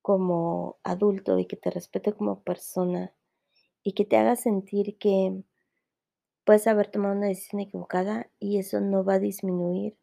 como 0.01 0.77
adulto 0.83 1.39
y 1.39 1.45
que 1.45 1.55
te 1.55 1.69
respete 1.69 2.13
como 2.13 2.41
persona 2.43 3.13
y 3.83 3.93
que 3.93 4.05
te 4.05 4.17
haga 4.17 4.35
sentir 4.35 4.97
que 4.97 5.43
puedes 6.43 6.67
haber 6.67 6.87
tomado 6.87 7.15
una 7.15 7.27
decisión 7.27 7.61
equivocada 7.61 8.29
y 8.39 8.59
eso 8.59 8.81
no 8.81 9.03
va 9.03 9.15
a 9.15 9.19
disminuir 9.19 9.97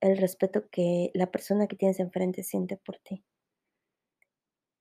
el 0.00 0.18
respeto 0.18 0.68
que 0.70 1.10
la 1.14 1.30
persona 1.30 1.66
que 1.66 1.76
tienes 1.76 2.00
enfrente 2.00 2.42
siente 2.42 2.76
por 2.76 2.98
ti. 2.98 3.24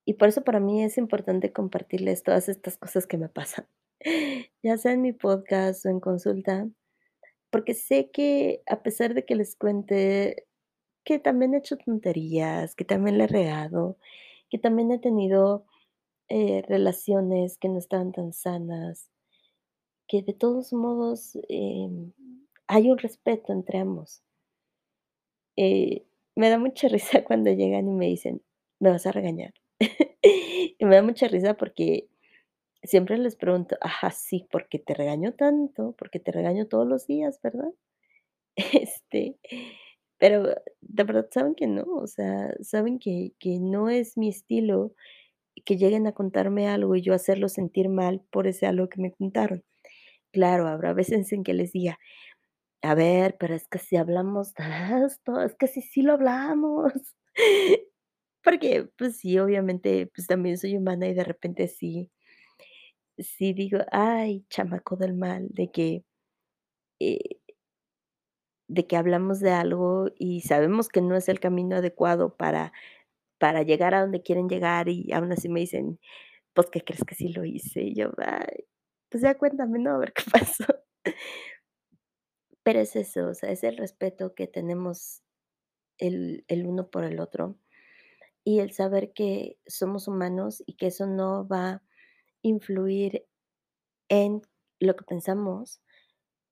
Y 0.06 0.14
por 0.14 0.30
eso 0.30 0.44
para 0.44 0.60
mí 0.60 0.84
es 0.84 0.98
importante 0.98 1.52
compartirles 1.52 2.24
todas 2.24 2.48
estas 2.50 2.78
cosas 2.78 3.08
que 3.08 3.18
me 3.18 3.30
pasan, 3.30 3.68
ya 4.64 4.78
sea 4.78 4.94
en 4.94 5.02
mi 5.02 5.14
podcast 5.14 5.86
o 5.86 5.90
en 5.90 6.00
consulta, 6.00 6.68
porque 7.50 7.74
sé 7.74 8.12
que 8.12 8.62
a 8.68 8.84
pesar 8.84 9.14
de 9.14 9.26
que 9.26 9.36
les 9.36 9.56
cuente 9.56 10.46
que 11.06 11.20
también 11.20 11.54
he 11.54 11.60
hecho 11.60 11.78
tonterías, 11.78 12.76
que 12.76 12.86
también 12.86 13.18
le 13.18 13.26
he 13.26 13.28
regado, 13.28 13.98
que 14.50 14.58
también 14.58 14.92
he 14.92 15.00
tenido 15.00 15.66
eh, 16.30 16.64
relaciones 16.68 17.58
que 17.58 17.70
no 17.70 17.78
estaban 17.80 18.12
tan 18.12 18.34
sanas, 18.34 19.10
que 20.08 20.22
de 20.24 20.34
todos 20.34 20.74
modos 20.74 21.38
em, 21.50 22.12
hay 22.68 22.92
un 22.92 22.98
respeto 22.98 23.54
entre 23.54 23.80
ambos. 23.80 24.24
Eh, 25.58 26.06
me 26.36 26.50
da 26.50 26.58
mucha 26.60 26.88
risa 26.90 27.24
cuando 27.24 27.52
llegan 27.52 27.88
y 27.88 27.92
me 27.94 28.08
dicen: 28.08 28.42
"¿Me 28.80 28.90
vas 28.90 29.06
a 29.06 29.12
regañar?". 29.12 29.54
Y 30.80 30.86
me 30.86 30.96
da 30.96 31.04
mucha 31.04 31.28
risa 31.28 31.54
porque 31.56 32.10
siempre 32.84 33.18
les 33.20 33.36
pregunto: 33.38 33.78
"Ajá, 33.82 34.12
sí, 34.12 34.48
¿por 34.52 34.70
qué 34.70 34.80
te 34.80 34.94
regaño 34.96 35.34
tanto? 35.34 35.96
Porque 35.98 36.20
te 36.20 36.32
regaño 36.34 36.68
todos 36.68 36.88
los 36.88 37.08
días, 37.08 37.40
verdad?". 37.44 37.74
Este, 38.58 39.38
pero 40.20 40.46
de 40.82 41.04
verdad 41.06 41.28
saben 41.32 41.56
que 41.56 41.68
no, 41.68 41.84
o 41.86 42.08
sea, 42.08 42.54
saben 42.64 43.00
que 43.00 43.34
que 43.40 43.60
no 43.60 43.90
es 43.90 44.18
mi 44.18 44.30
estilo 44.30 44.94
que 45.66 45.78
lleguen 45.78 46.08
a 46.08 46.14
contarme 46.14 46.68
algo 46.70 46.96
y 46.96 47.02
yo 47.04 47.14
hacerlos 47.16 47.54
sentir 47.54 47.90
mal 47.90 48.22
por 48.32 48.48
ese 48.48 48.68
algo 48.68 48.90
que 48.90 49.02
me 49.02 49.12
contaron. 49.14 49.64
Claro, 50.36 50.68
habrá 50.68 50.92
veces 50.94 51.32
en 51.32 51.44
que 51.46 51.54
les 51.54 51.72
diga: 51.72 51.98
"A 52.84 52.96
ver, 52.96 53.38
pero 53.40 53.56
es 53.56 53.68
que 53.68 53.80
si 53.80 53.98
hablamos 53.98 54.54
de 54.56 54.66
esto, 55.08 55.42
es 55.42 55.56
que 55.56 55.68
sí, 55.68 55.82
sí 55.82 56.02
lo 56.04 56.14
hablamos". 56.14 56.94
Porque, 58.44 58.90
pues 58.98 59.18
sí, 59.20 59.40
obviamente, 59.40 60.08
pues 60.16 60.28
también 60.28 60.58
soy 60.60 60.78
humana 60.78 61.08
y 61.08 61.14
de 61.16 61.24
repente 61.26 61.68
sí, 61.70 62.12
sí 63.18 63.54
digo: 63.54 63.80
"Ay, 63.92 64.46
chamaco 64.50 64.96
del 64.96 65.14
mal", 65.16 65.48
de 65.52 65.70
que, 65.72 66.04
eh, 67.00 67.20
de 68.70 68.88
que 68.88 68.98
hablamos 68.98 69.40
de 69.40 69.52
algo 69.52 70.08
y 70.18 70.42
sabemos 70.42 70.90
que 70.90 71.02
no 71.02 71.16
es 71.16 71.30
el 71.30 71.40
camino 71.40 71.76
adecuado 71.78 72.36
para 72.36 72.74
para 73.40 73.64
llegar 73.64 73.94
a 73.96 74.02
donde 74.02 74.24
quieren 74.24 74.50
llegar, 74.50 74.90
y 74.90 75.12
aún 75.14 75.32
así 75.34 75.50
me 75.50 75.60
dicen: 75.62 76.00
"Pues, 76.54 76.70
¿qué 76.72 76.82
crees 76.82 77.04
que 77.06 77.16
sí 77.16 77.30
lo 77.34 77.46
hice?". 77.46 77.82
Y 77.84 77.96
yo: 77.96 78.12
"Ay, 78.20 78.66
pues 79.16 79.24
ya 79.24 79.38
cuéntame, 79.38 79.80
¿no? 79.80 79.92
A 79.96 79.98
ver 80.00 80.12
qué 80.14 80.24
pasó". 80.30 80.66
Pero 82.66 82.80
es 82.80 82.96
eso, 82.96 83.28
o 83.30 83.34
sea, 83.36 83.52
es 83.52 83.64
el 83.64 83.78
respeto 83.78 84.34
que 84.34 84.48
tenemos 84.48 85.22
el 86.00 86.46
el 86.50 86.68
uno 86.68 86.90
por 86.90 87.06
el 87.06 87.20
otro, 87.20 87.58
y 88.46 88.60
el 88.60 88.72
saber 88.74 89.14
que 89.14 89.60
somos 89.68 90.08
humanos 90.08 90.64
y 90.68 90.76
que 90.78 90.88
eso 90.88 91.08
no 91.08 91.48
va 91.48 91.70
a 91.72 91.84
influir 92.44 93.26
en 94.10 94.42
lo 94.80 94.96
que 94.96 95.06
pensamos 95.06 95.82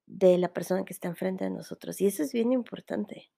de 0.07 0.37
la 0.39 0.53
persona 0.53 0.85
que 0.85 0.93
está 0.93 1.09
enfrente 1.09 1.45
de 1.45 1.51
nosotros, 1.51 2.01
y 2.01 2.07
eso 2.07 2.23
es 2.23 2.33
bien 2.33 2.51
importante. 2.53 3.31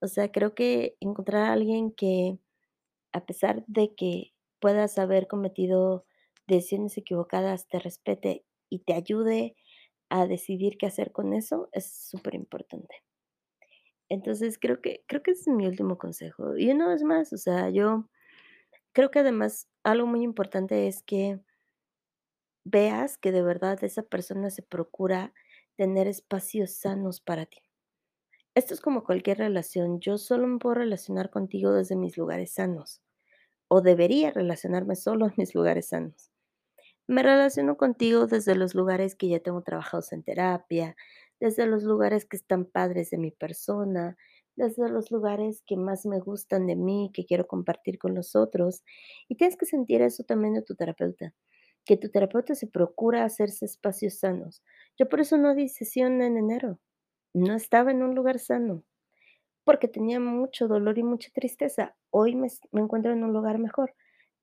O 0.00 0.08
sea, 0.08 0.32
creo 0.32 0.54
que 0.54 0.96
encontrar 1.00 1.44
a 1.44 1.52
alguien 1.54 1.92
que, 1.92 2.38
a 3.12 3.26
pesar 3.26 3.64
de 3.68 3.94
que 3.96 4.34
puedas 4.60 4.98
haber 4.98 5.28
cometido 5.28 6.06
decisiones 6.48 6.98
equivocadas, 6.98 7.68
te 7.68 7.78
respete 7.80 8.44
y 8.70 8.80
te 8.80 8.94
ayude 8.94 9.56
a 10.10 10.26
decidir 10.26 10.78
qué 10.78 10.86
hacer 10.86 11.12
con 11.12 11.34
eso, 11.34 11.68
es 11.72 12.08
superimportante. 12.10 13.02
Entonces, 14.08 14.58
creo 14.58 14.80
que 14.80 15.04
creo 15.08 15.22
que 15.22 15.32
ese 15.32 15.50
es 15.50 15.56
mi 15.56 15.66
último 15.66 15.98
consejo. 15.98 16.56
Y 16.56 16.70
una 16.70 16.88
vez 16.88 17.02
más, 17.02 17.32
o 17.32 17.38
sea, 17.38 17.70
yo 17.70 18.08
creo 18.92 19.10
que 19.10 19.20
además 19.20 19.68
algo 19.84 20.06
muy 20.08 20.22
importante 20.24 20.88
es 20.88 21.02
que 21.02 21.40
veas 22.66 23.16
que 23.18 23.32
de 23.32 23.42
verdad 23.42 23.82
esa 23.84 24.02
persona 24.02 24.50
se 24.50 24.62
procura 24.62 25.32
tener 25.76 26.06
espacios 26.08 26.72
sanos 26.72 27.20
para 27.20 27.46
ti. 27.46 27.58
Esto 28.54 28.74
es 28.74 28.80
como 28.80 29.04
cualquier 29.04 29.38
relación, 29.38 30.00
yo 30.00 30.18
solo 30.18 30.46
me 30.48 30.58
puedo 30.58 30.76
relacionar 30.76 31.30
contigo 31.30 31.72
desde 31.72 31.96
mis 31.96 32.16
lugares 32.18 32.54
sanos, 32.54 33.02
o 33.68 33.82
debería 33.82 34.32
relacionarme 34.32 34.96
solo 34.96 35.26
en 35.26 35.34
mis 35.38 35.54
lugares 35.54 35.88
sanos. 35.88 36.33
Me 37.06 37.22
relaciono 37.22 37.76
contigo 37.76 38.26
desde 38.26 38.54
los 38.54 38.74
lugares 38.74 39.14
que 39.14 39.28
ya 39.28 39.40
tengo 39.40 39.62
trabajados 39.62 40.12
en 40.12 40.22
terapia, 40.22 40.96
desde 41.40 41.66
los 41.66 41.82
lugares 41.82 42.24
que 42.24 42.36
están 42.36 42.64
padres 42.64 43.10
de 43.10 43.18
mi 43.18 43.30
persona, 43.30 44.16
desde 44.56 44.88
los 44.88 45.10
lugares 45.10 45.62
que 45.66 45.76
más 45.76 46.06
me 46.06 46.20
gustan 46.20 46.66
de 46.66 46.76
mí, 46.76 47.10
que 47.12 47.26
quiero 47.26 47.46
compartir 47.46 47.98
con 47.98 48.14
los 48.14 48.36
otros. 48.36 48.84
Y 49.28 49.36
tienes 49.36 49.56
que 49.56 49.66
sentir 49.66 50.02
eso 50.02 50.24
también 50.24 50.54
de 50.54 50.62
tu 50.62 50.74
terapeuta, 50.74 51.34
que 51.84 51.96
tu 51.96 52.10
terapeuta 52.10 52.54
se 52.54 52.66
procura 52.66 53.24
hacerse 53.24 53.64
espacios 53.66 54.18
sanos. 54.18 54.62
Yo 54.98 55.08
por 55.08 55.20
eso 55.20 55.36
no 55.36 55.54
di 55.54 55.68
sesión 55.68 56.22
en 56.22 56.38
enero, 56.38 56.78
no 57.34 57.54
estaba 57.54 57.90
en 57.90 58.02
un 58.02 58.14
lugar 58.14 58.38
sano, 58.38 58.84
porque 59.64 59.88
tenía 59.88 60.20
mucho 60.20 60.68
dolor 60.68 60.98
y 60.98 61.02
mucha 61.02 61.30
tristeza. 61.32 61.96
Hoy 62.10 62.36
me, 62.36 62.48
encuentro 62.72 63.12
en 63.12 63.24
un 63.24 63.32
lugar 63.32 63.58
mejor. 63.58 63.94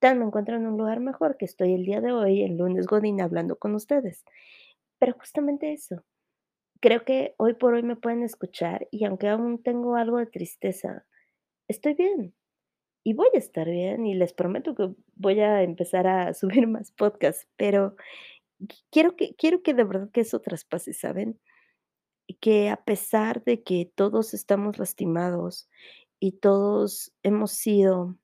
Tan 0.02 0.20
me 0.20 0.26
encuentro 0.26 0.58
en 0.58 0.68
un 0.68 0.78
lugar 0.78 1.00
mejor 1.00 1.38
que 1.38 1.46
estoy 1.46 1.74
el 1.74 1.86
día 1.86 2.02
de 2.02 2.12
hoy, 2.12 2.44
el 2.44 2.58
lunes 2.58 2.88
Godín, 2.88 3.22
hablando 3.22 3.58
con 3.58 3.76
ustedes. 3.76 4.26
Pero 5.00 5.14
justamente 5.20 5.74
eso, 5.74 6.04
creo 6.82 7.06
que 7.06 7.36
hoy 7.38 7.56
por 7.56 7.74
hoy 7.76 7.84
me 7.84 7.98
pueden 7.98 8.24
escuchar 8.24 8.88
y 8.92 9.06
aunque 9.06 9.30
aún 9.30 9.64
tengo 9.64 9.96
algo 9.98 10.18
de 10.20 10.28
tristeza, 10.28 11.06
estoy 11.70 11.96
bien 11.96 12.36
y 13.04 13.14
voy 13.14 13.30
a 13.36 13.40
estar 13.40 13.70
bien 13.70 14.06
y 14.08 14.16
les 14.16 14.34
prometo 14.34 14.76
que 14.76 14.92
voy 15.16 15.42
a 15.42 15.64
empezar 15.64 16.08
a 16.08 16.34
subir 16.36 16.68
más 16.68 16.92
podcasts, 16.94 17.48
pero 17.58 17.96
qui- 18.60 18.84
quiero 18.92 19.16
que, 19.18 19.36
quiero 19.36 19.64
que 19.64 19.74
de 19.76 19.86
verdad 19.86 20.12
que 20.12 20.22
eso 20.22 20.42
traspase, 20.42 20.94
¿saben? 20.94 21.40
Que 22.40 22.70
a 22.70 22.78
pesar 22.84 23.44
de 23.44 23.62
que 23.64 23.92
todos 23.96 24.34
estamos 24.34 24.80
lastimados 24.80 25.70
y 26.20 26.34
todos 26.34 27.14
hemos 27.24 27.52
sido 27.52 28.18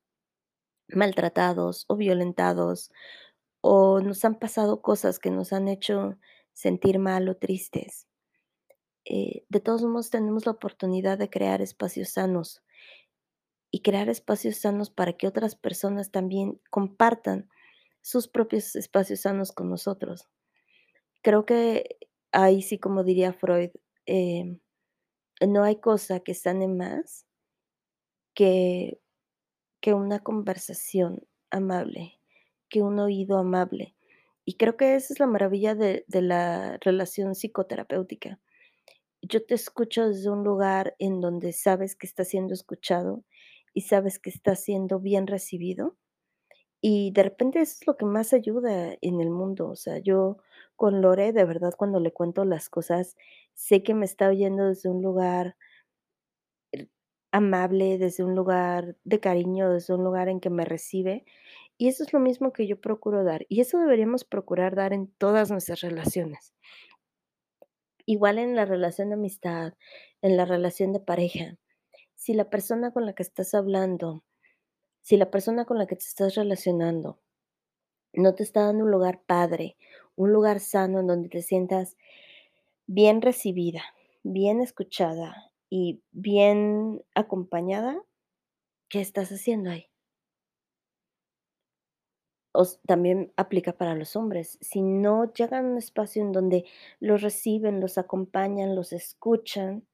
maltratados 0.89 1.85
o 1.87 1.95
violentados, 1.95 2.91
o 3.61 4.01
nos 4.01 4.23
han 4.25 4.35
pasado 4.39 4.81
cosas 4.81 5.19
que 5.19 5.31
nos 5.31 5.53
han 5.53 5.67
hecho 5.67 6.17
sentir 6.53 6.99
mal 6.99 7.29
o 7.29 7.35
tristes. 7.37 8.07
Eh, 9.05 9.45
de 9.49 9.59
todos 9.59 9.83
modos, 9.83 10.09
tenemos 10.09 10.45
la 10.45 10.53
oportunidad 10.53 11.17
de 11.17 11.29
crear 11.29 11.61
espacios 11.61 12.09
sanos 12.09 12.61
y 13.71 13.81
crear 13.81 14.09
espacios 14.09 14.57
sanos 14.57 14.89
para 14.89 15.13
que 15.13 15.27
otras 15.27 15.55
personas 15.55 16.11
también 16.11 16.59
compartan 16.69 17.49
sus 18.01 18.27
propios 18.27 18.75
espacios 18.75 19.21
sanos 19.21 19.51
con 19.51 19.69
nosotros. 19.69 20.27
Creo 21.21 21.45
que 21.45 21.97
ahí 22.31 22.61
sí, 22.61 22.79
como 22.79 23.03
diría 23.03 23.33
Freud, 23.33 23.71
em, 24.05 24.59
no 25.45 25.63
hay 25.63 25.77
cosa 25.77 26.21
que 26.21 26.33
sane 26.33 26.67
más 26.67 27.25
que 28.33 28.99
que 29.87 29.93
una 29.93 30.19
conversación 30.19 31.25
amable, 31.49 32.19
que 32.67 32.81
un 32.81 32.99
oído 32.99 33.37
amable. 33.37 33.95
Y 34.43 34.57
creo 34.57 34.75
que 34.75 34.95
esa 34.95 35.13
es 35.13 35.19
la 35.21 35.27
maravilla 35.27 35.75
de 35.75 36.03
la 36.09 36.77
relación 36.81 37.35
psicoterapéutica. 37.35 38.37
Yo 39.21 39.45
te 39.45 39.55
escucho 39.55 40.09
desde 40.09 40.29
un 40.29 40.43
lugar 40.43 40.97
en 40.99 41.21
donde 41.21 41.53
sabes 41.53 41.95
que 41.95 42.05
estás 42.05 42.27
siendo 42.27 42.53
escuchado 42.53 43.23
y 43.73 43.83
sabes 43.83 44.19
que 44.19 44.29
estás 44.29 44.61
siendo 44.61 44.99
bien 44.99 45.25
recibido, 45.25 45.95
y 46.81 47.11
de 47.11 47.23
repente 47.23 47.61
eso 47.61 47.77
es 47.79 47.87
lo 47.87 47.95
que 47.95 48.03
más 48.03 48.33
ayuda 48.33 48.93
en 48.99 49.21
el 49.21 49.29
mundo. 49.29 49.69
O 49.69 49.77
sea, 49.77 49.99
yo 49.99 50.35
con 50.75 51.01
Lore, 51.01 51.31
de 51.31 51.45
verdad, 51.45 51.73
cuando 51.77 52.01
le 52.01 52.11
cuento 52.11 52.43
las 52.43 52.67
cosas, 52.67 53.15
sé 53.53 53.83
que 53.83 53.93
me 53.93 54.03
está 54.05 54.27
oyendo 54.27 54.67
desde 54.67 54.89
un 54.89 55.01
lugar 55.01 55.55
amable, 57.37 57.97
desde 57.97 58.23
un 58.23 58.35
lugar 58.35 58.95
de 59.03 59.19
cariño, 59.19 59.69
desde 59.71 59.93
un 59.93 60.03
lugar 60.03 60.27
en 60.27 60.39
que 60.39 60.49
me 60.49 60.65
recibe. 60.65 61.25
Y 61.77 61.87
eso 61.87 62.03
es 62.03 62.11
lo 62.11 62.19
mismo 62.19 62.51
que 62.51 62.67
yo 62.67 62.81
procuro 62.81 63.23
dar. 63.23 63.45
Y 63.49 63.61
eso 63.61 63.79
deberíamos 63.79 64.25
procurar 64.25 64.75
dar 64.75 64.93
en 64.93 65.07
todas 65.07 65.51
nuestras 65.51 65.81
relaciones. 65.81 66.53
Igual 68.05 68.39
en 68.39 68.55
la 68.55 68.65
relación 68.65 69.09
de 69.09 69.15
amistad, 69.15 69.73
en 70.21 70.35
la 70.35 70.45
relación 70.45 70.93
de 70.93 70.99
pareja. 70.99 71.57
Si 72.15 72.33
la 72.33 72.49
persona 72.49 72.91
con 72.91 73.05
la 73.05 73.13
que 73.13 73.23
estás 73.23 73.53
hablando, 73.53 74.23
si 75.01 75.15
la 75.17 75.29
persona 75.29 75.65
con 75.65 75.77
la 75.77 75.85
que 75.85 75.95
te 75.95 76.05
estás 76.05 76.35
relacionando 76.35 77.19
no 78.13 78.33
te 78.33 78.41
está 78.43 78.61
dando 78.65 78.85
un 78.85 78.91
lugar 78.91 79.21
padre, 79.27 79.77
un 80.15 80.33
lugar 80.33 80.59
sano 80.59 81.01
en 81.01 81.07
donde 81.07 81.29
te 81.29 81.43
sientas 81.43 81.97
bien 82.87 83.21
recibida, 83.21 83.83
bien 84.23 84.59
escuchada 84.59 85.46
y 85.69 86.03
bien 86.11 87.03
acompañada, 87.15 88.01
¿qué 88.89 89.01
estás 89.01 89.31
haciendo 89.31 89.71
ahí? 89.71 89.87
Os 92.53 92.79
también 92.87 93.31
aplica 93.37 93.73
para 93.73 93.95
los 93.95 94.15
hombres. 94.15 94.57
Si 94.61 94.81
no 94.81 95.31
llegan 95.33 95.65
a 95.65 95.69
un 95.69 95.77
espacio 95.77 96.21
en 96.21 96.31
donde 96.31 96.65
los 96.99 97.21
reciben, 97.21 97.79
los 97.81 97.97
acompañan, 97.97 98.75
los 98.75 98.93
escuchan, 98.93 99.85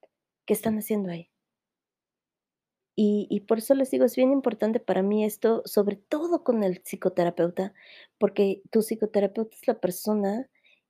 ¿qué 0.46 0.54
están 0.54 0.78
haciendo 0.78 1.12
ahí? 1.12 1.30
Y 2.96 3.42
por 3.48 3.58
eso 3.58 3.74
les 3.74 3.90
digo, 3.90 4.06
es 4.06 4.16
bien 4.16 4.32
importante 4.32 4.80
para 4.80 5.02
mí 5.02 5.26
esto, 5.26 5.64
sobre 5.66 5.96
todo 5.96 6.44
con 6.44 6.64
el 6.64 6.82
psicoterapeuta, 6.84 7.74
porque 8.20 8.62
tu 8.72 8.82
psicoterapeuta 8.84 9.56
es 9.56 9.68
la 9.68 9.80
persona 9.80 10.48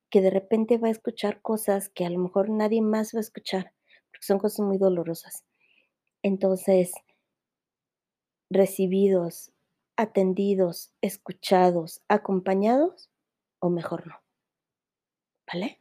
que 0.09 0.21
de 0.21 0.29
repente 0.29 0.77
va 0.77 0.89
a 0.89 0.91
escuchar 0.91 1.41
cosas 1.41 1.89
que 1.89 2.05
a 2.05 2.09
lo 2.09 2.19
mejor 2.19 2.49
nadie 2.49 2.81
más 2.81 3.13
va 3.15 3.19
a 3.19 3.21
escuchar, 3.21 3.73
son 4.25 4.39
cosas 4.39 4.65
muy 4.65 4.77
dolorosas. 4.77 5.43
Entonces, 6.23 6.93
recibidos, 8.49 9.51
atendidos, 9.97 10.91
escuchados, 11.01 12.01
acompañados, 12.07 13.09
o 13.59 13.69
mejor 13.69 14.07
no. 14.07 14.15
¿Vale? 15.47 15.77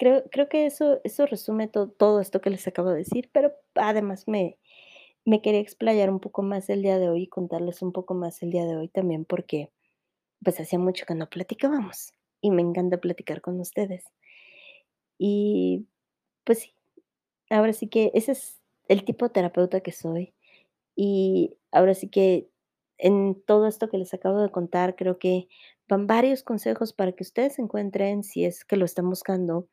Creo 0.00 0.24
creo 0.30 0.48
que 0.48 0.66
eso 0.66 1.00
eso 1.04 1.24
resume 1.26 1.68
to 1.68 1.88
todo 1.88 2.20
esto 2.20 2.40
que 2.40 2.50
les 2.50 2.66
acabo 2.66 2.90
de 2.90 2.98
decir, 2.98 3.30
pero 3.32 3.52
además 3.74 4.26
me 4.26 4.58
me 5.24 5.42
quería 5.42 5.60
explayar 5.60 6.10
un 6.10 6.20
poco 6.20 6.42
más 6.42 6.68
el 6.70 6.82
día 6.82 6.98
de 6.98 7.08
hoy 7.10 7.22
y 7.24 7.28
contarles 7.28 7.82
un 7.82 7.92
poco 7.92 8.14
más 8.14 8.42
el 8.42 8.50
día 8.50 8.64
de 8.66 8.76
hoy 8.76 8.88
también, 8.88 9.24
porque, 9.24 9.70
pues, 10.44 10.60
hacía 10.60 10.78
mucho 10.80 11.06
que 11.06 11.14
no 11.16 11.28
platicábamos, 11.30 12.12
y 12.42 12.50
me 12.52 12.62
encanta 12.62 12.98
platicar 13.00 13.40
con 13.42 13.60
ustedes. 13.60 14.04
Y, 15.20 15.86
pues 16.44 16.60
sí, 16.60 16.74
ahora 17.54 17.72
sí 17.72 17.88
que 17.88 18.10
ese 18.14 18.32
es 18.32 18.60
el 18.88 19.04
tipo 19.04 19.26
de 19.26 19.32
terapeuta 19.34 19.80
que 19.80 19.92
soy, 19.92 20.34
y 20.96 21.56
ahora 21.72 21.94
sí 21.94 22.08
que 22.08 22.48
en 22.98 23.42
todo 23.46 23.66
esto 23.66 23.88
que 23.88 23.98
les 23.98 24.14
acabo 24.14 24.40
de 24.40 24.50
contar, 24.50 24.96
creo 24.96 25.18
que 25.18 25.48
van 25.88 26.06
varios 26.06 26.42
consejos 26.42 26.92
para 26.92 27.12
que 27.12 27.24
ustedes 27.24 27.58
encuentren, 27.58 28.22
si 28.24 28.44
es 28.44 28.64
que 28.64 28.76
lo 28.76 28.84
están 28.84 29.08
buscando, 29.10 29.68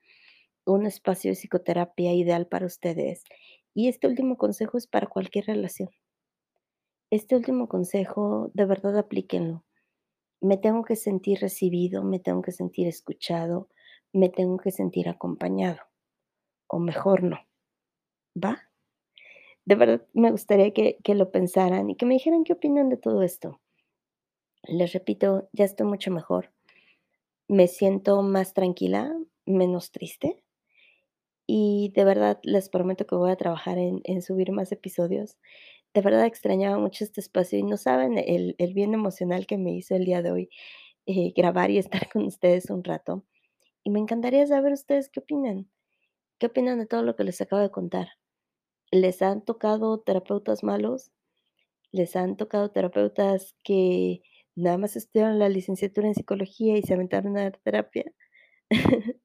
un 0.66 0.86
espacio 0.86 1.32
de 1.32 1.36
psicoterapia 1.36 2.14
ideal 2.14 2.48
para 2.48 2.66
ustedes. 2.66 3.24
Y 3.74 3.90
este 3.90 4.08
último 4.08 4.38
consejo 4.38 4.78
es 4.78 4.88
para 4.88 5.08
cualquier 5.08 5.46
relación. 5.46 5.90
Este 7.12 7.36
último 7.36 7.68
consejo, 7.68 8.52
de 8.54 8.66
verdad 8.66 8.98
aplíquenlo. 8.98 9.64
me 10.42 10.58
tengo 10.58 10.84
que 10.84 10.96
sentir 10.96 11.40
recibido, 11.40 12.04
me 12.04 12.20
tengo 12.20 12.42
que 12.42 12.52
sentir 12.52 12.88
escuchado, 12.88 13.70
me 14.12 14.30
tengo 14.30 14.58
que 14.58 14.72
sentir 14.72 15.08
acompañado, 15.08 15.80
o 16.68 16.80
mejor 16.80 17.24
no, 17.24 17.40
¿va? 18.36 18.70
De 19.66 19.74
verdad 19.76 20.06
me 20.14 20.30
gustaría 20.32 20.72
que 20.72 20.98
que 21.04 21.16
lo 21.16 21.32
pensaran 21.32 21.90
y 21.90 21.96
que 21.96 22.06
me 22.06 22.14
dijeran 22.14 22.44
qué 22.44 22.54
opinan 22.54 22.90
de 22.90 22.98
todo 22.98 23.24
esto. 23.24 23.60
Les 24.68 24.92
repito, 24.94 25.48
ya 25.54 25.66
estoy 25.66 25.86
mucho 25.86 26.10
mejor. 26.10 26.52
Me 27.48 27.68
siento 27.68 28.24
más 28.24 28.56
tranquila, 28.56 29.16
menos 29.46 29.92
triste. 29.92 30.44
Y 31.48 31.92
de 31.96 32.04
verdad 32.06 32.40
les 32.44 32.70
prometo 32.70 33.06
que 33.06 33.16
voy 33.16 33.32
a 33.32 33.36
trabajar 33.36 33.78
en 33.78 34.02
en 34.06 34.22
subir 34.22 34.52
más 34.52 34.72
episodios. 34.72 35.38
De 35.94 36.02
verdad 36.02 36.26
extrañaba 36.26 36.80
mucho 36.80 37.04
este 37.04 37.22
espacio 37.22 37.60
y 37.60 37.64
no 37.64 37.78
saben 37.78 38.18
el 38.18 38.56
el 38.60 38.74
bien 38.74 38.94
emocional 38.94 39.48
que 39.48 39.58
me 39.58 39.74
hizo 39.74 39.96
el 39.96 40.06
día 40.06 40.22
de 40.24 40.32
hoy, 40.32 40.50
eh, 41.08 41.34
grabar 41.36 41.72
y 41.72 41.78
estar 42.06 42.10
con 42.12 42.26
ustedes 42.26 42.70
un 42.72 42.84
rato. 42.84 43.26
Y 43.84 43.92
me 43.92 44.00
encantaría 44.00 44.48
saber 44.48 44.74
ustedes 44.74 45.10
qué 45.10 45.22
opinan. 45.22 45.70
¿Qué 46.40 46.48
opinan 46.48 46.80
de 46.80 46.88
todo 46.88 47.04
lo 47.04 47.16
que 47.18 47.26
les 47.26 47.42
acabo 47.42 47.62
de 47.64 47.72
contar? 47.72 48.10
¿Les 48.92 49.22
han 49.22 49.44
tocado 49.46 50.00
terapeutas 50.02 50.64
malos? 50.64 51.12
¿Les 51.92 52.16
han 52.16 52.38
tocado 52.38 52.72
terapeutas 52.72 53.56
que 53.64 54.22
nada 54.56 54.78
más 54.78 54.96
estudiaron 54.98 55.40
la 55.40 55.50
licenciatura 55.50 56.08
en 56.08 56.16
psicología 56.16 56.78
y 56.78 56.84
se 56.84 56.94
aventaron 56.94 57.38
a 57.38 57.44
dar 57.44 57.58
terapia? 57.64 58.12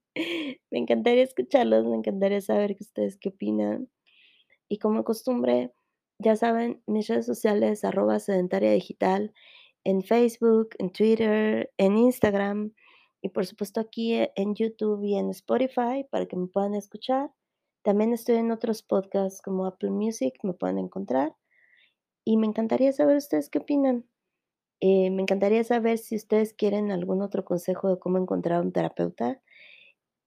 Me 0.71 0.79
encantaría 0.79 1.23
escucharlos, 1.25 1.85
me 1.85 1.97
encantaría 1.97 2.41
saber 2.41 2.75
que 2.77 2.85
ustedes 2.85 3.19
qué 3.19 3.31
opinan. 3.31 3.91
Y 4.69 4.79
como 4.79 5.05
costumbre, 5.05 5.73
ya 6.19 6.37
saben, 6.37 6.83
mis 6.87 7.09
redes 7.09 7.27
sociales, 7.27 7.85
arroba 7.85 8.19
sedentaria 8.21 8.73
digital, 8.73 9.35
en 9.85 10.03
Facebook, 10.03 10.71
en 10.79 10.91
Twitter, 10.91 11.73
en 11.77 11.99
Instagram 11.99 12.73
y 13.23 13.29
por 13.31 13.47
supuesto 13.47 13.81
aquí 13.81 14.15
e 14.15 14.33
en 14.37 14.55
YouTube 14.55 15.05
y 15.05 15.17
en 15.17 15.31
Spotify 15.31 16.07
para 16.11 16.27
que 16.27 16.37
me 16.37 16.49
puedan 16.49 16.75
escuchar. 16.75 17.31
También 17.87 18.13
estoy 18.13 18.35
en 18.39 18.51
otros 18.51 18.83
podcasts 18.83 19.41
como 19.41 19.65
Apple 19.65 19.93
Music, 19.93 20.35
me 20.43 20.55
pueden 20.55 20.79
encontrar. 20.79 21.37
Y 22.25 22.37
me 22.37 22.49
encantaría 22.49 22.91
saber 22.91 23.17
ustedes 23.17 23.49
qué 23.49 23.59
opinan. 23.61 24.05
Eh, 24.81 25.11
me 25.11 25.23
encantaría 25.23 25.63
saber 25.63 25.99
si 25.99 26.17
ustedes 26.17 26.53
quieren 26.53 26.91
algún 26.91 27.23
otro 27.23 27.45
consejo 27.45 27.89
de 27.89 28.01
cómo 28.01 28.19
encontrar 28.19 28.61
un 28.61 28.73
terapeuta. 28.73 29.41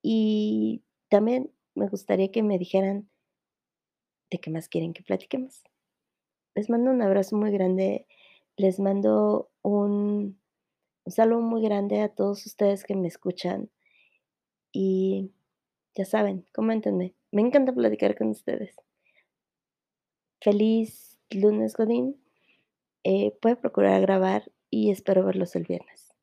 Y 0.01 0.85
también 1.09 1.51
me 1.75 1.89
gustaría 1.89 2.31
que 2.31 2.43
me 2.43 2.57
dijeran 2.57 3.09
de 4.31 4.39
qué 4.39 4.51
más 4.51 4.69
quieren 4.69 4.93
que 4.93 5.03
platiquemos. 5.03 5.61
Les 6.55 6.69
mando 6.69 6.91
un 6.91 7.01
abrazo 7.01 7.35
muy 7.35 7.51
grande, 7.51 8.07
les 8.55 8.79
mando 8.79 9.51
un 9.63 10.39
un 11.03 11.11
saludo 11.11 11.41
muy 11.41 11.61
grande 11.61 12.01
a 12.01 12.07
todos 12.07 12.45
ustedes 12.45 12.85
que 12.85 12.95
me 12.95 13.09
escuchan. 13.09 13.69
Y 14.71 15.33
ya 15.95 16.05
saben, 16.05 16.45
coméntenme, 16.53 17.15
me 17.31 17.41
encanta 17.41 17.73
platicar 17.73 18.17
con 18.17 18.29
ustedes. 18.29 18.75
Feliz 20.41 21.19
lunes, 21.29 21.75
godín. 21.75 22.15
Eh, 23.03 23.33
a 23.43 23.55
procurar 23.55 24.01
grabar 24.01 24.51
y 24.69 24.91
espero 24.91 25.25
verlos 25.25 25.55
el 25.55 25.63
viernes, 25.63 26.13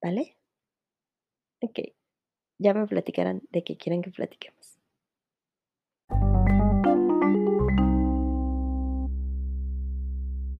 ¿vale? 0.00 0.36
Okey, 1.60 1.96
ya 2.58 2.72
me 2.72 2.86
platicarán 2.86 3.42
de 3.50 3.64
qué 3.64 3.76
quieren 3.76 4.02
que 4.02 4.10
platiquemos. 4.10 4.77